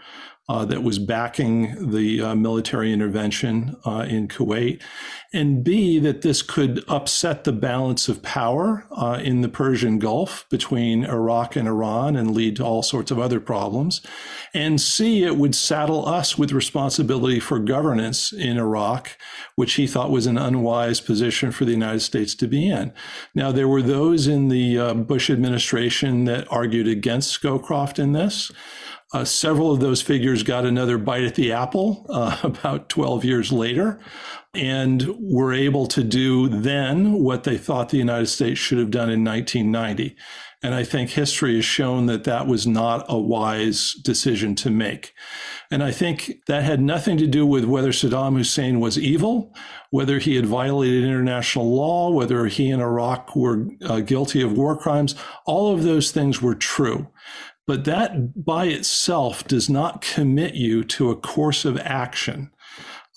uh, 0.49 0.65
that 0.65 0.83
was 0.83 0.99
backing 0.99 1.91
the 1.91 2.23
uh, 2.23 2.35
military 2.35 2.93
intervention 2.93 3.77
uh, 3.85 4.07
in 4.09 4.29
Kuwait, 4.29 4.81
and 5.33 5.63
B, 5.63 5.99
that 5.99 6.23
this 6.23 6.41
could 6.41 6.83
upset 6.89 7.45
the 7.45 7.53
balance 7.53 8.09
of 8.09 8.23
power 8.23 8.87
uh, 8.93 9.21
in 9.23 9.43
the 9.43 9.49
Persian 9.49 9.99
Gulf 9.99 10.47
between 10.49 11.05
Iraq 11.05 11.55
and 11.55 11.69
Iran 11.69 12.17
and 12.17 12.35
lead 12.35 12.57
to 12.57 12.65
all 12.65 12.83
sorts 12.83 13.11
of 13.11 13.19
other 13.19 13.41
problems, 13.41 14.01
and 14.55 14.81
C, 14.81 15.25
it 15.25 15.37
would 15.37 15.55
saddle 15.55 16.09
us 16.09 16.39
with 16.39 16.53
responsibility 16.53 17.41
for 17.41 17.59
governance 17.59 18.33
in 18.33 18.57
Iraq, 18.57 19.19
which 19.55 19.75
he 19.75 19.87
thought 19.87 20.11
was 20.11 20.27
an 20.27 20.39
unwise 20.39 21.01
position 21.01 21.53
for 21.53 21.67
the 21.67 21.73
United 21.73 22.01
States 22.01 22.35
to 22.37 22.49
be 22.49 22.69
in. 22.69 22.93
Now, 23.35 23.53
there 23.53 23.69
were 23.69 23.83
those 23.83 24.27
in 24.27 24.49
the 24.49 24.79
uh, 24.79 24.95
Bush 24.95 25.29
administration 25.29 26.25
that 26.25 26.51
argued 26.51 26.89
against 26.89 27.39
Scowcroft 27.39 27.99
in 27.99 28.13
this. 28.13 28.51
Uh, 29.13 29.25
several 29.25 29.73
of 29.73 29.81
those 29.81 30.03
figures 30.03 30.43
got 30.43 30.67
another 30.67 30.99
bite 30.99 31.25
at 31.25 31.35
the 31.35 31.51
apple 31.51 32.05
uh, 32.11 32.39
about 32.43 32.89
12 32.89 33.25
years 33.25 33.51
later 33.51 33.99
and 34.55 35.15
were 35.19 35.53
able 35.53 35.87
to 35.87 36.03
do 36.03 36.49
then 36.49 37.13
what 37.13 37.45
they 37.45 37.57
thought 37.57 37.91
the 37.91 37.99
United 37.99 38.27
States 38.27 38.59
should 38.59 38.79
have 38.79 38.91
done 38.91 39.11
in 39.11 39.25
1990. 39.25 40.17
And 40.61 40.75
I 40.75 40.83
think 40.83 41.11
history 41.11 41.55
has 41.55 41.65
shown 41.65 42.07
that 42.07 42.25
that 42.25 42.49
was 42.49 42.67
not 42.67 43.07
a 43.09 43.17
wise 43.17 43.93
decision 43.93 44.57
to 44.57 44.71
make. 44.71 45.15
And 45.71 45.85
I 45.85 45.93
think 45.93 46.41
that 46.49 46.65
had 46.65 46.81
nothing 46.81 47.17
to 47.19 47.29
do 47.29 47.47
with 47.47 47.65
whether 47.65 47.93
Saddam 47.93 48.37
Hussein 48.37 48.81
was 48.81 48.99
evil, 48.99 49.55
whether 49.91 50.19
he 50.19 50.35
had 50.35 50.47
violated 50.47 51.05
international 51.05 51.73
law, 51.73 52.11
whether 52.11 52.47
he 52.47 52.71
and 52.71 52.83
Iraq 52.83 53.37
were 53.37 53.69
uh, 53.85 54.01
guilty 54.01 54.43
of 54.43 54.59
war 54.59 54.77
crimes. 54.77 55.15
All 55.47 55.73
of 55.73 55.85
those 55.85 56.11
things 56.11 56.43
were 56.43 56.57
true. 56.57 57.07
But 57.69 57.85
that 57.85 58.45
by 58.45 58.65
itself 58.65 59.47
does 59.47 59.69
not 59.69 60.01
commit 60.01 60.55
you 60.55 60.83
to 60.85 61.11
a 61.11 61.17
course 61.17 61.67
of 61.67 61.79
action. 61.79 62.51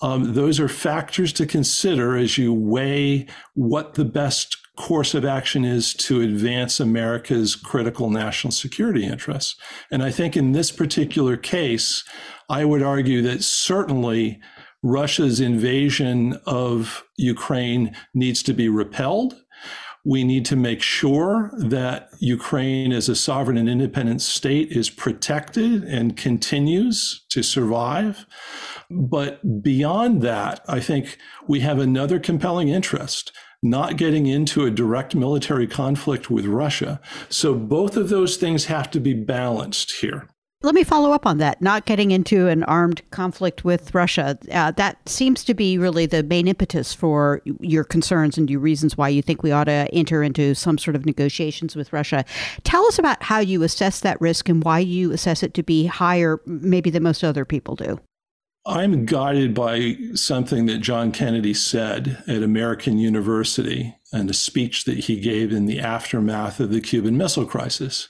Um, 0.01 0.33
those 0.33 0.59
are 0.59 0.67
factors 0.67 1.31
to 1.33 1.45
consider 1.45 2.17
as 2.17 2.37
you 2.37 2.53
weigh 2.53 3.27
what 3.53 3.93
the 3.93 4.03
best 4.03 4.57
course 4.75 5.13
of 5.13 5.23
action 5.23 5.63
is 5.63 5.93
to 5.93 6.19
advance 6.19 6.81
America's 6.81 7.55
critical 7.55 8.09
national 8.09 8.51
security 8.51 9.05
interests. 9.05 9.55
And 9.89 10.03
I 10.03 10.11
think 10.11 10.35
in 10.35 10.51
this 10.51 10.69
particular 10.69 11.37
case, 11.37 12.03
I 12.49 12.65
would 12.65 12.83
argue 12.83 13.21
that 13.21 13.43
certainly 13.43 14.41
Russia's 14.83 15.39
invasion 15.39 16.37
of 16.45 17.05
Ukraine 17.17 17.95
needs 18.13 18.43
to 18.43 18.53
be 18.53 18.67
repelled. 18.67 19.40
We 20.03 20.23
need 20.23 20.45
to 20.45 20.55
make 20.55 20.81
sure 20.81 21.51
that 21.57 22.09
Ukraine, 22.19 22.91
as 22.91 23.07
a 23.07 23.15
sovereign 23.15 23.57
and 23.57 23.69
independent 23.69 24.21
state, 24.21 24.71
is 24.71 24.89
protected 24.89 25.83
and 25.83 26.17
continues 26.17 27.23
to 27.29 27.43
survive. 27.43 28.25
But 28.89 29.61
beyond 29.61 30.21
that, 30.23 30.65
I 30.67 30.79
think 30.79 31.17
we 31.47 31.59
have 31.59 31.77
another 31.77 32.19
compelling 32.19 32.69
interest 32.69 33.31
not 33.63 33.95
getting 33.95 34.25
into 34.25 34.65
a 34.65 34.71
direct 34.71 35.13
military 35.13 35.67
conflict 35.67 36.31
with 36.31 36.45
Russia. 36.45 36.99
So 37.29 37.53
both 37.53 37.95
of 37.95 38.09
those 38.09 38.37
things 38.37 38.65
have 38.65 38.89
to 38.91 38.99
be 38.99 39.13
balanced 39.13 39.91
here. 39.91 40.27
Let 40.63 40.75
me 40.75 40.83
follow 40.83 41.11
up 41.11 41.25
on 41.25 41.39
that. 41.39 41.59
Not 41.59 41.85
getting 41.85 42.11
into 42.11 42.47
an 42.47 42.63
armed 42.65 43.01
conflict 43.09 43.65
with 43.65 43.95
Russia. 43.95 44.37
Uh, 44.51 44.69
that 44.71 44.97
seems 45.09 45.43
to 45.45 45.55
be 45.55 45.79
really 45.79 46.05
the 46.05 46.21
main 46.21 46.47
impetus 46.47 46.93
for 46.93 47.41
your 47.59 47.83
concerns 47.83 48.37
and 48.37 48.47
your 48.47 48.59
reasons 48.59 48.95
why 48.95 49.09
you 49.09 49.23
think 49.23 49.41
we 49.41 49.51
ought 49.51 49.63
to 49.63 49.89
enter 49.91 50.21
into 50.21 50.53
some 50.53 50.77
sort 50.77 50.95
of 50.95 51.03
negotiations 51.03 51.75
with 51.75 51.91
Russia. 51.91 52.23
Tell 52.63 52.85
us 52.85 52.99
about 52.99 53.23
how 53.23 53.39
you 53.39 53.63
assess 53.63 54.01
that 54.01 54.21
risk 54.21 54.49
and 54.49 54.63
why 54.63 54.79
you 54.79 55.11
assess 55.11 55.41
it 55.41 55.55
to 55.55 55.63
be 55.63 55.87
higher, 55.87 56.39
maybe 56.45 56.91
than 56.91 57.01
most 57.01 57.23
other 57.23 57.43
people 57.43 57.75
do. 57.75 57.99
I'm 58.65 59.05
guided 59.05 59.55
by 59.55 59.97
something 60.13 60.67
that 60.67 60.81
John 60.81 61.11
Kennedy 61.11 61.53
said 61.53 62.23
at 62.27 62.43
American 62.43 62.99
University 62.99 63.95
and 64.13 64.29
a 64.29 64.35
speech 64.35 64.83
that 64.83 64.99
he 64.99 65.19
gave 65.19 65.51
in 65.51 65.65
the 65.65 65.79
aftermath 65.79 66.59
of 66.59 66.69
the 66.69 66.81
Cuban 66.81 67.17
Missile 67.17 67.45
Crisis, 67.45 68.07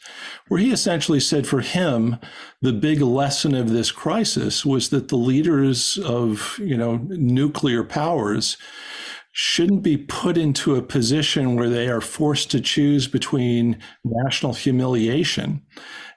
where 0.50 0.60
he 0.60 0.74
essentially 0.74 1.22
said 1.22 1.48
for 1.48 1.62
him, 1.62 2.18
the 2.62 2.74
big 2.74 3.02
lesson 3.02 3.56
of 3.56 3.70
this 3.70 3.92
crisis 3.92 4.66
was 4.66 4.90
that 4.90 5.08
the 5.08 5.16
leaders 5.16 5.98
of, 6.00 6.60
you 6.60 6.76
know, 6.76 6.98
nuclear 7.08 7.84
powers 7.84 8.58
shouldn't 9.32 9.84
be 9.84 9.96
put 9.96 10.38
into 10.38 10.76
a 10.76 10.82
position 10.82 11.56
where 11.56 11.70
they 11.70 11.88
are 11.88 12.02
forced 12.02 12.52
to 12.52 12.60
choose 12.60 13.08
between 13.08 13.80
national 14.04 14.54
humiliation 14.54 15.62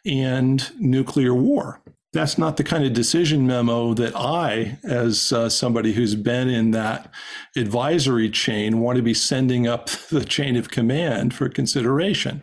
and 0.05 0.73
nuclear 0.81 1.33
war 1.33 1.81
that's 2.15 2.39
not 2.39 2.57
the 2.57 2.65
kind 2.65 2.85
of 2.85 2.93
decision 2.93 3.47
memo 3.47 3.93
that 3.95 4.17
I, 4.17 4.79
as 4.85 5.33
uh, 5.33 5.49
somebody 5.49 5.93
who's 5.93 6.15
been 6.15 6.49
in 6.49 6.71
that 6.71 7.11
advisory 7.57 8.31
chain, 8.31 8.81
want 8.81 8.97
to 8.97 9.03
be 9.03 9.13
sending 9.13 9.67
up 9.67 9.91
the 10.11 10.25
chain 10.25 10.57
of 10.57 10.71
command 10.71 11.35
for 11.35 11.49
consideration. 11.49 12.43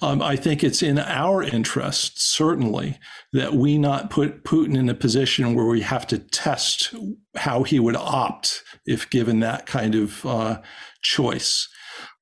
Um, 0.00 0.20
I 0.20 0.34
think 0.34 0.64
it's 0.64 0.82
in 0.82 0.98
our 0.98 1.42
interest, 1.42 2.20
certainly, 2.20 2.98
that 3.32 3.54
we 3.54 3.78
not 3.78 4.10
put 4.10 4.44
Putin 4.44 4.76
in 4.76 4.88
a 4.88 4.94
position 4.94 5.54
where 5.54 5.66
we 5.66 5.82
have 5.82 6.06
to 6.08 6.18
test 6.18 6.94
how 7.36 7.62
he 7.62 7.78
would 7.78 7.96
opt 7.96 8.62
if 8.86 9.08
given 9.10 9.40
that 9.40 9.66
kind 9.66 9.94
of 9.94 10.26
uh, 10.26 10.60
choice. 11.02 11.68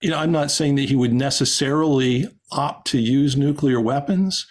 You 0.02 0.10
know, 0.10 0.18
I'm 0.18 0.32
not 0.32 0.50
saying 0.50 0.74
that 0.76 0.88
he 0.88 0.96
would 0.96 1.12
necessarily 1.12 2.26
opt 2.52 2.88
to 2.88 2.98
use 2.98 3.36
nuclear 3.36 3.80
weapons. 3.80 4.46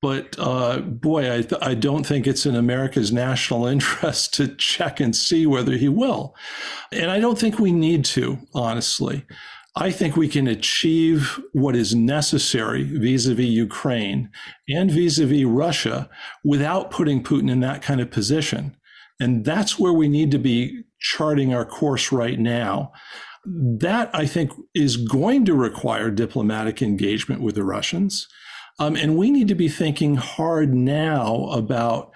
But 0.00 0.36
uh, 0.38 0.78
boy, 0.80 1.30
I, 1.30 1.44
I 1.60 1.74
don't 1.74 2.06
think 2.06 2.26
it's 2.26 2.46
in 2.46 2.54
America's 2.54 3.12
national 3.12 3.66
interest 3.74 4.34
to 4.34 4.48
check 4.48 5.00
and 5.00 5.14
see 5.14 5.46
whether 5.46 5.76
he 5.76 5.88
will. 5.88 6.34
And 6.92 7.10
I 7.10 7.20
don't 7.20 7.38
think 7.38 7.58
we 7.58 7.72
need 7.72 8.04
to, 8.06 8.38
honestly. 8.54 9.26
I 9.76 9.92
think 9.92 10.16
we 10.16 10.28
can 10.28 10.48
achieve 10.48 11.40
what 11.52 11.76
is 11.76 11.94
necessary 11.94 12.82
vis 12.82 13.26
a 13.26 13.34
vis 13.34 13.46
Ukraine 13.46 14.30
and 14.68 14.90
vis 14.90 15.18
a 15.20 15.26
vis 15.26 15.44
Russia 15.44 16.10
without 16.42 16.90
putting 16.90 17.22
Putin 17.22 17.50
in 17.50 17.60
that 17.60 17.82
kind 17.82 18.00
of 18.00 18.10
position. 18.10 18.76
And 19.20 19.44
that's 19.44 19.78
where 19.78 19.92
we 19.92 20.08
need 20.08 20.30
to 20.32 20.38
be 20.38 20.82
charting 21.00 21.54
our 21.54 21.64
course 21.64 22.10
right 22.10 22.38
now. 22.38 22.92
That, 23.44 24.10
I 24.12 24.26
think, 24.26 24.50
is 24.74 24.96
going 24.96 25.44
to 25.44 25.54
require 25.54 26.10
diplomatic 26.10 26.82
engagement 26.82 27.40
with 27.40 27.54
the 27.54 27.64
Russians. 27.64 28.26
Um, 28.78 28.96
and 28.96 29.16
we 29.16 29.30
need 29.30 29.48
to 29.48 29.54
be 29.54 29.68
thinking 29.68 30.16
hard 30.16 30.72
now 30.74 31.46
about 31.46 32.12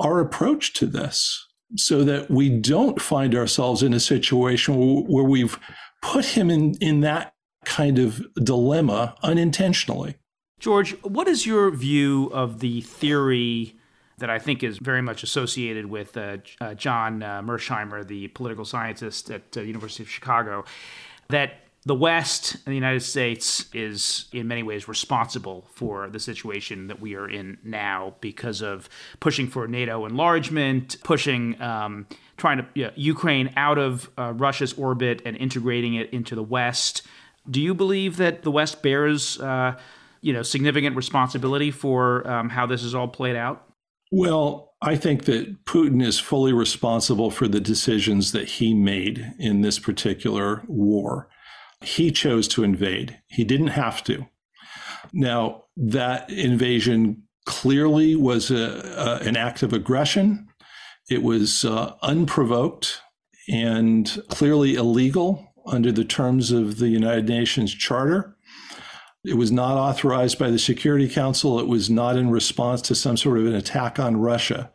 our 0.00 0.20
approach 0.20 0.72
to 0.74 0.86
this 0.86 1.46
so 1.76 2.04
that 2.04 2.30
we 2.30 2.48
don't 2.48 3.00
find 3.00 3.34
ourselves 3.34 3.82
in 3.82 3.92
a 3.92 4.00
situation 4.00 5.04
where 5.06 5.24
we've 5.24 5.58
put 6.00 6.24
him 6.24 6.50
in, 6.50 6.74
in 6.80 7.00
that 7.00 7.34
kind 7.64 7.98
of 7.98 8.24
dilemma 8.36 9.14
unintentionally. 9.22 10.16
George, 10.58 10.92
what 11.02 11.28
is 11.28 11.44
your 11.44 11.70
view 11.70 12.30
of 12.32 12.60
the 12.60 12.80
theory 12.82 13.76
that 14.18 14.30
I 14.30 14.38
think 14.38 14.62
is 14.62 14.78
very 14.78 15.02
much 15.02 15.22
associated 15.22 15.86
with 15.86 16.16
uh, 16.16 16.38
uh, 16.60 16.74
John 16.74 17.22
uh, 17.22 17.42
Mearsheimer, 17.42 18.06
the 18.06 18.28
political 18.28 18.64
scientist 18.64 19.30
at 19.30 19.52
the 19.52 19.60
uh, 19.60 19.64
University 19.64 20.02
of 20.02 20.08
Chicago, 20.08 20.64
that 21.28 21.65
the 21.86 21.94
West 21.94 22.54
and 22.54 22.72
the 22.72 22.74
United 22.74 23.00
States 23.00 23.66
is 23.72 24.26
in 24.32 24.48
many 24.48 24.64
ways 24.64 24.88
responsible 24.88 25.68
for 25.70 26.10
the 26.10 26.18
situation 26.18 26.88
that 26.88 27.00
we 27.00 27.14
are 27.14 27.30
in 27.30 27.58
now 27.62 28.16
because 28.20 28.60
of 28.60 28.88
pushing 29.20 29.46
for 29.46 29.68
NATO 29.68 30.04
enlargement, 30.04 30.96
pushing, 31.04 31.60
um, 31.62 32.08
trying 32.36 32.58
to 32.58 32.66
you 32.74 32.84
know, 32.86 32.90
Ukraine 32.96 33.52
out 33.56 33.78
of 33.78 34.10
uh, 34.18 34.32
Russia's 34.32 34.72
orbit 34.72 35.22
and 35.24 35.36
integrating 35.36 35.94
it 35.94 36.10
into 36.12 36.34
the 36.34 36.42
West. 36.42 37.02
Do 37.48 37.62
you 37.62 37.72
believe 37.72 38.16
that 38.16 38.42
the 38.42 38.50
West 38.50 38.82
bears, 38.82 39.40
uh, 39.40 39.78
you 40.22 40.32
know, 40.32 40.42
significant 40.42 40.96
responsibility 40.96 41.70
for 41.70 42.28
um, 42.28 42.48
how 42.48 42.66
this 42.66 42.82
is 42.82 42.96
all 42.96 43.06
played 43.06 43.36
out? 43.36 43.62
Well, 44.10 44.72
I 44.82 44.96
think 44.96 45.26
that 45.26 45.64
Putin 45.64 46.02
is 46.02 46.18
fully 46.18 46.52
responsible 46.52 47.30
for 47.30 47.46
the 47.46 47.60
decisions 47.60 48.32
that 48.32 48.48
he 48.48 48.74
made 48.74 49.34
in 49.38 49.60
this 49.60 49.78
particular 49.78 50.64
war. 50.66 51.28
He 51.82 52.10
chose 52.10 52.48
to 52.48 52.64
invade. 52.64 53.20
He 53.26 53.44
didn't 53.44 53.68
have 53.68 54.02
to. 54.04 54.26
Now, 55.12 55.64
that 55.76 56.30
invasion 56.30 57.22
clearly 57.44 58.16
was 58.16 58.50
a, 58.50 59.20
a, 59.22 59.26
an 59.26 59.36
act 59.36 59.62
of 59.62 59.72
aggression. 59.72 60.48
It 61.08 61.22
was 61.22 61.64
uh, 61.64 61.94
unprovoked 62.02 63.00
and 63.48 64.22
clearly 64.28 64.74
illegal 64.74 65.54
under 65.66 65.92
the 65.92 66.04
terms 66.04 66.50
of 66.50 66.78
the 66.78 66.88
United 66.88 67.28
Nations 67.28 67.74
Charter. 67.74 68.36
It 69.24 69.36
was 69.36 69.50
not 69.50 69.76
authorized 69.76 70.38
by 70.38 70.50
the 70.50 70.58
Security 70.58 71.08
Council. 71.08 71.58
It 71.58 71.66
was 71.66 71.90
not 71.90 72.16
in 72.16 72.30
response 72.30 72.80
to 72.82 72.94
some 72.94 73.16
sort 73.16 73.38
of 73.38 73.46
an 73.46 73.54
attack 73.54 73.98
on 73.98 74.16
Russia. 74.16 74.70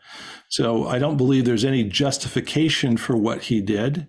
So 0.52 0.86
I 0.86 1.00
don't 1.00 1.16
believe 1.16 1.46
there's 1.46 1.64
any 1.64 1.86
justification 1.86 2.98
for 2.98 3.16
what 3.16 3.44
he 3.44 3.62
did. 3.62 4.06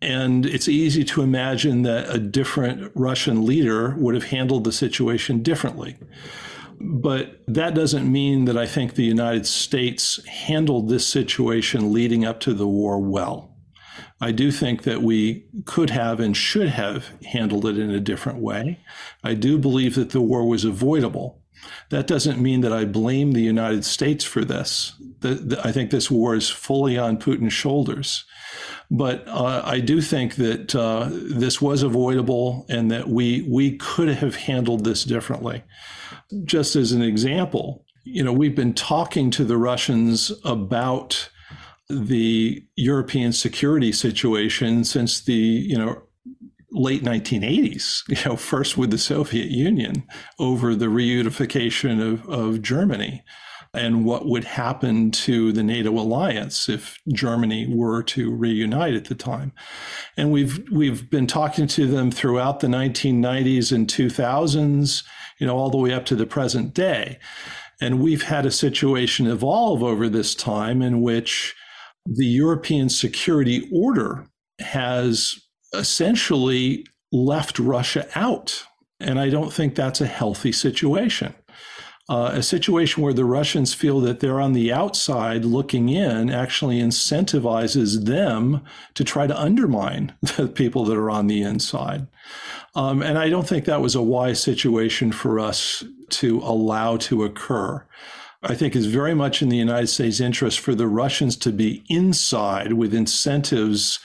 And 0.00 0.46
it's 0.46 0.66
easy 0.66 1.04
to 1.04 1.22
imagine 1.22 1.82
that 1.82 2.08
a 2.08 2.18
different 2.18 2.90
Russian 2.94 3.44
leader 3.44 3.94
would 3.98 4.14
have 4.14 4.24
handled 4.24 4.64
the 4.64 4.72
situation 4.72 5.42
differently. 5.42 5.98
But 6.80 7.42
that 7.46 7.74
doesn't 7.74 8.10
mean 8.10 8.46
that 8.46 8.56
I 8.56 8.66
think 8.66 8.94
the 8.94 9.04
United 9.04 9.46
States 9.46 10.24
handled 10.26 10.88
this 10.88 11.06
situation 11.06 11.92
leading 11.92 12.24
up 12.24 12.40
to 12.40 12.54
the 12.54 12.66
war 12.66 12.98
well. 12.98 13.54
I 14.18 14.32
do 14.32 14.50
think 14.50 14.84
that 14.84 15.02
we 15.02 15.44
could 15.66 15.90
have 15.90 16.20
and 16.20 16.34
should 16.34 16.70
have 16.70 17.08
handled 17.26 17.66
it 17.66 17.78
in 17.78 17.90
a 17.90 18.00
different 18.00 18.38
way. 18.38 18.80
I 19.22 19.34
do 19.34 19.58
believe 19.58 19.94
that 19.96 20.10
the 20.10 20.22
war 20.22 20.48
was 20.48 20.64
avoidable. 20.64 21.41
That 21.90 22.06
doesn't 22.06 22.40
mean 22.40 22.60
that 22.62 22.72
I 22.72 22.84
blame 22.84 23.32
the 23.32 23.42
United 23.42 23.84
States 23.84 24.24
for 24.24 24.44
this. 24.44 24.94
The, 25.20 25.34
the, 25.34 25.66
I 25.66 25.72
think 25.72 25.90
this 25.90 26.10
war 26.10 26.34
is 26.34 26.48
fully 26.48 26.98
on 26.98 27.18
Putin's 27.18 27.52
shoulders. 27.52 28.24
But 28.90 29.26
uh, 29.26 29.62
I 29.64 29.80
do 29.80 30.00
think 30.00 30.34
that 30.36 30.74
uh, 30.74 31.08
this 31.10 31.62
was 31.62 31.82
avoidable 31.82 32.66
and 32.68 32.90
that 32.90 33.08
we, 33.08 33.46
we 33.48 33.76
could 33.78 34.08
have 34.08 34.34
handled 34.34 34.84
this 34.84 35.04
differently. 35.04 35.62
Just 36.44 36.76
as 36.76 36.92
an 36.92 37.02
example, 37.02 37.84
you 38.04 38.22
know, 38.22 38.32
we've 38.32 38.56
been 38.56 38.74
talking 38.74 39.30
to 39.30 39.44
the 39.44 39.56
Russians 39.56 40.32
about 40.44 41.30
the 41.88 42.64
European 42.76 43.32
security 43.32 43.92
situation 43.92 44.84
since 44.84 45.20
the, 45.20 45.34
you 45.34 45.78
know, 45.78 46.02
late 46.72 47.02
1980s, 47.02 48.02
you 48.08 48.30
know, 48.30 48.36
first 48.36 48.76
with 48.76 48.90
the 48.90 48.98
Soviet 48.98 49.50
Union 49.50 50.04
over 50.38 50.74
the 50.74 50.86
reunification 50.86 52.00
of, 52.00 52.28
of 52.28 52.62
Germany 52.62 53.22
and 53.74 54.04
what 54.04 54.26
would 54.26 54.44
happen 54.44 55.10
to 55.10 55.50
the 55.52 55.62
NATO 55.62 55.90
alliance 55.92 56.68
if 56.68 56.98
Germany 57.12 57.66
were 57.74 58.02
to 58.02 58.30
reunite 58.30 58.94
at 58.94 59.06
the 59.06 59.14
time. 59.14 59.52
And 60.16 60.30
we've 60.30 60.62
we've 60.70 61.08
been 61.08 61.26
talking 61.26 61.66
to 61.68 61.86
them 61.86 62.10
throughout 62.10 62.60
the 62.60 62.66
1990s 62.66 63.72
and 63.72 63.88
2000s, 63.88 65.04
you 65.38 65.46
know, 65.46 65.56
all 65.56 65.70
the 65.70 65.78
way 65.78 65.92
up 65.94 66.04
to 66.06 66.16
the 66.16 66.26
present 66.26 66.74
day. 66.74 67.18
And 67.80 68.00
we've 68.00 68.24
had 68.24 68.44
a 68.44 68.50
situation 68.50 69.26
evolve 69.26 69.82
over 69.82 70.08
this 70.08 70.34
time 70.34 70.82
in 70.82 71.00
which 71.00 71.54
the 72.04 72.26
European 72.26 72.88
security 72.88 73.68
order 73.72 74.26
has 74.58 75.41
essentially 75.72 76.86
left 77.10 77.58
Russia 77.58 78.08
out. 78.14 78.64
And 79.00 79.18
I 79.18 79.30
don't 79.30 79.52
think 79.52 79.74
that's 79.74 80.00
a 80.00 80.06
healthy 80.06 80.52
situation. 80.52 81.34
Uh, 82.08 82.32
a 82.34 82.42
situation 82.42 83.02
where 83.02 83.12
the 83.12 83.24
Russians 83.24 83.74
feel 83.74 84.00
that 84.00 84.20
they're 84.20 84.40
on 84.40 84.52
the 84.52 84.72
outside 84.72 85.44
looking 85.44 85.88
in 85.88 86.30
actually 86.30 86.80
incentivizes 86.80 88.04
them 88.04 88.60
to 88.94 89.04
try 89.04 89.26
to 89.26 89.40
undermine 89.40 90.12
the 90.36 90.48
people 90.48 90.84
that 90.84 90.96
are 90.96 91.10
on 91.10 91.28
the 91.28 91.42
inside. 91.42 92.06
Um, 92.74 93.02
and 93.02 93.18
I 93.18 93.28
don't 93.28 93.48
think 93.48 93.64
that 93.64 93.80
was 93.80 93.94
a 93.94 94.02
wise 94.02 94.42
situation 94.42 95.12
for 95.12 95.38
us 95.38 95.84
to 96.10 96.38
allow 96.40 96.96
to 96.98 97.24
occur. 97.24 97.86
I 98.42 98.56
think 98.56 98.74
is 98.74 98.86
very 98.86 99.14
much 99.14 99.40
in 99.40 99.48
the 99.48 99.56
United 99.56 99.86
States' 99.86 100.18
interest 100.18 100.58
for 100.58 100.74
the 100.74 100.88
Russians 100.88 101.36
to 101.36 101.52
be 101.52 101.84
inside 101.88 102.72
with 102.72 102.92
incentives 102.92 104.00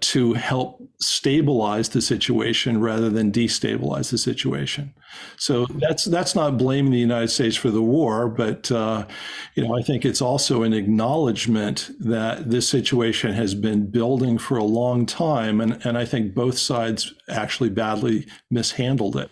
to 0.00 0.32
help 0.34 0.80
stabilize 1.00 1.88
the 1.88 2.00
situation 2.00 2.80
rather 2.80 3.10
than 3.10 3.32
destabilize 3.32 4.10
the 4.10 4.18
situation. 4.18 4.94
So 5.36 5.66
that's 5.66 6.04
that's 6.04 6.34
not 6.36 6.56
blaming 6.56 6.92
the 6.92 6.98
United 6.98 7.28
States 7.28 7.56
for 7.56 7.70
the 7.70 7.82
war, 7.82 8.28
but 8.28 8.70
uh, 8.70 9.06
you 9.54 9.66
know 9.66 9.76
I 9.76 9.82
think 9.82 10.04
it's 10.04 10.22
also 10.22 10.62
an 10.62 10.72
acknowledgement 10.72 11.90
that 12.00 12.50
this 12.50 12.68
situation 12.68 13.32
has 13.32 13.54
been 13.54 13.90
building 13.90 14.38
for 14.38 14.56
a 14.56 14.64
long 14.64 15.04
time, 15.04 15.60
and 15.60 15.84
and 15.84 15.98
I 15.98 16.04
think 16.04 16.34
both 16.34 16.58
sides 16.58 17.12
actually 17.28 17.70
badly 17.70 18.26
mishandled 18.50 19.16
it. 19.16 19.30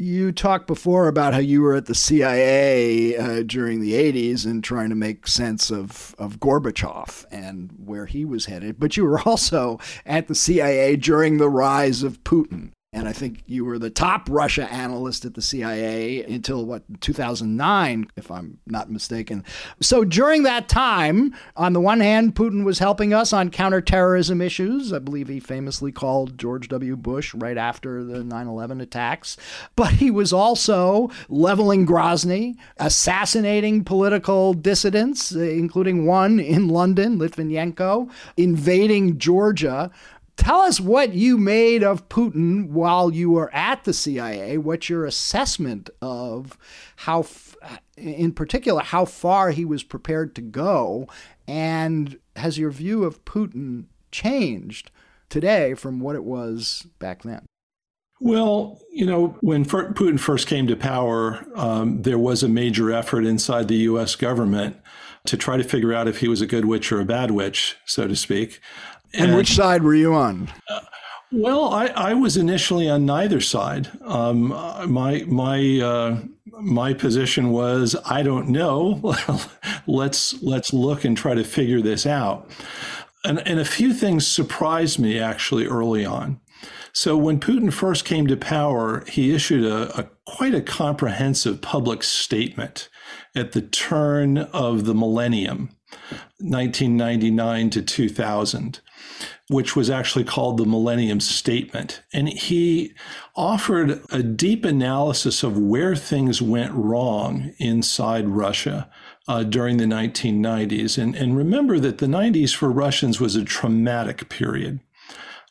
You 0.00 0.32
talked 0.32 0.66
before 0.66 1.08
about 1.08 1.34
how 1.34 1.40
you 1.40 1.60
were 1.60 1.74
at 1.74 1.84
the 1.84 1.94
CIA 1.94 3.18
uh, 3.18 3.42
during 3.42 3.82
the 3.82 3.92
80s 3.92 4.46
and 4.46 4.64
trying 4.64 4.88
to 4.88 4.94
make 4.94 5.26
sense 5.26 5.70
of, 5.70 6.14
of 6.18 6.40
Gorbachev 6.40 7.26
and 7.30 7.70
where 7.76 8.06
he 8.06 8.24
was 8.24 8.46
headed, 8.46 8.80
but 8.80 8.96
you 8.96 9.04
were 9.04 9.20
also 9.26 9.78
at 10.06 10.26
the 10.26 10.34
CIA 10.34 10.96
during 10.96 11.36
the 11.36 11.50
rise 11.50 12.02
of 12.02 12.24
Putin. 12.24 12.70
And 12.92 13.06
I 13.06 13.12
think 13.12 13.44
you 13.46 13.64
were 13.64 13.78
the 13.78 13.88
top 13.88 14.28
Russia 14.28 14.70
analyst 14.70 15.24
at 15.24 15.34
the 15.34 15.42
CIA 15.42 16.24
until 16.24 16.66
what, 16.66 16.82
2009, 17.00 18.08
if 18.16 18.32
I'm 18.32 18.58
not 18.66 18.90
mistaken. 18.90 19.44
So 19.80 20.04
during 20.04 20.42
that 20.42 20.68
time, 20.68 21.32
on 21.54 21.72
the 21.72 21.80
one 21.80 22.00
hand, 22.00 22.34
Putin 22.34 22.64
was 22.64 22.80
helping 22.80 23.14
us 23.14 23.32
on 23.32 23.50
counterterrorism 23.50 24.40
issues. 24.40 24.92
I 24.92 24.98
believe 24.98 25.28
he 25.28 25.38
famously 25.38 25.92
called 25.92 26.36
George 26.36 26.66
W. 26.66 26.96
Bush 26.96 27.32
right 27.32 27.56
after 27.56 28.02
the 28.02 28.24
9 28.24 28.48
11 28.48 28.80
attacks. 28.80 29.36
But 29.76 29.92
he 29.92 30.10
was 30.10 30.32
also 30.32 31.10
leveling 31.28 31.86
Grozny, 31.86 32.56
assassinating 32.78 33.84
political 33.84 34.52
dissidents, 34.52 35.30
including 35.30 36.06
one 36.06 36.40
in 36.40 36.66
London, 36.66 37.20
Litvinenko, 37.20 38.10
invading 38.36 39.18
Georgia 39.20 39.92
Tell 40.40 40.62
us 40.62 40.80
what 40.80 41.12
you 41.12 41.36
made 41.36 41.84
of 41.84 42.08
Putin 42.08 42.70
while 42.70 43.12
you 43.12 43.30
were 43.30 43.54
at 43.54 43.84
the 43.84 43.92
CIA. 43.92 44.56
What's 44.56 44.88
your 44.88 45.04
assessment 45.04 45.90
of 46.00 46.56
how, 46.96 47.26
in 47.98 48.32
particular, 48.32 48.80
how 48.80 49.04
far 49.04 49.50
he 49.50 49.66
was 49.66 49.82
prepared 49.82 50.34
to 50.36 50.40
go? 50.40 51.06
And 51.46 52.18
has 52.36 52.56
your 52.56 52.70
view 52.70 53.04
of 53.04 53.22
Putin 53.26 53.84
changed 54.12 54.90
today 55.28 55.74
from 55.74 56.00
what 56.00 56.16
it 56.16 56.24
was 56.24 56.86
back 56.98 57.22
then? 57.22 57.44
Well, 58.18 58.80
you 58.90 59.04
know, 59.04 59.36
when 59.42 59.66
Putin 59.66 60.18
first 60.18 60.46
came 60.46 60.66
to 60.68 60.76
power, 60.76 61.44
um, 61.54 62.00
there 62.00 62.18
was 62.18 62.42
a 62.42 62.48
major 62.48 62.90
effort 62.90 63.26
inside 63.26 63.68
the 63.68 63.76
U.S. 63.76 64.16
government 64.16 64.78
to 65.26 65.36
try 65.36 65.56
to 65.56 65.64
figure 65.64 65.92
out 65.92 66.08
if 66.08 66.20
he 66.20 66.28
was 66.28 66.40
a 66.40 66.46
good 66.46 66.64
witch 66.64 66.90
or 66.92 67.00
a 67.00 67.04
bad 67.04 67.30
witch, 67.30 67.76
so 67.84 68.08
to 68.08 68.16
speak. 68.16 68.60
And, 69.14 69.28
and 69.28 69.36
which 69.36 69.54
side 69.54 69.82
were 69.82 69.94
you 69.94 70.14
on? 70.14 70.50
Uh, 70.68 70.80
well, 71.32 71.72
I, 71.72 71.86
I 71.86 72.14
was 72.14 72.36
initially 72.36 72.88
on 72.88 73.06
neither 73.06 73.40
side. 73.40 73.88
Um, 74.02 74.48
my 74.88 75.24
my 75.26 75.80
uh, 75.80 76.20
my 76.60 76.92
position 76.92 77.50
was 77.50 77.96
I 78.04 78.22
don't 78.22 78.48
know. 78.48 79.14
let's 79.86 80.42
let's 80.42 80.72
look 80.72 81.04
and 81.04 81.16
try 81.16 81.34
to 81.34 81.44
figure 81.44 81.80
this 81.80 82.06
out. 82.06 82.50
And, 83.24 83.46
and 83.46 83.60
a 83.60 83.64
few 83.64 83.92
things 83.92 84.26
surprised 84.26 84.98
me 84.98 85.18
actually 85.18 85.66
early 85.66 86.04
on. 86.06 86.40
So 86.92 87.16
when 87.16 87.38
Putin 87.38 87.72
first 87.72 88.04
came 88.04 88.26
to 88.26 88.36
power, 88.36 89.04
he 89.06 89.34
issued 89.34 89.64
a, 89.64 89.96
a 89.98 90.10
quite 90.26 90.54
a 90.54 90.62
comprehensive 90.62 91.60
public 91.60 92.02
statement 92.02 92.88
at 93.36 93.52
the 93.52 93.62
turn 93.62 94.38
of 94.38 94.84
the 94.86 94.94
millennium, 94.94 95.70
1999 96.40 97.70
to 97.70 97.82
2000 97.82 98.80
which 99.50 99.74
was 99.74 99.90
actually 99.90 100.22
called 100.22 100.56
the 100.56 100.64
Millennium 100.64 101.18
Statement. 101.18 102.02
And 102.12 102.28
he 102.28 102.94
offered 103.34 104.00
a 104.10 104.22
deep 104.22 104.64
analysis 104.64 105.42
of 105.42 105.58
where 105.58 105.96
things 105.96 106.40
went 106.40 106.72
wrong 106.72 107.52
inside 107.58 108.28
Russia 108.28 108.88
uh, 109.26 109.42
during 109.42 109.76
the 109.76 109.86
1990s. 109.86 110.96
And, 110.96 111.16
and 111.16 111.36
remember 111.36 111.80
that 111.80 111.98
the 111.98 112.06
90s 112.06 112.54
for 112.54 112.70
Russians 112.70 113.20
was 113.20 113.34
a 113.34 113.44
traumatic 113.44 114.28
period. 114.28 114.78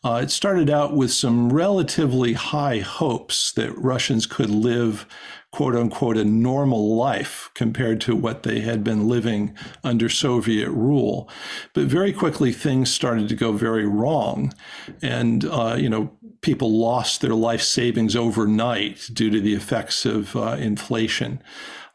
Uh, 0.01 0.21
it 0.23 0.31
started 0.31 0.69
out 0.69 0.95
with 0.95 1.11
some 1.11 1.51
relatively 1.51 2.31
high 2.31 2.79
hopes 2.79 3.51
that 3.51 3.77
Russians 3.77 4.25
could 4.25 4.49
live 4.49 5.05
quote 5.51 5.75
unquote 5.75 6.17
a 6.17 6.23
normal 6.23 6.95
life 6.95 7.49
compared 7.53 7.99
to 8.01 8.15
what 8.15 8.43
they 8.43 8.59
had 8.59 8.83
been 8.83 9.07
living 9.07 9.55
under 9.83 10.07
Soviet 10.09 10.69
rule. 10.69 11.29
But 11.73 11.85
very 11.85 12.13
quickly 12.13 12.51
things 12.51 12.91
started 12.91 13.27
to 13.29 13.35
go 13.35 13.53
very 13.53 13.85
wrong. 13.85 14.53
And, 15.01 15.45
uh, 15.45 15.75
you 15.77 15.89
know, 15.89 16.11
people 16.41 16.77
lost 16.77 17.21
their 17.21 17.33
life 17.33 17.61
savings 17.61 18.15
overnight 18.15 19.09
due 19.11 19.29
to 19.29 19.41
the 19.41 19.53
effects 19.53 20.05
of 20.05 20.35
uh, 20.35 20.55
inflation 20.59 21.41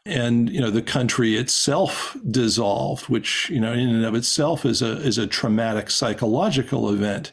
and 0.05 0.49
you 0.51 0.61
know 0.61 0.69
the 0.69 0.83
country 0.83 1.35
itself 1.35 2.15
dissolved 2.29 3.09
which 3.09 3.49
you 3.49 3.59
know 3.59 3.73
in 3.73 3.89
and 3.89 4.05
of 4.05 4.13
itself 4.13 4.63
is 4.63 4.81
a 4.81 4.97
is 5.01 5.17
a 5.17 5.25
traumatic 5.25 5.89
psychological 5.89 6.91
event 6.91 7.31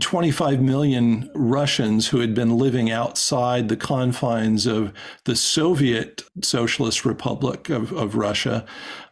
25 0.00 0.62
million 0.62 1.30
Russians 1.34 2.08
who 2.08 2.20
had 2.20 2.34
been 2.34 2.56
living 2.56 2.90
outside 2.90 3.68
the 3.68 3.76
confines 3.76 4.66
of 4.66 4.92
the 5.24 5.36
Soviet 5.36 6.22
Socialist 6.42 7.04
Republic 7.04 7.68
of, 7.68 7.92
of 7.92 8.14
Russia 8.14 8.64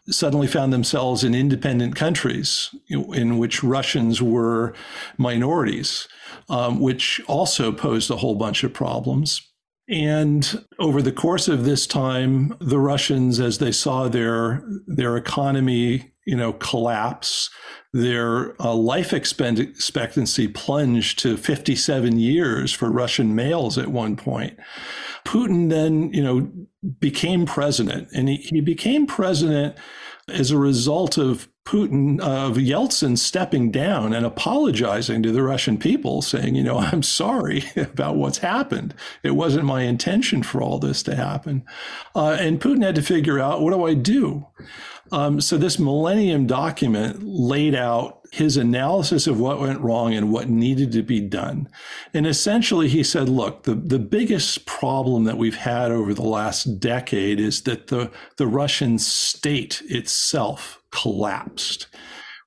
suddenly 0.09 0.47
found 0.47 0.73
themselves 0.73 1.23
in 1.23 1.35
independent 1.35 1.95
countries 1.95 2.75
in 2.89 3.39
which 3.39 3.63
Russians 3.63 4.23
were 4.23 4.75
minorities, 5.19 6.09
um, 6.49 6.81
which 6.81 7.21
also 7.29 7.71
posed 7.73 8.11
a 8.11 8.17
whole 8.17 8.35
bunch 8.35 8.65
of 8.65 8.73
problems. 8.73 9.43
And 9.89 10.65
over 10.79 11.03
the 11.03 11.13
course 11.13 11.49
of 11.49 11.65
this 11.65 11.87
time, 11.87 12.57
the 12.61 12.79
Russians, 12.79 13.41
as 13.41 13.59
they 13.59 13.73
saw 13.73 14.09
their 14.09 14.63
their 14.87 15.17
economy, 15.17 16.10
you 16.27 16.37
know, 16.37 16.53
collapse, 16.53 17.51
their 17.93 18.61
uh, 18.63 18.75
life 18.75 19.13
expectancy 19.13 20.49
plunged 20.49 21.19
to 21.21 21.37
57 21.37 22.19
years 22.19 22.73
for 22.73 22.91
Russian 22.91 23.35
males 23.35 23.79
at 23.79 23.89
one 23.89 24.17
point. 24.17 24.59
Putin 25.25 25.71
then, 25.71 26.13
you 26.13 26.23
know, 26.23 26.51
became 27.01 27.47
president, 27.47 28.09
and 28.15 28.29
he, 28.29 28.37
he 28.37 28.61
became 28.61 29.07
president 29.07 29.77
as 30.29 30.51
a 30.51 30.59
result 30.59 31.19
of 31.19 31.49
Putin, 31.67 32.21
of 32.21 32.57
Yeltsin 32.57 33.19
stepping 33.19 33.71
down 33.71 34.13
and 34.13 34.25
apologizing 34.25 35.23
to 35.23 35.31
the 35.31 35.43
Russian 35.43 35.79
people, 35.79 36.23
saying, 36.23 36.55
you 36.55 36.63
know, 36.63 36.79
I'm 36.79 37.03
sorry 37.03 37.65
about 37.77 38.17
what's 38.17 38.39
happened. 38.39 38.95
It 39.23 39.33
wasn't 39.33 39.65
my 39.65 39.83
intention 39.83 40.43
for 40.43 40.63
all 40.63 40.79
this 40.79 41.03
to 41.05 41.15
happen. 41.15 41.65
Uh, 42.15 42.37
and 42.41 42.61
Putin 42.61 42.83
had 42.83 42.95
to 42.97 43.03
figure 43.03 43.39
out, 43.39 43.61
what 43.61 43.73
do 43.73 43.85
I 43.85 43.95
do? 43.95 44.47
Um, 45.13 45.41
so 45.41 45.57
this 45.57 45.79
Millennium 45.79 46.47
document 46.47 47.23
laid 47.23 47.75
out 47.75 48.21
his 48.33 48.57
analysis 48.57 49.27
of 49.27 49.41
what 49.41 49.61
went 49.61 49.81
wrong 49.81 50.15
and 50.15 50.33
what 50.33 50.49
needed 50.49 50.93
to 50.93 51.03
be 51.03 51.21
done. 51.21 51.69
And 52.15 52.27
essentially, 52.27 52.89
he 52.89 53.03
said, 53.03 53.29
look, 53.29 53.65
the, 53.65 53.75
the 53.75 53.99
biggest 53.99 54.67
problem 54.67 55.25
that 55.25 55.37
we've 55.37 55.57
had 55.57 55.91
over 55.91 56.15
the 56.15 56.23
last 56.23 56.79
decade 56.79 57.41
is 57.41 57.63
that 57.63 57.89
the, 57.89 58.11
the 58.37 58.47
Russian 58.47 58.99
state 58.99 59.83
itself 59.87 60.81
collapsed. 60.93 61.89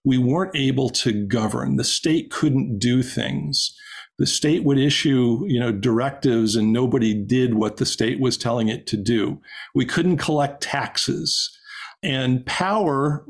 We 0.05 0.17
weren't 0.17 0.55
able 0.55 0.89
to 0.89 1.25
govern. 1.25 1.75
The 1.75 1.83
state 1.83 2.31
couldn't 2.31 2.79
do 2.79 3.03
things. 3.03 3.77
The 4.19 4.25
state 4.27 4.63
would 4.63 4.77
issue, 4.77 5.43
you 5.47 5.59
know, 5.59 5.71
directives 5.71 6.55
and 6.55 6.71
nobody 6.71 7.13
did 7.13 7.55
what 7.55 7.77
the 7.77 7.85
state 7.85 8.19
was 8.21 8.37
telling 8.37 8.69
it 8.69 8.85
to 8.87 8.97
do. 8.97 9.41
We 9.73 9.85
couldn't 9.85 10.17
collect 10.17 10.61
taxes 10.61 11.57
and 12.03 12.45
power 12.45 13.25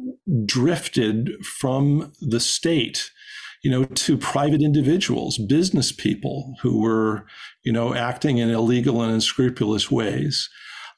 drifted 0.45 1.29
from 1.45 2.11
the 2.21 2.39
state 2.39 3.11
you 3.63 3.71
know 3.71 3.85
to 3.85 4.17
private 4.17 4.61
individuals 4.61 5.37
business 5.37 5.91
people 5.91 6.55
who 6.61 6.79
were 6.81 7.25
you 7.63 7.71
know 7.71 7.95
acting 7.95 8.37
in 8.37 8.49
illegal 8.49 9.01
and 9.01 9.11
unscrupulous 9.13 9.89
ways. 9.89 10.49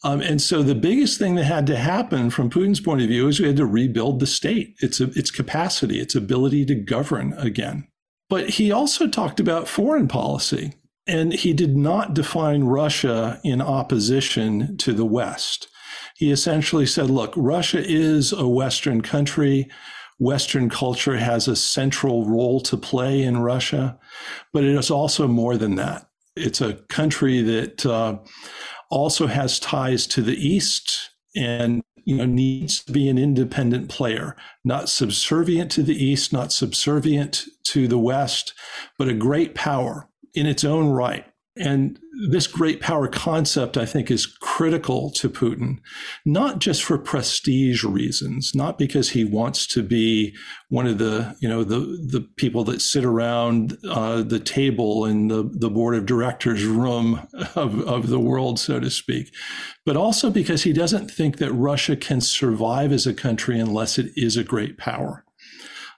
Um, 0.03 0.21
and 0.21 0.39
so 0.41 0.61
the 0.61 0.75
biggest 0.75 1.17
thing 1.17 1.35
that 1.35 1.45
had 1.45 1.65
to 1.67 1.77
happen 1.77 2.29
from 2.29 2.49
Putin's 2.49 2.79
point 2.79 3.01
of 3.01 3.07
view 3.07 3.27
is 3.27 3.39
we 3.39 3.47
had 3.47 3.57
to 3.57 3.65
rebuild 3.65 4.19
the 4.19 4.27
state, 4.27 4.75
its 4.79 4.99
its 4.99 5.31
capacity, 5.31 5.99
its 5.99 6.15
ability 6.15 6.65
to 6.65 6.75
govern 6.75 7.33
again. 7.33 7.87
But 8.29 8.51
he 8.51 8.71
also 8.71 9.07
talked 9.07 9.39
about 9.39 9.67
foreign 9.67 10.07
policy, 10.07 10.73
and 11.07 11.33
he 11.33 11.53
did 11.53 11.77
not 11.77 12.13
define 12.13 12.65
Russia 12.65 13.39
in 13.43 13.61
opposition 13.61 14.77
to 14.77 14.93
the 14.93 15.05
West 15.05 15.67
he 16.15 16.31
essentially 16.31 16.85
said, 16.85 17.09
look, 17.09 17.33
Russia 17.35 17.83
is 17.85 18.31
a 18.31 18.47
Western 18.47 19.01
country. 19.01 19.67
Western 20.17 20.69
culture 20.69 21.17
has 21.17 21.47
a 21.47 21.57
central 21.57 22.25
role 22.25 22.61
to 22.61 22.77
play 22.77 23.21
in 23.21 23.39
Russia, 23.39 23.99
but 24.53 24.63
it 24.63 24.73
is 24.75 24.89
also 24.89 25.27
more 25.27 25.57
than 25.57 25.75
that. 25.75 26.07
It's 26.37 26.61
a 26.61 26.75
country 26.87 27.41
that 27.41 27.85
uh, 27.85 28.19
also 28.89 29.27
has 29.27 29.59
ties 29.59 30.07
to 30.07 30.21
the 30.21 30.35
East 30.35 31.11
and 31.35 31.83
you 32.05 32.15
know 32.15 32.25
needs 32.25 32.83
to 32.83 32.93
be 32.93 33.09
an 33.09 33.17
independent 33.17 33.89
player, 33.89 34.37
not 34.63 34.87
subservient 34.87 35.69
to 35.71 35.83
the 35.83 36.01
East, 36.01 36.31
not 36.31 36.53
subservient 36.53 37.45
to 37.65 37.89
the 37.89 37.97
West, 37.97 38.53
but 38.97 39.09
a 39.09 39.13
great 39.13 39.53
power 39.53 40.07
in 40.33 40.45
its 40.45 40.63
own 40.63 40.87
right. 40.87 41.25
And 41.57 41.99
this 42.29 42.47
great 42.47 42.79
power 42.79 43.07
concept, 43.07 43.77
I 43.77 43.85
think, 43.85 44.09
is 44.09 44.25
critical 44.25 45.09
to 45.11 45.29
Putin, 45.29 45.79
not 46.25 46.59
just 46.59 46.83
for 46.83 46.97
prestige 46.97 47.83
reasons, 47.83 48.55
not 48.55 48.77
because 48.77 49.09
he 49.09 49.25
wants 49.25 49.67
to 49.67 49.83
be 49.83 50.35
one 50.69 50.87
of 50.87 50.97
the, 50.97 51.35
you 51.39 51.49
know, 51.49 51.63
the 51.63 51.79
the 51.79 52.21
people 52.37 52.63
that 52.65 52.81
sit 52.81 53.03
around 53.03 53.77
uh, 53.89 54.21
the 54.21 54.39
table 54.39 55.05
in 55.05 55.27
the, 55.27 55.49
the 55.53 55.69
board 55.69 55.95
of 55.95 56.05
directors 56.05 56.63
room 56.63 57.27
of, 57.55 57.81
of 57.81 58.07
the 58.07 58.19
world, 58.19 58.59
so 58.59 58.79
to 58.79 58.89
speak, 58.89 59.33
but 59.85 59.97
also 59.97 60.29
because 60.29 60.63
he 60.63 60.73
doesn't 60.73 61.09
think 61.09 61.37
that 61.37 61.51
Russia 61.51 61.95
can 61.95 62.21
survive 62.21 62.91
as 62.91 63.05
a 63.05 63.13
country 63.13 63.59
unless 63.59 63.97
it 63.97 64.11
is 64.15 64.37
a 64.37 64.43
great 64.43 64.77
power 64.77 65.24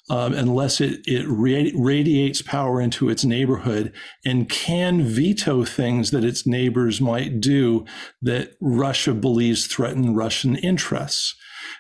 um, 0.10 0.34
unless 0.34 0.80
it, 0.80 1.02
it 1.06 1.26
radiates 1.28 2.42
power 2.42 2.80
into 2.80 3.10
its 3.10 3.26
neighborhood 3.26 3.94
and 4.26 4.50
can 4.50 5.04
veto 5.04 5.66
things 5.66 6.12
that 6.12 6.24
its 6.24 6.48
neighbors 6.48 7.02
might 7.02 7.42
do 7.42 7.86
that 8.22 8.54
Russia 8.62 9.14
believes 9.14 9.68
threaten 9.68 10.16
Russian 10.16 10.56
interests. 10.56 11.36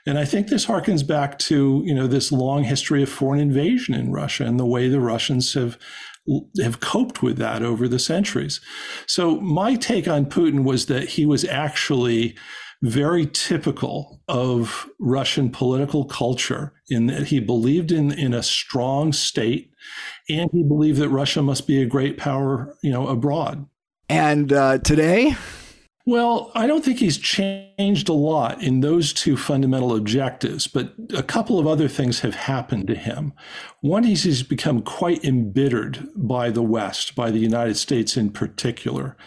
And 0.05 0.17
I 0.17 0.25
think 0.25 0.47
this 0.47 0.65
harkens 0.65 1.07
back 1.07 1.39
to, 1.39 1.81
you 1.85 1.93
know, 1.93 2.07
this 2.07 2.31
long 2.31 2.63
history 2.63 3.01
of 3.03 3.09
foreign 3.09 3.39
invasion 3.39 3.93
in 3.93 4.11
Russia 4.11 4.45
and 4.45 4.59
the 4.59 4.65
way 4.65 4.89
the 4.89 4.99
Russians 4.99 5.53
have 5.53 5.77
have 6.61 6.81
coped 6.81 7.23
with 7.23 7.37
that 7.37 7.63
over 7.63 7.87
the 7.87 7.99
centuries. 7.99 8.59
So 9.07 9.39
my 9.39 9.75
take 9.75 10.09
on 10.09 10.25
Putin 10.25 10.65
was 10.65 10.87
that 10.87 11.07
he 11.07 11.25
was 11.25 11.45
actually 11.45 12.35
very 12.83 13.25
typical 13.25 14.21
of 14.27 14.87
Russian 14.99 15.49
political 15.49 16.05
culture 16.05 16.73
in 16.89 17.07
that 17.07 17.27
he 17.27 17.39
believed 17.39 17.91
in, 17.91 18.11
in 18.11 18.33
a 18.33 18.43
strong 18.43 19.13
state 19.13 19.71
and 20.29 20.49
he 20.51 20.63
believed 20.63 20.99
that 20.99 21.09
Russia 21.09 21.41
must 21.41 21.67
be 21.67 21.81
a 21.81 21.85
great 21.85 22.17
power, 22.17 22.75
you 22.83 22.91
know, 22.91 23.07
abroad. 23.07 23.65
And 24.09 24.53
uh, 24.53 24.79
today? 24.79 25.35
Well, 26.05 26.53
I 26.55 26.67
don't 26.67 26.85
think 26.85 26.99
he's 26.99 27.17
changed 27.17 28.07
a 28.07 28.13
lot 28.13 28.63
in 28.63 28.79
those 28.79 29.11
two 29.11 29.35
fundamental 29.35 29.93
objectives, 29.93 30.65
but 30.65 30.93
a 31.13 31.21
couple 31.21 31.59
of 31.59 31.67
other 31.67 31.89
things 31.89 32.21
have 32.21 32.33
happened 32.33 32.87
to 32.87 32.95
him. 32.95 33.33
One 33.81 34.05
is 34.05 34.23
he's 34.23 34.41
become 34.41 34.83
quite 34.83 35.25
embittered 35.25 36.07
by 36.15 36.49
the 36.49 36.61
West, 36.61 37.13
by 37.13 37.29
the 37.29 37.39
United 37.39 37.75
States 37.75 38.15
in 38.15 38.29
particular 38.29 39.17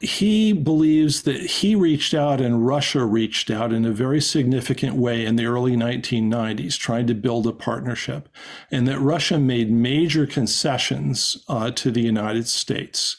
he 0.00 0.52
believes 0.52 1.22
that 1.22 1.40
he 1.40 1.74
reached 1.74 2.14
out 2.14 2.40
and 2.40 2.66
Russia 2.66 3.04
reached 3.04 3.50
out 3.50 3.72
in 3.72 3.84
a 3.84 3.92
very 3.92 4.20
significant 4.20 4.96
way 4.96 5.24
in 5.24 5.36
the 5.36 5.46
early 5.46 5.76
1990s, 5.76 6.78
trying 6.78 7.06
to 7.06 7.14
build 7.14 7.46
a 7.46 7.52
partnership, 7.52 8.28
and 8.70 8.86
that 8.86 9.00
Russia 9.00 9.38
made 9.38 9.70
major 9.70 10.26
concessions 10.26 11.38
uh, 11.48 11.70
to 11.70 11.90
the 11.90 12.02
United 12.02 12.46
States 12.46 13.16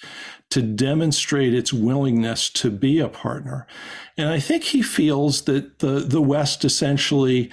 to 0.50 0.62
demonstrate 0.62 1.54
its 1.54 1.74
willingness 1.74 2.50
to 2.50 2.72
be 2.72 3.00
a 3.00 3.10
partner. 3.10 3.68
And 4.18 4.30
I 4.30 4.40
think 4.40 4.64
he 4.64 4.82
feels 4.82 5.42
that 5.44 5.80
the, 5.80 6.00
the 6.00 6.22
West 6.22 6.64
essentially 6.64 7.52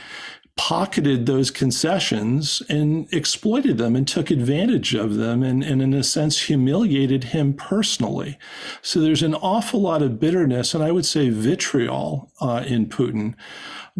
pocketed 0.57 1.27
those 1.27 1.51
concessions 1.51 2.63
and 2.69 3.13
exploited 3.13 3.77
them 3.77 3.97
and 3.97 4.07
took 4.07 4.31
advantage 4.31 4.95
of 4.95 5.17
them 5.17 5.43
and, 5.43 5.65
and, 5.65 5.83
in 5.83 5.93
a 5.93 6.05
sense 6.05 6.43
humiliated 6.43 7.25
him 7.25 7.53
personally. 7.53 8.39
So 8.81 9.01
there's 9.01 9.23
an 9.23 9.35
awful 9.35 9.81
lot 9.81 10.01
of 10.01 10.21
bitterness 10.21 10.73
and 10.73 10.85
I 10.85 10.93
would 10.93 11.07
say 11.07 11.29
vitriol 11.29 12.31
uh, 12.41 12.65
in 12.67 12.87
Putin 12.87 13.35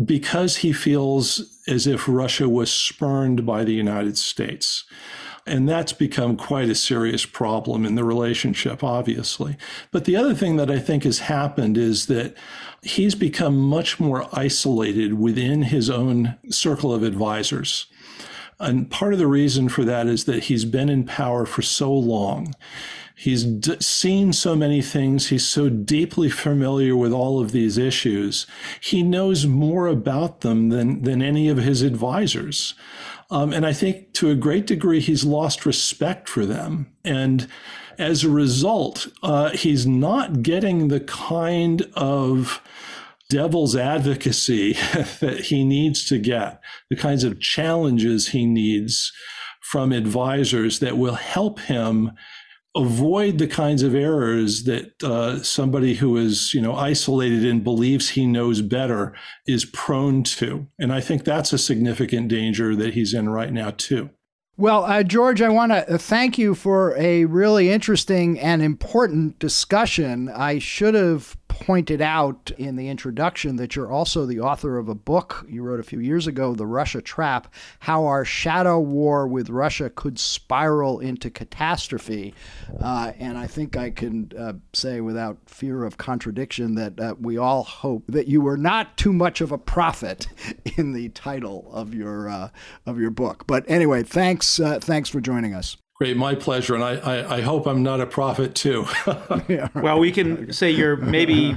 because 0.05 0.59
he 0.59 0.73
feels 0.73 1.61
as 1.67 1.87
if 1.87 2.09
Russia 2.09 2.49
was 2.49 2.71
spurned 2.71 3.45
by 3.45 3.65
the 3.65 3.75
United 3.75 4.17
States. 4.17 4.85
And 5.47 5.69
that's 5.69 5.93
become 5.93 6.37
quite 6.37 6.71
a 6.71 6.75
serious 6.75 7.27
problem 7.27 7.85
in 7.85 7.97
the 7.97 8.05
relationship, 8.05 8.83
obviously. 8.83 9.59
But 9.91 10.07
the 10.07 10.17
other 10.17 10.35
thing 10.35 10.57
that 10.57 10.71
I 10.71 10.79
think 10.79 11.05
has 11.05 11.19
happened 11.19 11.77
is 11.77 12.07
that 12.07 12.35
he's 12.83 13.15
become 13.15 13.59
much 13.59 14.01
more 14.01 14.27
isolated 14.33 15.15
within 15.15 15.63
his 15.63 15.91
own 15.91 16.39
circle 16.49 16.95
of 16.95 17.03
advisors. 17.03 17.87
And 18.59 18.91
part 18.91 19.13
of 19.13 19.19
the 19.19 19.27
reason 19.27 19.69
for 19.69 19.85
that 19.85 20.07
is 20.07 20.25
that 20.25 20.45
he's 20.45 20.65
been 20.65 20.89
in 20.89 21.05
power 21.05 21.45
for 21.45 21.61
so 21.61 21.93
long. 21.93 22.55
He's 23.17 23.45
d- 23.45 23.81
seen 23.81 24.33
so 24.33 24.57
many 24.57 24.83
things. 24.83 25.29
He's 25.29 25.47
so 25.47 25.69
deeply 25.69 26.29
familiar 26.29 26.97
with 26.97 27.13
all 27.13 27.41
of 27.41 27.53
these 27.53 27.79
issues. 27.79 28.47
He 28.81 29.03
knows 29.03 29.47
more 29.47 29.87
about 29.87 30.41
them 30.41 30.71
than, 30.71 31.03
than 31.03 31.23
any 31.23 31.49
of 31.49 31.59
his 31.59 31.83
advisors. 31.83 32.75
Um, 33.31 33.53
and 33.53 33.67
I 33.67 33.73
think 33.73 34.13
to 34.15 34.31
a 34.31 34.35
great 34.35 34.67
degree, 34.67 35.01
he's 35.01 35.25
lost 35.25 35.67
respect 35.67 36.29
for 36.29 36.47
them. 36.47 36.93
And 37.05 37.49
as 37.99 38.25
a 38.25 38.31
result, 38.31 39.09
uh, 39.23 39.51
he's 39.51 39.87
not 39.87 40.43
getting 40.43 40.89
the 40.89 41.01
kind 41.01 41.83
of 41.95 42.61
devil's 43.31 43.75
advocacy 43.75 44.73
that 45.21 45.47
he 45.47 45.65
needs 45.65 46.05
to 46.07 46.19
get, 46.19 46.61
the 46.91 46.97
kinds 46.97 47.25
of 47.25 47.41
challenges 47.41 48.29
he 48.29 48.47
needs 48.47 49.13
from 49.61 49.93
advisors 49.93 50.79
that 50.81 50.99
will 50.99 51.15
help 51.15 51.59
him 51.61 52.13
avoid 52.77 53.39
the 53.39 53.47
kinds 53.47 53.83
of 53.83 53.95
errors 53.95 54.65
that 54.65 55.03
uh, 55.03 55.41
somebody 55.43 55.95
who 55.95 56.17
is 56.17 56.53
you 56.53 56.61
know 56.61 56.75
isolated 56.75 57.45
and 57.45 57.63
believes 57.63 58.11
he 58.11 58.27
knows 58.27 58.63
better 58.63 59.15
is 59.47 59.65
prone 59.65 60.23
to 60.23 60.67
and 60.79 60.93
i 60.93 61.01
think 61.01 61.25
that's 61.25 61.53
a 61.53 61.59
significant 61.59 62.29
danger 62.29 62.75
that 62.75 62.95
he's 62.95 63.15
in 63.15 63.29
right 63.29 63.53
now 63.53 63.71
too 63.71 64.11
well, 64.57 64.85
uh, 64.85 65.03
George, 65.03 65.43
I 65.43 65.49
want 65.49 65.73
to 65.73 65.99
thank 65.99 66.39
you 66.39 66.55
for 66.55 66.97
a 66.97 67.25
really 67.25 67.71
interesting 67.71 68.39
and 68.39 68.63
important 68.63 69.41
discussion. 69.41 70.29
I 70.29 70.61
should 70.61 70.95
have 70.95 71.37
pointed 71.61 72.03
out 72.03 72.51
in 72.59 72.77
the 72.77 72.89
introduction 72.89 73.57
that 73.57 73.77
you're 73.77 73.91
also 73.91 74.27
the 74.27 74.41
author 74.41 74.77
of 74.77 74.89
a 74.89 74.95
book 74.95 75.47
you 75.49 75.63
wrote 75.63 75.81
a 75.81 75.85
few 75.85 76.01
years 76.01 76.27
ago, 76.27 76.55
The 76.55 76.67
Russia 76.67 77.01
Trap 77.01 77.53
How 77.81 78.05
Our 78.07 78.25
Shadow 78.25 78.81
War 78.81 79.27
with 79.27 79.49
Russia 79.49 79.89
Could 79.89 80.19
Spiral 80.19 81.01
into 81.01 81.31
Catastrophe. 81.31 82.35
Uh, 82.81 83.13
and 83.19 83.39
I 83.39 83.47
think 83.47 83.77
I 83.77 83.91
can 83.91 84.31
uh, 84.39 84.55
say 84.73 85.01
without 85.01 85.39
fear 85.47 85.85
of 85.85 85.97
contradiction 85.97 86.75
that 86.75 87.01
uh, 87.01 87.15
we 87.21 87.39
all 87.39 87.63
hope 87.63 88.05
that 88.09 88.27
you 88.27 88.41
were 88.41 88.57
not 88.57 88.97
too 88.97 89.13
much 89.13 89.41
of 89.41 89.53
a 89.53 89.59
prophet 89.59 90.27
in 90.77 90.93
the 90.93 91.09
title 91.11 91.71
of 91.73 91.95
your, 91.95 92.29
uh, 92.29 92.49
of 92.85 92.99
your 92.99 93.11
book. 93.11 93.47
But 93.47 93.65
anyway, 93.69 94.03
thanks, 94.03 94.59
uh, 94.59 94.81
thanks 94.81 95.09
for 95.09 95.21
joining 95.21 95.55
us. 95.55 95.77
Great, 96.05 96.19
my 96.19 96.35
pleasure. 96.35 96.75
And 96.75 96.85
I, 96.85 96.97
I, 96.97 97.37
I 97.37 97.41
hope 97.41 97.67
I'm 97.67 97.83
not 97.83 98.03
a 98.03 98.07
prophet 98.07 98.55
too. 98.55 98.85
yeah, 99.49 99.69
right. 99.73 99.75
Well, 99.75 99.99
we 99.99 100.13
can 100.13 100.53
say 100.53 100.71
you're 100.71 100.97
maybe 100.97 101.57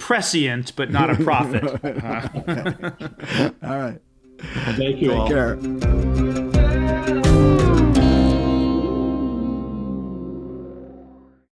prescient, 0.00 0.74
but 0.74 0.90
not 0.90 1.10
a 1.10 1.14
prophet. 1.14 1.62
all 3.62 3.78
right. 3.78 4.00
Thank 4.40 5.00
you 5.00 5.10
Take 5.10 5.16
all. 5.16 5.28
care. 5.28 6.41